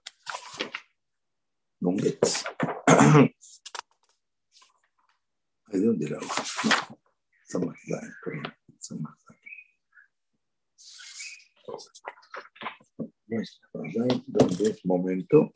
Nunguets. 1.80 2.46
¿De 5.68 5.80
dónde 5.80 6.10
la 6.10 6.18
hoja? 6.18 6.44
No. 6.64 7.00
Samazai, 7.46 8.10
perdón. 8.24 8.54
Samazai. 8.80 9.38
¿Dónde 14.26 14.70
es? 14.70 14.86
Momento. 14.86 15.56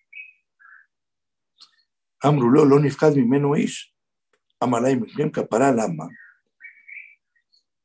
אמרו 2.26 2.48
לו, 2.48 2.64
לא 2.64 2.80
נפקד 2.82 3.10
ממנו 3.16 3.54
איש. 3.54 3.94
אמר 4.64 4.78
להם, 4.80 5.02
מכם 5.02 5.30
כפרה 5.30 5.70
למה? 5.72 6.04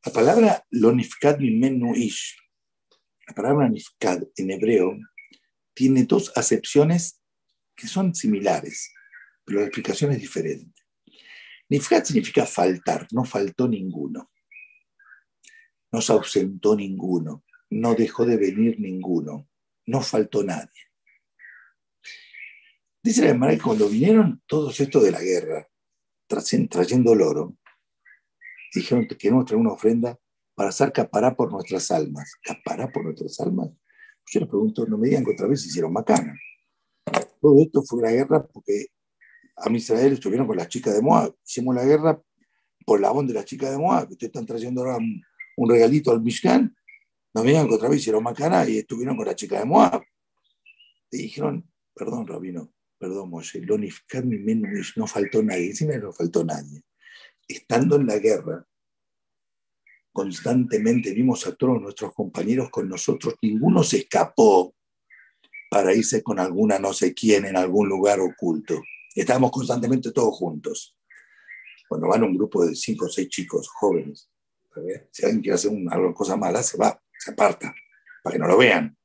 La 0.06 0.12
palabra 0.12 0.66
lo 0.72 0.92
nifkad 0.92 1.40
mimenu 1.40 1.94
ish 1.96 2.36
La 3.28 3.36
palabra 3.36 3.70
nifkad 3.70 4.24
en 4.36 4.50
hebreo 4.50 4.98
tiene 5.76 6.06
dos 6.06 6.32
acepciones 6.36 7.22
que 7.76 7.88
son 7.88 8.16
similares, 8.16 8.92
pero 9.46 9.60
la 9.60 9.68
explicación 9.68 10.12
es 10.12 10.20
diferente. 10.20 10.82
Nifkad 11.70 12.04
significa 12.04 12.46
faltar, 12.46 13.08
no 13.12 13.24
faltó 13.26 13.68
ninguno. 13.68 14.32
No 15.92 16.02
se 16.02 16.14
ausentó 16.14 16.76
ninguno, 16.76 17.44
no 17.70 17.94
dejó 17.94 18.26
de 18.26 18.38
venir 18.38 18.80
ninguno, 18.80 19.48
no 19.86 20.02
faltó 20.02 20.44
nadie. 20.44 20.85
Dice 23.07 23.23
la 23.23 23.31
hermana 23.31 23.53
que 23.53 23.63
cuando 23.63 23.89
vinieron 23.89 24.43
todos 24.49 24.81
estos 24.81 25.05
de 25.05 25.13
la 25.13 25.21
guerra, 25.21 25.69
trayendo 26.27 27.13
el 27.13 27.23
oro, 27.23 27.57
dijeron 28.75 29.07
que 29.07 29.17
queremos 29.17 29.45
traer 29.45 29.61
una 29.61 29.75
ofrenda 29.75 30.19
para 30.57 30.71
hacer 30.71 30.93
capará 30.93 31.37
por 31.37 31.53
nuestras 31.53 31.93
almas. 31.93 32.35
¿Capará 32.43 32.91
por 32.91 33.05
nuestras 33.05 33.39
almas? 33.39 33.71
Yo 34.29 34.41
les 34.41 34.49
pregunto, 34.49 34.85
no 34.89 34.99
me 34.99 35.07
digan 35.07 35.25
que 35.25 35.31
otra 35.31 35.47
vez 35.47 35.65
hicieron 35.65 35.93
macana. 35.93 36.37
Todo 37.41 37.61
esto 37.61 37.85
fue 37.85 38.01
una 38.01 38.11
guerra 38.11 38.45
porque 38.45 38.87
a 39.57 39.71
Israel 39.71 40.15
estuvieron 40.15 40.49
con 40.49 40.57
las 40.57 40.67
chicas 40.67 40.93
de 40.93 41.01
Moab. 41.01 41.33
Hicimos 41.47 41.77
la 41.77 41.85
guerra 41.85 42.21
por 42.85 43.01
la 43.01 43.13
onda 43.13 43.33
de 43.33 43.35
las 43.35 43.45
chicas 43.45 43.71
de 43.71 43.79
Moab. 43.79 44.11
Ustedes 44.11 44.31
están 44.31 44.47
trayendo 44.47 44.81
ahora 44.81 44.97
un, 44.97 45.71
regalito 45.71 46.11
al 46.11 46.23
Mishkan. 46.23 46.77
No 47.33 47.45
me 47.45 47.51
digan 47.51 47.69
que 47.69 47.75
otra 47.75 47.89
vez 47.89 48.01
hicieron 48.01 48.25
macana 48.25 48.69
y 48.69 48.79
estuvieron 48.79 49.17
con 49.17 49.27
las 49.27 49.37
chicas 49.37 49.61
de 49.61 49.65
Moab. 49.65 50.03
Dijeron, 51.09 51.71
perdón, 51.95 52.27
Rabino, 52.27 52.73
perdón, 52.99 53.31
Moshe, 53.31 53.61
no 54.97 55.07
faltó 55.07 55.43
nadie. 55.43 55.67
Encima 55.67 55.97
no 55.99 56.13
faltó 56.13 56.45
nadie. 56.45 56.83
Estando 57.49 57.97
en 57.97 58.07
la 58.07 58.19
guerra, 58.19 58.67
constantemente 60.13 61.13
vimos 61.13 61.47
a 61.47 61.55
todos 61.55 61.81
nuestros 61.81 62.15
compañeros 62.15 62.71
con 62.71 62.89
nosotros, 62.89 63.35
ninguno 63.43 63.83
se 63.83 63.99
escapó 63.99 64.75
para 65.71 65.95
irse 65.95 66.23
con 66.23 66.39
alguna 66.39 66.79
no 66.79 66.93
sé 66.93 67.13
quién 67.13 67.45
en 67.45 67.57
algún 67.57 67.89
lugar 67.89 68.21
oculto. 68.21 68.81
Estábamos 69.15 69.51
constantemente 69.51 70.13
todos 70.13 70.35
juntos. 70.35 70.97
Cuando 71.89 72.09
van 72.09 72.25
un 72.25 72.37
grupo 72.37 72.65
de 72.65 72.75
cinco 72.75 73.07
o 73.07 73.09
seis 73.09 73.29
chicos 73.29 73.69
jóvenes, 73.69 74.29
si 75.11 75.25
alguien 75.25 75.43
quiere 75.43 75.55
hacer 75.55 75.71
una 75.71 76.13
cosa 76.13 76.37
mala, 76.37 76.63
se 76.63 76.77
va, 76.77 77.01
se 77.19 77.31
aparta, 77.31 77.75
para 78.23 78.35
que 78.35 78.39
no 78.39 78.47
lo 78.47 78.59
vean. 78.59 78.97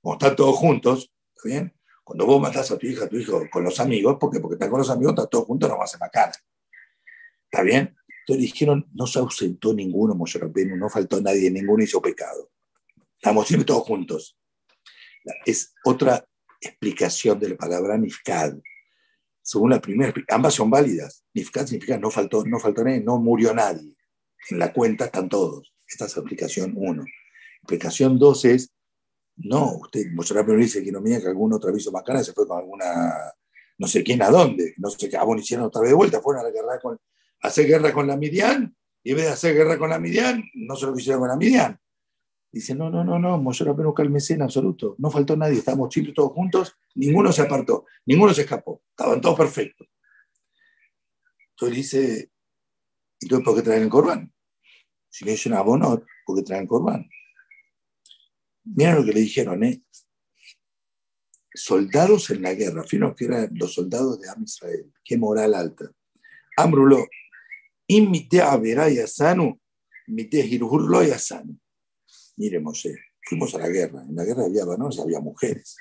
Como 0.00 0.14
están 0.14 0.36
todos 0.36 0.56
juntos, 0.56 1.12
¿está 1.34 1.48
bien? 1.48 1.75
Cuando 2.06 2.24
vos 2.24 2.40
matás 2.40 2.70
a 2.70 2.78
tu 2.78 2.86
hija, 2.86 3.06
a 3.06 3.08
tu 3.08 3.16
hijo 3.16 3.42
con 3.50 3.64
los 3.64 3.80
amigos, 3.80 4.16
porque 4.20 4.38
porque 4.38 4.54
están 4.54 4.70
con 4.70 4.78
los 4.78 4.90
amigos, 4.90 5.14
están 5.14 5.28
todos 5.28 5.44
juntos, 5.44 5.68
no 5.68 5.76
va 5.76 5.86
a 5.92 5.98
macana. 5.98 6.32
¿Está 7.50 7.64
bien? 7.64 7.96
Entonces 8.20 8.42
dijeron, 8.42 8.88
no 8.92 9.08
se 9.08 9.18
ausentó 9.18 9.74
ninguno, 9.74 10.14
Moshe 10.14 10.38
no 10.38 10.88
faltó 10.88 11.20
nadie, 11.20 11.50
ninguno 11.50 11.82
hizo 11.82 12.00
pecado. 12.00 12.52
Estamos 13.16 13.48
siempre 13.48 13.64
todos 13.64 13.82
juntos. 13.82 14.38
Es 15.44 15.74
otra 15.84 16.24
explicación 16.60 17.40
de 17.40 17.48
la 17.48 17.56
palabra 17.56 17.98
nifkad. 17.98 18.54
Según 19.42 19.70
la 19.70 19.80
primera, 19.80 20.14
ambas 20.28 20.54
son 20.54 20.70
válidas. 20.70 21.24
Nifkad 21.34 21.66
significa 21.66 21.98
no 21.98 22.12
faltó, 22.12 22.44
no 22.44 22.60
faltó 22.60 22.84
nadie, 22.84 23.00
no 23.00 23.18
murió 23.18 23.52
nadie. 23.52 23.96
En 24.48 24.60
la 24.60 24.72
cuenta 24.72 25.06
están 25.06 25.28
todos. 25.28 25.74
Esta 25.88 26.06
es 26.06 26.16
la 26.16 26.20
explicación 26.20 26.72
uno. 26.76 27.04
Explicación 27.62 28.16
dos 28.16 28.44
es, 28.44 28.70
no, 29.36 29.76
usted, 29.76 30.06
Moshe 30.12 30.34
dice 30.56 30.82
que 30.82 30.90
no 30.90 31.00
mira 31.00 31.20
que 31.20 31.28
algún 31.28 31.52
otro 31.52 31.70
aviso 31.70 31.92
macana 31.92 32.24
se 32.24 32.32
fue 32.32 32.46
con 32.46 32.58
alguna, 32.58 33.32
no 33.78 33.86
sé 33.86 34.02
quién 34.02 34.22
a 34.22 34.30
dónde, 34.30 34.74
no 34.78 34.88
sé 34.90 35.08
qué, 35.08 35.16
ah, 35.16 35.24
bueno, 35.24 35.42
hicieron 35.42 35.66
otra 35.66 35.82
vez 35.82 35.90
de 35.90 35.96
vuelta, 35.96 36.22
fueron 36.22 36.40
a 36.40 36.44
la 36.44 36.50
guerra 36.50 36.80
con, 36.80 36.98
hacer 37.42 37.66
guerra 37.66 37.92
con 37.92 38.06
la 38.06 38.16
Midian, 38.16 38.74
y 39.02 39.10
en 39.10 39.16
vez 39.16 39.26
de 39.26 39.32
hacer 39.32 39.54
guerra 39.54 39.78
con 39.78 39.90
la 39.90 39.98
Midian, 39.98 40.42
no 40.54 40.74
se 40.74 40.86
lo 40.86 40.94
quisieron 40.94 41.20
con 41.20 41.28
la 41.28 41.36
Midian. 41.36 41.78
Dice, 42.50 42.74
no, 42.74 42.88
no, 42.88 43.04
no, 43.04 43.18
no, 43.18 43.36
Moshe 43.36 43.64
Rabbeinu 43.64 43.92
cálmese 43.92 44.34
en 44.34 44.42
absoluto, 44.42 44.94
no 44.98 45.10
faltó 45.10 45.36
nadie, 45.36 45.58
estábamos 45.58 45.92
siempre 45.92 46.14
todos 46.14 46.32
juntos, 46.32 46.74
ninguno 46.94 47.30
se 47.30 47.42
apartó, 47.42 47.84
ninguno 48.06 48.32
se 48.32 48.42
escapó, 48.42 48.82
estaban 48.90 49.20
todos 49.20 49.36
perfectos. 49.36 49.86
Entonces 51.50 51.76
dice, 51.76 52.30
entonces 53.20 53.44
¿por 53.44 53.54
qué 53.56 53.62
traen 53.62 53.82
el 53.82 53.88
corbán? 53.90 54.32
Si 55.10 55.24
no 55.24 55.32
es 55.32 55.44
un 55.44 55.52
abono, 55.52 56.02
¿por 56.24 56.36
qué 56.36 56.42
traen 56.42 56.62
el 56.62 56.68
corbán? 56.68 57.08
Miren 58.74 58.96
lo 58.96 59.04
que 59.04 59.12
le 59.12 59.20
dijeron, 59.20 59.62
¿eh? 59.64 59.82
Soldados 61.54 62.30
en 62.30 62.42
la 62.42 62.52
guerra, 62.52 62.84
fíjense 62.84 63.14
que 63.16 63.24
eran 63.24 63.50
los 63.54 63.72
soldados 63.72 64.20
de 64.20 64.28
Am 64.28 64.42
Israel, 64.42 64.92
qué 65.02 65.16
moral 65.16 65.54
alta. 65.54 65.90
Amrulo, 66.56 67.06
Imite 67.88 68.40
a 68.40 68.58
Yasanu, 68.58 69.58
mite 70.08 70.44
Hirhurlo 70.44 71.02
Yasanu. 71.04 71.56
Mire, 72.36 72.60
Moshe, 72.60 72.94
fuimos 73.22 73.54
a 73.54 73.58
la 73.58 73.68
guerra. 73.68 74.02
En 74.02 74.16
la 74.16 74.24
guerra 74.24 74.44
había 74.44 74.64
varones, 74.64 74.98
había 74.98 75.20
mujeres. 75.20 75.76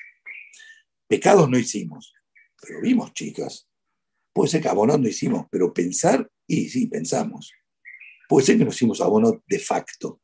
Pecados 1.08 1.50
no 1.50 1.58
hicimos, 1.58 2.14
pero 2.62 2.80
vimos 2.82 3.14
chicas. 3.14 3.68
Puede 4.32 4.50
ser 4.50 4.62
que 4.62 4.70
abonos 4.70 5.00
no 5.00 5.08
hicimos, 5.08 5.48
pero 5.50 5.74
pensar, 5.74 6.30
y 6.48 6.70
sí, 6.70 6.88
pensamos. 6.88 7.52
Puede 8.30 8.46
ser 8.46 8.58
que 8.58 8.66
no 8.66 8.72
hicimos 8.72 9.02
abono 9.02 9.44
de 9.48 9.60
facto. 9.60 10.22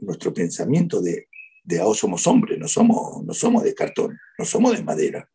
Nuestro 0.00 0.32
pensamiento 0.32 1.00
de, 1.00 1.28
de 1.62 1.80
oh, 1.80 1.94
somos 1.94 2.26
hombres, 2.26 2.58
no 2.58 2.68
somos, 2.68 3.24
no 3.24 3.34
somos 3.34 3.62
de 3.62 3.74
cartón, 3.74 4.18
no 4.38 4.44
somos 4.44 4.76
de 4.76 4.84
madera 4.84 5.28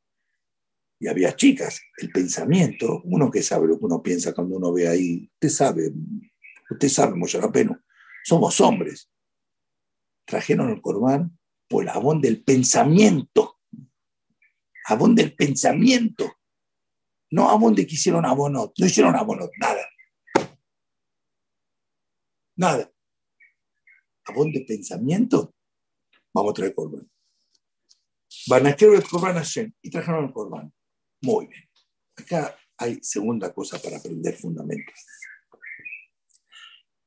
y 1.00 1.08
había 1.08 1.36
chicas. 1.36 1.82
El 1.98 2.12
pensamiento, 2.12 3.02
uno 3.06 3.32
que 3.32 3.42
sabe 3.42 3.68
lo 3.68 3.80
que 3.80 3.86
uno 3.86 4.04
piensa 4.04 4.34
cuando 4.34 4.58
uno 4.58 4.74
ve 4.74 4.88
ahí, 4.88 5.30
usted 5.34 5.50
sabe, 5.50 5.92
usted 6.70 6.90
sabe, 6.90 7.16
Moshe 7.16 7.40
pena 7.52 7.82
somos 8.24 8.60
hombres. 8.62 9.10
Trajeron 10.26 10.70
el 10.70 10.82
corbán 10.82 11.40
por 11.68 11.84
el 11.84 11.90
abón 11.90 12.22
del 12.22 12.44
pensamiento. 12.44 13.60
Abón 14.86 15.16
del 15.16 15.36
pensamiento. 15.36 16.34
No 17.32 17.50
abón 17.50 17.76
de 17.76 17.88
que 17.88 17.96
hicieron 17.96 18.26
abono, 18.26 18.74
no 18.78 18.86
hicieron 18.86 19.16
abono, 19.16 19.50
nada. 19.60 19.88
Nada. 22.56 22.92
Abón 24.30 24.52
de 24.52 24.62
pensamiento, 24.62 25.56
vamos 26.32 26.52
a 26.52 26.54
traer 26.54 26.76
corbán. 26.76 27.10
Van 28.48 28.68
a 28.68 28.76
querer 28.76 29.04
corbán 29.04 29.38
a 29.38 29.44
y 29.82 29.90
trajeron 29.90 30.26
el 30.26 30.32
corbán. 30.32 30.72
Muy 31.22 31.48
bien. 31.48 31.68
Acá 32.16 32.56
hay 32.78 33.00
segunda 33.02 33.52
cosa 33.52 33.80
para 33.80 33.98
aprender 33.98 34.38
fundamentos. 34.38 34.96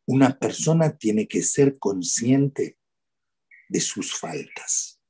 Una 0.06 0.36
persona 0.36 0.96
tiene 0.96 1.28
que 1.28 1.42
ser 1.42 1.78
consciente 1.78 2.78
de 3.68 3.80
sus 3.80 4.18
faltas. 4.18 5.00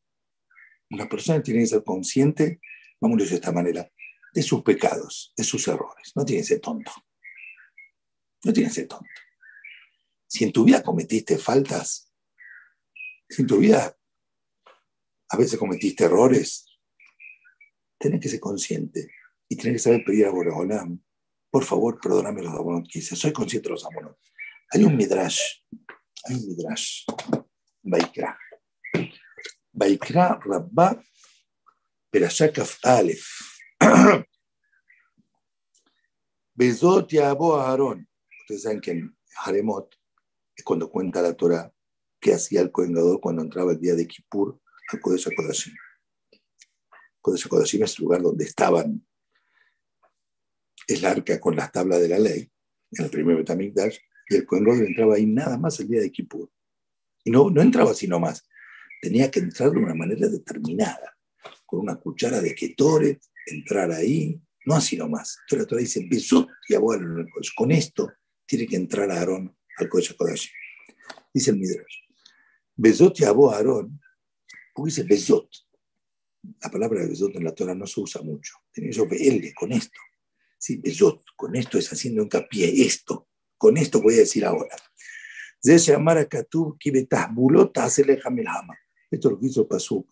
Una 0.90 1.08
persona 1.08 1.42
tiene 1.42 1.60
que 1.60 1.68
ser 1.68 1.82
consciente, 1.82 2.60
vamos 3.00 3.16
a 3.16 3.18
decir 3.20 3.30
de 3.30 3.36
esta 3.36 3.52
manera, 3.52 3.90
de 4.34 4.42
sus 4.42 4.62
pecados, 4.62 5.32
de 5.34 5.44
sus 5.44 5.66
errores. 5.66 6.12
No 6.14 6.26
tiene 6.26 6.42
que 6.42 6.48
ser 6.48 6.60
tonto. 6.60 6.92
No 8.44 8.52
tiene 8.52 8.68
que 8.68 8.74
ser 8.74 8.88
tonto. 8.88 9.08
Si 10.32 10.44
en 10.44 10.52
tu 10.52 10.64
vida 10.64 10.82
cometiste 10.82 11.36
faltas, 11.36 12.10
si 13.28 13.42
en 13.42 13.48
tu 13.48 13.58
vida 13.58 13.94
a 15.28 15.36
veces 15.36 15.58
cometiste 15.58 16.04
errores, 16.04 16.64
tenés 17.98 18.18
que 18.18 18.30
ser 18.30 18.40
consciente 18.40 19.10
y 19.46 19.56
tenés 19.56 19.74
que 19.74 19.90
saber 19.90 20.04
pedir 20.06 20.24
a 20.24 20.30
Boreolam 20.30 21.02
por 21.50 21.64
favor, 21.64 22.00
perdóname 22.00 22.42
los 22.42 22.54
abonot 22.54 22.88
que 22.90 23.02
soy 23.02 23.30
consciente 23.30 23.68
de 23.68 23.74
los 23.74 23.84
abonot. 23.84 24.18
Hay 24.70 24.84
un 24.84 24.96
midrash, 24.96 25.60
hay 26.24 26.36
un 26.36 26.48
midrash, 26.48 27.04
Baikra. 27.82 28.38
Baikra 29.70 30.40
Rabba 30.42 31.04
Perashakaf 32.10 32.78
Aleph. 32.84 33.26
Bezot 36.54 37.10
Yabo 37.10 37.56
Aarón. 37.56 38.08
Ustedes 38.40 38.62
saben 38.62 38.80
que 38.80 38.92
en 38.92 39.14
Haremot 39.36 39.94
es 40.54 40.64
cuando 40.64 40.90
cuenta 40.90 41.22
la 41.22 41.34
Torah 41.34 41.72
que 42.20 42.34
hacía 42.34 42.60
el 42.60 42.70
coengador 42.70 43.20
cuando 43.20 43.42
entraba 43.42 43.72
el 43.72 43.80
día 43.80 43.94
de 43.94 44.06
Kippur 44.06 44.60
al 44.88 45.00
Kodesh 45.00 45.26
HaKodashim. 45.28 45.74
Kodesh 47.20 47.46
HaKodashim 47.46 47.82
es 47.82 47.98
el 47.98 48.04
lugar 48.04 48.22
donde 48.22 48.44
estaban 48.44 49.04
el 50.86 51.04
arca 51.04 51.40
con 51.40 51.56
las 51.56 51.72
tablas 51.72 52.00
de 52.00 52.08
la 52.08 52.18
ley, 52.18 52.50
en 52.90 53.04
el 53.04 53.10
primer 53.10 53.36
Betamikdash, 53.36 53.98
y 54.28 54.36
el 54.36 54.46
Kohen 54.46 54.68
entraba 54.68 55.14
ahí 55.14 55.26
nada 55.26 55.58
más 55.58 55.78
el 55.80 55.88
día 55.88 56.00
de 56.00 56.10
Kippur. 56.10 56.50
Y 57.24 57.30
no, 57.30 57.50
no 57.50 57.62
entraba 57.62 57.92
así 57.92 58.06
nomás, 58.06 58.46
tenía 59.00 59.30
que 59.30 59.40
entrar 59.40 59.70
de 59.70 59.78
una 59.78 59.94
manera 59.94 60.28
determinada, 60.28 61.16
con 61.66 61.80
una 61.80 61.96
cuchara 61.96 62.40
de 62.40 62.54
Ketoret, 62.54 63.20
entrar 63.46 63.90
ahí, 63.90 64.40
no 64.64 64.74
así 64.74 64.96
nomás. 64.96 65.38
Entonces 65.42 65.58
la 65.58 65.66
Torah 65.66 65.80
dice, 65.80 66.08
y 66.68 67.54
con 67.56 67.72
esto 67.72 68.12
tiene 68.46 68.66
que 68.66 68.76
entrar 68.76 69.10
Aarón 69.10 69.56
al 69.78 69.88
Kodesh. 69.88 70.52
Dice 71.32 71.50
el 71.50 71.58
Midrash, 71.58 71.96
Besot 72.76 73.18
y 73.20 73.24
Abo 73.24 73.50
Aarón, 73.50 74.00
porque 74.74 74.90
dice 74.90 75.04
Besot. 75.04 75.48
La 76.60 76.70
palabra 76.70 77.06
Besot 77.06 77.34
en 77.36 77.44
la 77.44 77.54
Torah 77.54 77.74
no 77.74 77.86
se 77.86 78.00
usa 78.00 78.20
mucho. 78.22 78.54
Tiene 78.72 78.90
que 78.90 79.02
verle 79.02 79.54
con 79.54 79.72
esto. 79.72 79.98
Sí, 80.58 80.76
Besot, 80.76 81.22
con 81.36 81.54
esto 81.56 81.78
es 81.78 81.92
haciendo 81.92 82.22
hincapié, 82.22 82.84
esto. 82.84 83.28
Con 83.56 83.76
esto 83.76 84.02
voy 84.02 84.14
a 84.14 84.18
decir 84.18 84.44
ahora. 84.44 84.76
Esto 85.62 85.92
es 89.28 89.32
lo 89.32 89.38
que 89.38 89.46
hizo 89.46 89.68
Pasuk. 89.68 90.10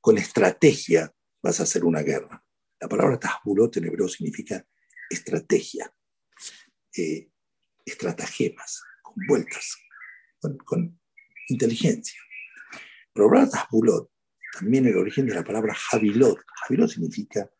Con 0.00 0.18
estrategia 0.18 1.14
vas 1.42 1.60
a 1.60 1.62
hacer 1.62 1.84
una 1.84 2.02
guerra. 2.02 2.44
La 2.78 2.88
palabra 2.88 3.18
Tahbulot 3.18 3.78
en 3.78 3.86
hebreo 3.86 4.08
significa 4.08 4.66
estrategia, 5.08 5.92
eh, 6.96 7.29
estratagemas, 7.84 8.82
con 9.02 9.14
vueltas, 9.26 9.76
con, 10.64 10.98
inteligencia. 11.48 12.20
Pero 13.12 13.26
la 13.26 13.32
palabra 13.32 13.50
Tahbulot, 13.50 14.10
también 14.58 14.86
el 14.86 14.96
origen 14.96 15.26
de 15.26 15.34
la 15.34 15.44
palabra 15.44 15.74
Javilot. 15.74 16.38
Javilot 16.62 16.90
significa 16.90 17.50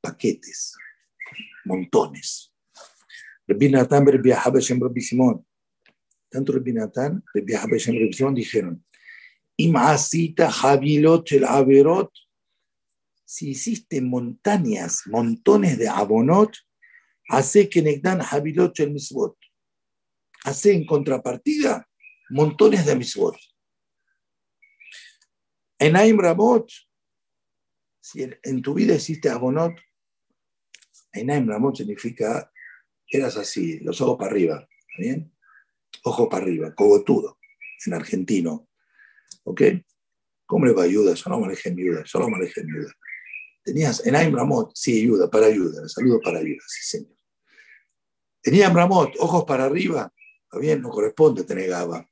paquetes, 0.00 0.74
montones. 1.64 2.52
Rabbi 3.46 3.68
Natan, 3.70 4.06
Rabbi 4.06 5.00
Simón. 5.00 5.46
Tanto 6.28 6.52
Rabbi 6.52 6.72
Natan, 6.72 7.22
Rabbi 7.34 7.80
Simón 8.12 8.34
dijeron, 8.34 8.84
Imasita 9.56 10.50
Javilot 10.50 11.32
el 11.32 11.44
Averot 11.44 12.12
si 13.26 13.50
hiciste 13.50 14.00
montañas, 14.00 15.02
montones 15.06 15.76
de 15.78 15.88
abonot, 15.88 16.56
hace 17.28 17.68
que 17.68 17.82
Negdan 17.82 18.22
Habilot 18.22 18.78
el 18.80 18.92
Misbot. 18.92 19.36
Hace 20.46 20.72
en 20.72 20.86
contrapartida 20.86 21.88
montones 22.30 22.86
de 22.86 22.94
Misbot. 22.94 23.36
En 25.76 25.96
Aim 25.96 26.16
Ramot, 26.20 26.70
si 28.00 28.22
en 28.22 28.62
tu 28.62 28.74
vida 28.74 28.94
hiciste 28.94 29.28
abonot, 29.28 29.74
en 31.12 31.32
Aim 31.32 31.48
Ramot 31.48 31.76
significa, 31.76 32.52
eras 33.08 33.36
así, 33.36 33.80
los 33.80 34.00
ojos 34.00 34.16
para 34.18 34.30
arriba, 34.30 34.68
¿bien? 34.96 35.34
Ojo 36.04 36.28
para 36.28 36.44
arriba, 36.44 36.72
cogotudo, 36.76 37.38
en 37.84 37.94
argentino. 37.94 38.68
¿Ok? 39.42 39.62
¿Cómo 40.46 40.64
le 40.64 40.72
va 40.72 40.84
ayuda? 40.84 41.16
Solo 41.16 41.40
maneje 41.40 41.74
mi 41.74 41.82
ayuda, 41.82 42.06
solo 42.06 42.30
maneje 42.30 42.62
mi 42.62 42.70
ayuda. 42.70 42.92
Tenías 43.64 44.06
en 44.06 44.14
Aim 44.14 44.32
Ramot, 44.32 44.70
sí, 44.76 45.02
ayuda, 45.02 45.28
para 45.28 45.46
ayuda, 45.46 45.88
saludo 45.88 46.20
para 46.20 46.38
ayuda, 46.38 46.62
sí, 46.68 46.98
señor. 46.98 47.16
Tenía 48.40 48.70
Ramot, 48.70 49.12
ojos 49.18 49.44
para 49.44 49.64
arriba, 49.64 50.12
está 50.46 50.58
bien, 50.58 50.80
no 50.80 50.90
corresponde 50.90 51.44
tener 51.44 51.68
Gaba. 51.68 52.08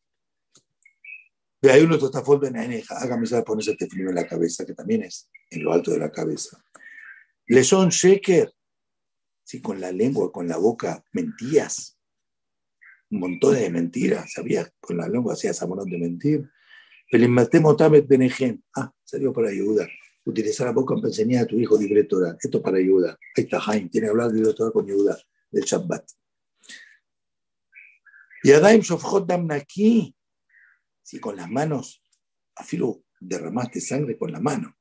De 1.60 1.70
ahí 1.70 1.82
uno 1.82 1.96
en 1.96 2.56
eneja, 2.56 2.98
hágame 2.98 3.26
saber 3.26 3.44
ponerse 3.44 3.70
este 3.70 3.88
frío 3.88 4.10
en 4.10 4.14
la 4.14 4.26
cabeza, 4.26 4.66
que 4.66 4.74
también 4.74 5.02
es 5.04 5.30
en 5.50 5.64
lo 5.64 5.72
alto 5.72 5.92
de 5.92 5.98
la 5.98 6.12
cabeza. 6.12 6.62
Le 7.46 7.64
son 7.64 7.88
sheker, 7.88 8.52
sí, 9.42 9.62
con 9.62 9.80
la 9.80 9.90
lengua, 9.90 10.30
con 10.30 10.46
la 10.46 10.58
boca, 10.58 11.02
mentías. 11.12 11.98
Un 13.10 13.20
montón 13.20 13.54
de 13.54 13.70
mentiras, 13.70 14.32
sabías, 14.32 14.70
con 14.78 14.98
la 14.98 15.08
lengua 15.08 15.32
hacías 15.32 15.62
a 15.62 15.66
de 15.66 15.98
mentir. 15.98 16.50
Pero 17.10 17.24
en 17.24 18.64
ah, 18.76 18.92
salió 19.04 19.32
para 19.32 19.48
ayudar 19.48 19.88
utilizar 20.24 20.66
la 20.66 20.72
boca 20.72 20.94
para 20.96 21.08
enseñar 21.08 21.44
a 21.44 21.46
tu 21.46 21.56
hijo 21.56 21.78
libre 21.78 22.04
Torah. 22.04 22.36
Esto 22.40 22.62
para 22.62 22.78
ayuda. 22.78 23.18
Ahí 23.36 23.44
está 23.44 23.60
Jaime, 23.60 23.88
tiene 23.88 24.06
que 24.06 24.10
hablar 24.10 24.32
de 24.32 24.54
Torah 24.54 24.72
con 24.72 24.84
ayuda 24.84 25.18
del 25.50 25.64
Shabbat. 25.64 26.04
Y 28.44 28.52
Adaim 28.52 28.82
Shofjot 28.82 29.26
aquí, 29.52 30.14
si 31.02 31.18
con 31.18 31.34
las 31.34 31.48
manos, 31.48 32.02
afilo 32.54 33.02
derramaste 33.18 33.80
sangre 33.80 34.18
con 34.18 34.30
la 34.32 34.38
mano. 34.38 34.76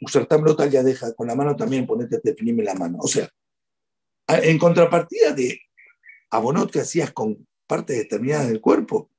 Usar 0.00 0.26
tamblota 0.26 0.66
ya 0.66 0.84
deja, 0.84 1.12
con 1.14 1.26
la 1.26 1.34
mano 1.34 1.56
también 1.56 1.88
ponete 1.88 2.20
definirme 2.22 2.62
la 2.62 2.74
mano. 2.74 2.98
O 3.00 3.08
sea, 3.08 3.28
en 4.28 4.58
contrapartida 4.58 5.32
de 5.32 5.60
abonot 6.30 6.70
que 6.70 6.78
hacías 6.78 7.10
con 7.10 7.48
partes 7.66 7.98
determinadas 7.98 8.46
del 8.46 8.60
cuerpo, 8.60 9.10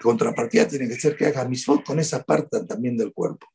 contrapartida 0.00 0.68
tiene 0.68 0.86
que 0.86 0.94
ser 0.94 1.16
que 1.16 1.26
hagas 1.26 1.48
misfot 1.48 1.84
con 1.84 1.98
esa 1.98 2.22
parte 2.22 2.64
también 2.66 2.96
del 2.96 3.12
cuerpo. 3.12 3.48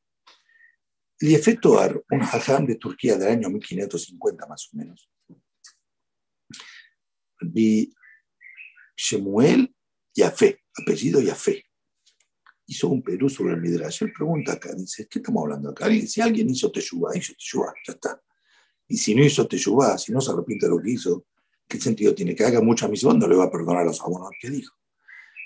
El 1.20 1.34
efectuar 1.36 2.04
un 2.10 2.22
hajam 2.22 2.66
de 2.66 2.76
Turquía 2.76 3.18
del 3.18 3.30
año 3.30 3.50
1550 3.50 4.46
más 4.46 4.70
o 4.74 4.78
menos, 4.78 5.10
vi 7.40 7.94
Shemuel 9.02 9.74
Yafé, 10.14 10.62
apellido 10.76 11.22
Yafé, 11.22 11.64
hizo 12.68 12.88
un 12.88 13.02
Perú 13.02 13.30
sobre 13.30 13.54
el 13.54 13.62
Midrash. 13.62 14.04
Él 14.04 14.14
pregunta 14.14 14.54
acá, 14.54 14.74
dice, 14.74 15.08
¿qué 15.10 15.20
estamos 15.20 15.44
hablando 15.44 15.70
acá? 15.72 15.88
Si 16.06 16.22
alguien 16.22 16.50
hizo 16.50 16.72
Teshuvah, 16.72 17.18
hizo 17.18 17.34
Teshuvah, 17.34 17.74
ya 17.88 17.94
está. 17.94 18.22
Y 18.88 18.98
si 18.98 19.16
no 19.16 19.24
hizo 19.24 19.48
Teshuvah, 19.48 19.98
si 19.98 20.12
no 20.12 20.22
se 20.22 20.32
arrepiente 20.32 20.68
de 20.68 20.72
lo 20.72 20.82
que 20.82 20.92
hizo, 20.92 21.26
¿qué 21.68 21.80
sentido 21.80 22.14
tiene? 22.14 22.36
Que 22.36 22.44
haga 22.44 22.62
mucha 22.62 22.88
misión, 22.88 23.18
no 23.18 23.28
le 23.28 23.36
va 23.36 23.46
a 23.46 23.52
perdonar 23.52 23.82
a 23.82 23.86
los 23.86 24.02
abonados 24.02 24.36
que 24.40 24.50
dijo. 24.50 24.76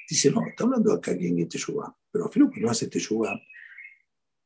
Dice, 0.09 0.31
no, 0.31 0.45
está 0.45 0.65
hablando 0.65 0.91
acá 0.91 1.11
alguien 1.11 1.37
de 1.37 1.45
Teshuvah, 1.45 1.95
pero 2.11 2.25
afirmo 2.25 2.51
que 2.51 2.59
no 2.59 2.69
hace 2.69 2.87
Teshuvah, 2.87 3.39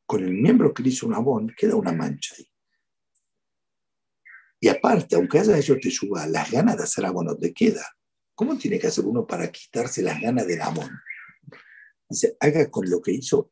con 0.06 0.24
el 0.24 0.34
miembro 0.34 0.74
que 0.74 0.84
le 0.84 0.90
hizo 0.90 1.08
un 1.08 1.16
abón, 1.16 1.54
queda 1.58 1.76
una 1.76 1.92
mancha 1.92 2.36
ahí. 2.38 2.50
Y 4.60 4.68
aparte, 4.68 5.16
aunque 5.16 5.40
haya 5.40 5.58
hecho 5.58 5.78
teshuva, 5.80 6.28
las 6.28 6.52
ganas 6.52 6.78
de 6.78 6.84
hacer 6.84 7.06
abón 7.06 7.28
no 7.28 7.38
te 7.38 7.54
queda. 7.54 7.86
¿Cómo 8.40 8.58
tiene 8.58 8.80
que 8.80 8.88
hacer 8.88 9.04
uno 9.04 9.28
para 9.28 9.52
quitarse 9.52 10.02
las 10.02 10.22
ganas 10.22 10.48
del 10.48 10.62
abón? 10.62 10.90
Dice, 12.08 12.38
haga 12.40 12.72
con 12.72 12.90
lo 12.90 13.02
que 13.02 13.12
hizo 13.12 13.52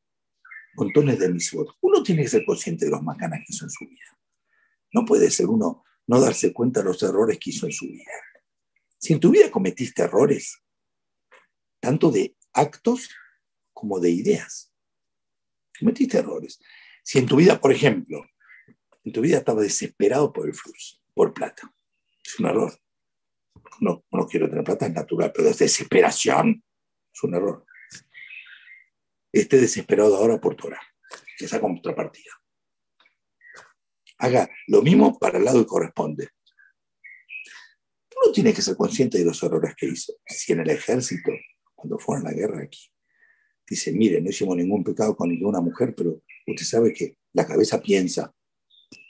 montones 0.75 1.19
de 1.19 1.27
misbot. 1.27 1.75
Uno 1.81 2.01
tiene 2.01 2.23
que 2.23 2.29
ser 2.29 2.45
consciente 2.45 2.85
de 2.85 2.91
los 2.91 3.01
ganas 3.01 3.39
que 3.39 3.53
hizo 3.53 3.65
en 3.65 3.69
su 3.69 3.85
vida. 3.85 4.17
No 4.93 5.03
puede 5.03 5.29
ser 5.29 5.47
uno 5.47 5.83
no 6.05 6.21
darse 6.21 6.53
cuenta 6.53 6.79
de 6.79 6.85
los 6.85 7.03
errores 7.03 7.37
que 7.37 7.49
hizo 7.49 7.65
en 7.65 7.73
su 7.73 7.85
vida. 7.85 8.13
Si 8.97 9.11
en 9.11 9.19
tu 9.19 9.29
vida 9.29 9.51
cometiste 9.51 10.03
errores, 10.03 10.63
tanto 11.81 12.09
de 12.09 12.37
actos 12.53 13.09
como 13.73 13.99
de 13.99 14.11
ideas, 14.11 14.71
cometiste 15.77 16.19
errores. 16.19 16.61
Si 17.03 17.19
en 17.19 17.25
tu 17.25 17.35
vida, 17.35 17.59
por 17.59 17.73
ejemplo, 17.73 18.25
en 19.03 19.11
tu 19.11 19.19
vida 19.19 19.39
estaba 19.39 19.63
desesperado 19.63 20.31
por 20.31 20.47
el 20.47 20.53
flujo, 20.53 21.03
por 21.13 21.33
plata, 21.33 21.75
es 22.23 22.39
un 22.39 22.45
error. 22.45 22.86
No, 23.79 24.05
no 24.11 24.27
quiero 24.27 24.49
tener 24.49 24.63
plata, 24.63 24.87
es 24.87 24.93
natural, 24.93 25.31
pero 25.33 25.49
es 25.49 25.57
desesperación, 25.57 26.63
es 27.13 27.23
un 27.23 27.35
error. 27.35 27.65
Esté 29.31 29.57
desesperado 29.57 30.15
ahora 30.15 30.39
por 30.39 30.55
Torah, 30.55 30.81
esa 31.39 31.59
contrapartida. 31.59 32.31
Haga 34.19 34.49
lo 34.67 34.81
mismo 34.81 35.17
para 35.19 35.37
el 35.37 35.45
lado 35.45 35.59
que 35.59 35.67
corresponde. 35.67 36.29
Uno 38.23 38.31
tiene 38.33 38.53
que 38.53 38.63
ser 38.63 38.75
consciente 38.75 39.19
de 39.19 39.25
los 39.25 39.41
errores 39.43 39.75
que 39.75 39.85
hizo. 39.85 40.13
Si 40.25 40.53
en 40.53 40.61
el 40.61 40.69
ejército, 40.71 41.31
cuando 41.75 41.99
fueron 41.99 42.25
a 42.25 42.31
la 42.31 42.35
guerra 42.35 42.63
aquí, 42.63 42.89
dice, 43.69 43.91
mire, 43.91 44.21
no 44.21 44.29
hicimos 44.29 44.57
ningún 44.57 44.83
pecado 44.83 45.15
con 45.15 45.29
ninguna 45.29 45.61
mujer, 45.61 45.93
pero 45.95 46.23
usted 46.47 46.65
sabe 46.65 46.93
que 46.93 47.17
la 47.33 47.45
cabeza 47.45 47.79
piensa. 47.79 48.33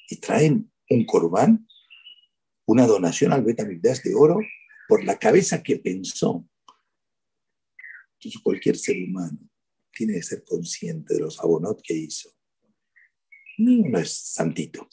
Y 0.09 0.17
traen 0.17 0.71
un 0.89 1.05
corbán, 1.05 1.67
una 2.67 2.85
donación 2.85 3.33
al 3.33 3.43
Betamigdash 3.43 4.01
de 4.01 4.15
oro 4.15 4.39
por 4.87 5.03
la 5.03 5.17
cabeza 5.17 5.63
que 5.63 5.77
pensó. 5.77 6.47
Entonces 8.13 8.41
cualquier 8.41 8.77
ser 8.77 8.97
humano 9.03 9.39
tiene 9.91 10.13
que 10.13 10.23
ser 10.23 10.43
consciente 10.43 11.15
de 11.15 11.21
los 11.21 11.39
abonot 11.39 11.81
que 11.81 11.95
hizo. 11.95 12.29
No 13.57 13.97
es 13.97 14.13
santito. 14.13 14.87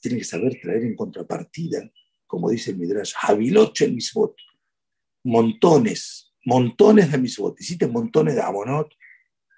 tiene 0.00 0.18
que 0.18 0.24
saber 0.24 0.58
traer 0.60 0.84
en 0.84 0.96
contrapartida 0.96 1.90
como 2.26 2.50
dice 2.50 2.72
el 2.72 2.78
Midrash, 2.78 3.14
Havilot 3.22 3.80
el 3.80 3.94
Misbot, 3.94 4.36
montones, 5.24 6.34
montones 6.44 7.10
de 7.10 7.18
Misbot. 7.18 7.60
Hiciste 7.60 7.86
montones 7.86 8.34
de 8.34 8.42
Amonot, 8.42 8.92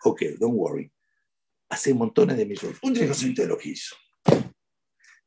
ok, 0.04 0.22
don't 0.38 0.54
worry. 0.54 0.92
Hace 1.70 1.94
montones 1.94 2.36
de 2.36 2.46
Misbot. 2.46 2.76
Un 2.82 2.94
que 2.94 3.06
de 3.06 3.46
lo 3.46 3.58
que 3.58 3.70
hizo. 3.70 3.96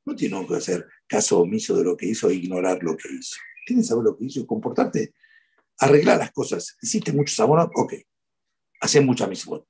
No 0.06 0.16
tiene 0.16 0.46
que 0.48 0.56
hacer 0.56 0.88
caso 1.12 1.42
omiso 1.42 1.76
de 1.76 1.84
lo 1.84 1.98
que 1.98 2.06
hizo 2.06 2.30
e 2.30 2.36
ignorar 2.36 2.82
lo 2.82 2.96
que 2.96 3.10
hizo. 3.12 3.36
Tienes 3.66 3.86
que 3.86 3.90
saber 3.90 4.06
lo 4.06 4.18
que 4.18 4.26
hizo 4.26 4.40
y 4.40 4.46
comportarte, 4.46 5.14
arreglar 5.80 6.18
las 6.18 6.32
cosas. 6.32 6.78
Hiciste 6.82 7.12
muchos 7.12 7.38
Amonot, 7.42 7.70
ok. 7.76 7.96
Hace 8.80 9.02
mucha 9.02 9.28
Misbot. 9.28 9.68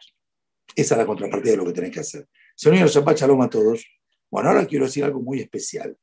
Esa 0.75 0.93
es 0.93 0.97
la 0.99 1.05
contrapartida 1.07 1.53
de 1.53 1.57
lo 1.57 1.65
que 1.65 1.73
tenés 1.73 1.91
que 1.91 1.99
hacer. 2.01 2.29
Señor 2.55 2.87
Shabbat 2.89 3.17
Shalom 3.17 3.41
a 3.41 3.49
todos. 3.49 3.83
Bueno, 4.29 4.49
ahora 4.49 4.67
quiero 4.67 4.85
decir 4.85 5.03
algo 5.03 5.19
muy 5.19 5.39
especial. 5.39 5.97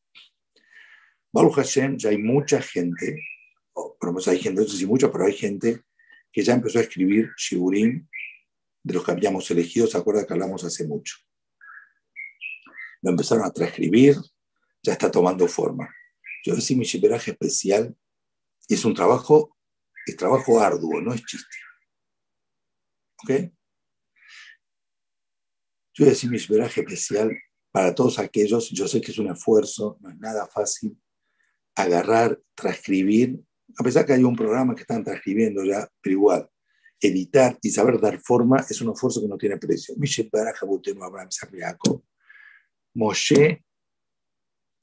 Baruch 1.32 1.55
Hashem, 1.55 1.97
ya 1.97 2.11
hay 2.11 2.18
mucha 2.18 2.61
gente, 2.61 3.22
o 3.74 3.97
por 3.97 4.09
lo 4.09 4.14
menos 4.14 4.26
hay 4.26 4.41
gente, 4.41 4.61
no 4.61 4.66
sé 4.66 4.76
si 4.76 4.86
mucho, 4.86 5.12
pero 5.12 5.24
hay 5.24 5.34
gente 5.34 5.82
que 6.32 6.43
ya 6.43 6.55
empezó 6.55 6.80
a 6.80 6.82
escribir 6.82 7.30
Shiburim 7.36 8.09
de 8.82 8.95
los 8.95 9.05
que 9.05 9.12
habíamos 9.12 9.49
elegido, 9.53 9.86
¿se 9.86 9.99
acuerda 9.99 10.26
que 10.26 10.32
hablamos 10.32 10.64
hace 10.64 10.84
mucho? 10.86 11.16
Lo 13.03 13.11
empezaron 13.11 13.45
a 13.45 13.53
transcribir, 13.53 14.16
ya 14.89 14.95
está 14.95 15.11
tomando 15.11 15.47
forma. 15.47 15.95
Yo 16.45 16.55
decía 16.55 16.76
mi 16.76 16.84
shiberaje 16.84 17.32
especial, 17.32 17.95
y 18.66 18.74
es 18.74 18.84
un 18.86 18.95
trabajo, 18.95 19.55
es 20.07 20.16
trabajo 20.16 20.61
arduo, 20.61 21.01
no 21.03 21.12
es 21.12 21.22
chiste. 21.24 21.57
¿Ok? 23.22 23.53
Yo 25.95 26.07
decía 26.07 26.30
mi 26.30 26.39
shiberaje 26.39 26.80
especial 26.80 27.36
para 27.70 27.95
todos 27.95 28.18
aquellos, 28.18 28.70
yo 28.70 28.89
sé 28.89 29.03
que 29.03 29.12
es 29.12 29.18
un 29.18 29.30
esfuerzo, 29.30 29.99
no 30.01 30.09
es 30.09 30.18
nada 30.18 30.47
fácil, 30.47 30.99
agarrar, 31.74 32.41
transcribir, 32.55 33.39
a 33.78 33.84
pesar 33.84 34.07
que 34.07 34.14
hay 34.14 34.24
un 34.24 34.36
programa 34.36 34.74
que 34.74 34.82
están 34.82 35.05
transcribiendo 35.05 35.62
ya, 35.64 35.86
pero 36.01 36.14
igual, 36.14 36.51
editar 36.99 37.59
y 37.61 37.70
saber 37.70 38.01
dar 38.01 38.18
forma 38.20 38.64
es 38.68 38.80
un 38.80 38.93
esfuerzo 38.93 39.20
que 39.20 39.28
no 39.28 39.36
tiene 39.36 39.59
precio. 39.59 39.95
Moshe, 42.95 43.64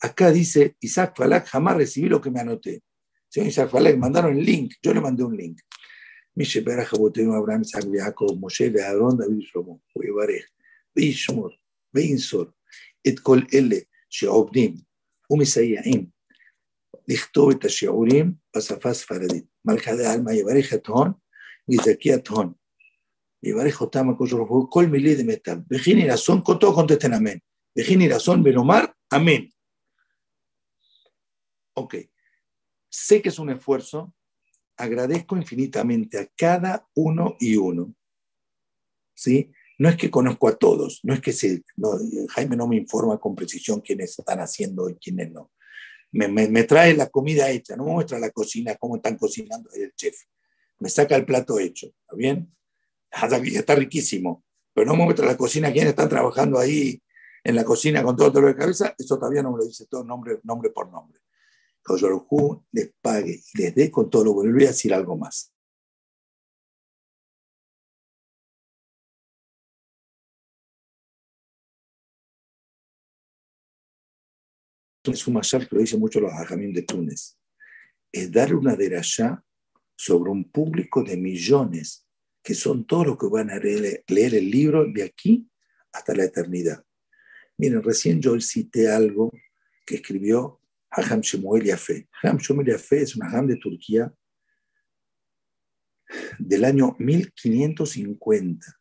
acá 0.00 0.30
dice, 0.30 0.76
Isaac 0.80 1.16
Falak, 1.16 1.46
jamás 1.46 1.76
recibí 1.76 2.08
lo 2.08 2.20
que 2.20 2.30
me 2.30 2.40
anoté. 2.40 2.82
Señor 3.28 3.48
Isaac 3.48 3.70
Falak, 3.70 3.96
mandaron 3.96 4.36
el 4.36 4.44
link, 4.44 4.74
yo 4.82 4.94
le 4.94 5.00
mandé 5.00 5.24
un 5.24 5.36
link. 5.36 5.60
Mishe 6.34 6.60
Baraja 6.60 6.96
Botenu, 6.96 7.34
Abraham, 7.34 7.62
Isaac 7.62 7.84
Jacob, 7.92 8.38
Moshe, 8.38 8.72
Aarón, 8.80 9.18
David 9.18 9.42
Shlomo, 9.42 9.82
Uebarej, 9.94 10.44
Beishmor, 10.94 11.50
Beinsor, 11.92 12.52
את 13.08 13.18
כל 13.18 13.38
אלה 13.54 13.76
שעובדים 14.10 14.74
ומסייעים 15.30 16.06
לכתוב 17.08 17.50
את 17.50 17.64
השיעורים 17.64 18.32
בשפה 18.56 18.90
הספרדית. 18.90 19.44
מלכה 19.64 19.96
דעלמא 19.96 20.30
יברך 20.30 20.74
את 20.74 20.86
הון 20.86 21.12
ויזכי 21.68 22.14
את 22.14 22.28
הון. 22.28 22.52
יברך 23.42 23.80
אותם 23.80 24.10
הקדוש 24.10 24.32
ברוך 24.32 24.50
הוא 24.50 24.66
כל 24.70 24.86
מילי 24.86 25.22
דמיטב. 25.22 25.56
וכי 25.72 25.94
נרסון 25.94 26.40
כותו 26.44 26.74
קונטטן 26.74 27.12
אמן. 27.14 27.36
וכי 27.78 27.96
נרסון 27.96 28.42
ולומר 28.44 28.80
אמן. 29.14 29.42
Ok, 31.75 31.95
sé 32.89 33.21
que 33.21 33.29
es 33.29 33.39
un 33.39 33.49
esfuerzo, 33.51 34.13
agradezco 34.77 35.37
infinitamente 35.37 36.19
a 36.19 36.27
cada 36.35 36.87
uno 36.95 37.35
y 37.39 37.55
uno, 37.55 37.93
¿sí? 39.13 39.51
no 39.77 39.89
es 39.89 39.97
que 39.97 40.09
conozco 40.09 40.47
a 40.47 40.55
todos, 40.55 41.01
no 41.03 41.13
es 41.13 41.21
que 41.21 41.33
se, 41.33 41.63
Jaime 42.29 42.55
no 42.55 42.67
me 42.67 42.77
informa 42.77 43.19
con 43.19 43.35
precisión 43.35 43.81
quiénes 43.81 44.17
están 44.17 44.39
haciendo 44.39 44.89
y 44.89 44.95
quiénes 44.95 45.31
no. 45.31 45.51
Me, 46.11 46.29
me, 46.29 46.63
trae 46.63 46.93
la 46.93 47.09
comida 47.09 47.49
hecha, 47.49 47.75
no 47.75 47.83
me 47.83 47.91
muestra 47.91 48.17
la 48.19 48.29
cocina, 48.29 48.75
cómo 48.75 48.95
están 48.95 49.17
cocinando 49.17 49.69
el 49.73 49.93
chef. 49.95 50.15
Me 50.79 50.87
saca 50.87 51.15
el 51.17 51.25
plato 51.25 51.59
hecho, 51.59 51.87
¿está 51.87 52.15
bien? 52.15 52.55
Está 53.11 53.75
riquísimo, 53.75 54.45
pero 54.73 54.87
no 54.87 54.95
me 54.95 55.03
muestra 55.03 55.25
la 55.25 55.35
cocina, 55.35 55.73
quiénes 55.73 55.89
están 55.89 56.07
trabajando 56.07 56.57
ahí 56.57 57.01
en 57.43 57.55
la 57.55 57.65
cocina 57.65 58.01
con 58.01 58.15
todo 58.15 58.27
el 58.27 58.33
dolor 58.33 58.53
de 58.53 58.59
cabeza, 58.59 58.95
eso 58.97 59.19
todavía 59.19 59.43
no 59.43 59.51
me 59.51 59.57
lo 59.57 59.65
dice 59.65 59.87
todo 59.87 60.05
nombre, 60.05 60.39
nombre 60.43 60.69
por 60.69 60.89
nombre. 60.89 61.19
Que 61.85 61.93
les 62.71 62.91
pague 63.01 63.41
y 63.53 63.57
les 63.61 63.75
dé 63.75 63.91
con 63.91 64.09
todo 64.09 64.23
lo 64.23 64.33
bueno. 64.33 64.53
voy 64.53 64.65
a 64.65 64.69
decir 64.69 64.93
algo 64.93 65.15
más. 65.17 65.55
es 75.11 75.27
un 75.27 75.35
masal 75.35 75.67
que 75.67 75.75
lo 75.75 75.81
dicen 75.81 75.99
mucho 75.99 76.19
los 76.19 76.33
ajamín 76.33 76.73
de 76.73 76.81
Túnez, 76.81 77.37
es 78.11 78.31
dar 78.31 78.55
una 78.55 78.75
derashá 78.75 79.43
sobre 79.95 80.31
un 80.31 80.49
público 80.49 81.03
de 81.03 81.17
millones, 81.17 82.07
que 82.43 82.53
son 82.53 82.85
todos 82.85 83.07
los 83.07 83.17
que 83.17 83.27
van 83.27 83.49
a 83.49 83.57
leer, 83.57 84.03
el 84.07 84.49
libro 84.49 84.85
de 84.91 85.03
aquí 85.03 85.49
hasta 85.91 86.13
la 86.13 86.25
eternidad. 86.25 86.83
Miren, 87.57 87.81
recién 87.81 88.21
yo 88.21 88.39
cité 88.39 88.89
algo 88.89 89.31
que 89.85 89.95
escribió 89.95 90.59
Hajam 90.95 91.21
Shemuel 91.21 91.65
Yafé. 91.65 92.07
Hajam 92.21 92.37
Shemuel 92.37 92.67
Yafé 92.67 93.01
es 93.01 93.15
un 93.15 93.23
Hajam 93.23 93.47
de 93.47 93.57
Turquía 93.57 94.13
del 96.39 96.63
año 96.63 96.95
1550, 96.99 98.79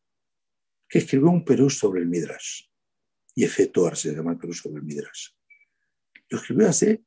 que 0.89 0.99
escribió 0.99 1.31
un 1.31 1.45
Perú 1.45 1.71
sobre 1.71 2.03
el 2.03 2.07
Midrash. 2.07 2.67
Y 3.35 3.45
Efetuar 3.45 3.97
se 3.97 4.15
llama 4.15 4.33
el 4.33 4.39
Perú 4.39 4.53
sobre 4.53 4.77
el 4.77 4.85
Midrash. 4.85 5.31
Lo 6.29 6.39
escribió 6.39 6.69
hace, 6.69 7.05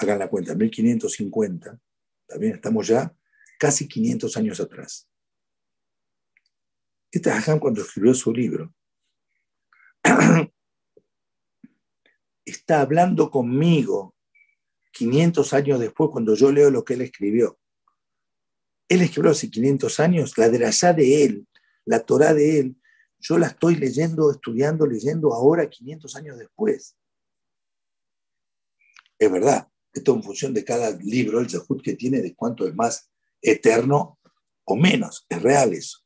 hagan 0.00 0.18
la 0.18 0.28
cuenta, 0.28 0.54
1550, 0.54 1.80
también 2.26 2.54
estamos 2.54 2.86
ya 2.88 3.14
casi 3.58 3.86
500 3.86 4.36
años 4.36 4.60
atrás. 4.60 5.08
Este 7.10 7.30
Hajam 7.30 7.60
cuando 7.60 7.82
escribió 7.82 8.12
su 8.12 8.32
libro, 8.32 8.74
está 12.44 12.80
hablando 12.80 13.30
conmigo 13.30 14.17
500 14.98 15.52
años 15.52 15.78
después 15.78 16.10
cuando 16.10 16.34
yo 16.34 16.50
leo 16.50 16.70
lo 16.70 16.84
que 16.84 16.94
él 16.94 17.02
escribió. 17.02 17.56
Él 18.88 19.02
escribió 19.02 19.30
hace 19.30 19.48
500 19.48 20.00
años, 20.00 20.36
la 20.36 20.48
derashá 20.48 20.92
de 20.92 21.24
él, 21.24 21.46
la 21.84 22.00
Torah 22.00 22.34
de 22.34 22.58
él, 22.58 22.76
yo 23.20 23.38
la 23.38 23.48
estoy 23.48 23.76
leyendo, 23.76 24.30
estudiando, 24.32 24.86
leyendo 24.86 25.32
ahora 25.32 25.68
500 25.68 26.16
años 26.16 26.38
después. 26.38 26.96
Es 29.18 29.30
verdad, 29.30 29.68
esto 29.92 30.14
en 30.14 30.22
función 30.22 30.52
de 30.52 30.64
cada 30.64 30.90
libro, 30.90 31.38
el 31.38 31.48
Zehut 31.48 31.82
que 31.82 31.94
tiene, 31.94 32.20
de 32.20 32.34
cuánto 32.34 32.66
es 32.66 32.74
más 32.74 33.08
eterno 33.40 34.18
o 34.64 34.76
menos, 34.76 35.26
es 35.28 35.40
real 35.40 35.72
eso. 35.74 35.98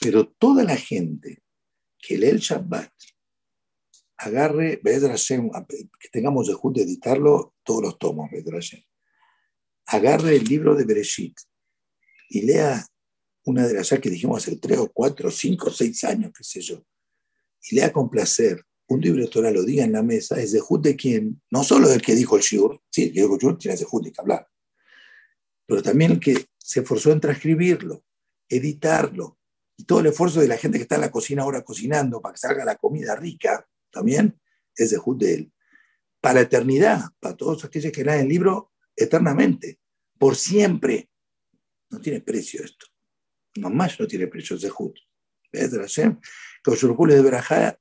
Pero 0.00 0.26
toda 0.26 0.64
la 0.64 0.76
gente 0.76 1.42
que 1.98 2.16
lee 2.16 2.28
el 2.28 2.38
Shabbat, 2.38 2.92
agarre, 4.18 4.80
que 4.82 6.08
tengamos 6.10 6.46
Zehut 6.46 6.76
de 6.76 6.82
editarlo, 6.82 7.54
todos 7.62 7.82
los 7.82 7.98
tomos, 7.98 8.30
agarre 9.86 10.36
el 10.36 10.44
libro 10.44 10.74
de 10.74 10.84
Bereshit 10.84 11.38
y 12.28 12.42
lea 12.42 12.84
una 13.44 13.66
de 13.66 13.74
las 13.74 13.88
que 13.88 14.10
dijimos 14.10 14.42
hace 14.42 14.56
tres 14.56 14.78
o 14.78 14.90
cuatro, 14.92 15.30
cinco, 15.30 15.70
seis 15.70 16.02
años, 16.04 16.32
qué 16.36 16.42
sé 16.42 16.60
yo, 16.60 16.84
y 17.62 17.76
lea 17.76 17.92
con 17.92 18.10
placer 18.10 18.64
un 18.88 19.00
libro 19.00 19.22
de 19.22 19.28
Torah 19.28 19.50
lo 19.50 19.64
diga 19.64 19.84
en 19.84 19.92
la 19.92 20.02
mesa, 20.02 20.40
es 20.40 20.52
de 20.52 20.60
Jud 20.60 20.80
de 20.80 20.96
quien, 20.96 21.42
no 21.50 21.64
solo 21.64 21.88
del 21.88 22.02
que 22.02 22.14
dijo 22.14 22.36
el 22.36 22.42
Shiur, 22.42 22.80
sí, 22.88 23.04
el 23.04 23.12
que 23.12 23.20
dijo 23.20 23.34
el 23.34 23.40
Shiur 23.40 23.58
tiene 23.58 23.76
de 23.76 23.84
de 23.84 24.12
que 24.12 24.20
hablar, 24.20 24.48
pero 25.66 25.82
también 25.82 26.12
el 26.12 26.20
que 26.20 26.46
se 26.56 26.80
esforzó 26.80 27.10
en 27.12 27.20
transcribirlo, 27.20 28.04
editarlo, 28.48 29.38
y 29.76 29.84
todo 29.84 30.00
el 30.00 30.06
esfuerzo 30.06 30.40
de 30.40 30.48
la 30.48 30.56
gente 30.56 30.78
que 30.78 30.82
está 30.82 30.94
en 30.94 31.02
la 31.02 31.10
cocina 31.10 31.42
ahora 31.42 31.62
cocinando 31.62 32.20
para 32.20 32.32
que 32.32 32.38
salga 32.38 32.64
la 32.64 32.76
comida 32.76 33.14
rica, 33.16 33.66
también 33.96 34.38
es 34.76 34.90
de 34.90 34.98
Jud 34.98 35.16
de 35.16 35.34
él. 35.34 35.52
Para 36.20 36.34
la 36.34 36.40
eternidad, 36.42 37.00
para 37.18 37.34
todos 37.34 37.64
aquellos 37.64 37.92
que 37.92 38.04
leen 38.04 38.20
el 38.20 38.28
libro 38.28 38.74
eternamente, 38.94 39.80
por 40.18 40.36
siempre. 40.36 41.08
No 41.88 41.98
tiene 41.98 42.20
precio 42.20 42.62
esto. 42.62 42.86
Mamás 43.56 43.98
no 43.98 44.06
tiene 44.06 44.26
precio, 44.26 44.56
es 44.56 44.62
de 44.62 44.68
Jud. 44.68 44.92
¿Ves? 45.50 45.70
Que 45.70 47.06
de 47.14 47.22
Berajá 47.22 47.78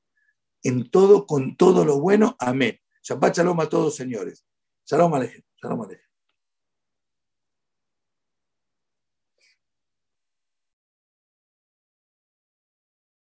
en 0.64 0.90
todo, 0.90 1.28
con 1.28 1.58
todo 1.58 1.84
lo 1.84 2.00
bueno. 2.00 2.38
Amén. 2.40 2.80
Shabbat 3.04 3.36
shalom 3.36 3.60
a 3.60 3.68
todos, 3.68 3.96
señores. 3.96 4.46
Shalom 4.86 5.14
alejem. 5.16 5.44
Shalom 5.62 5.82
alejem. 5.82 6.05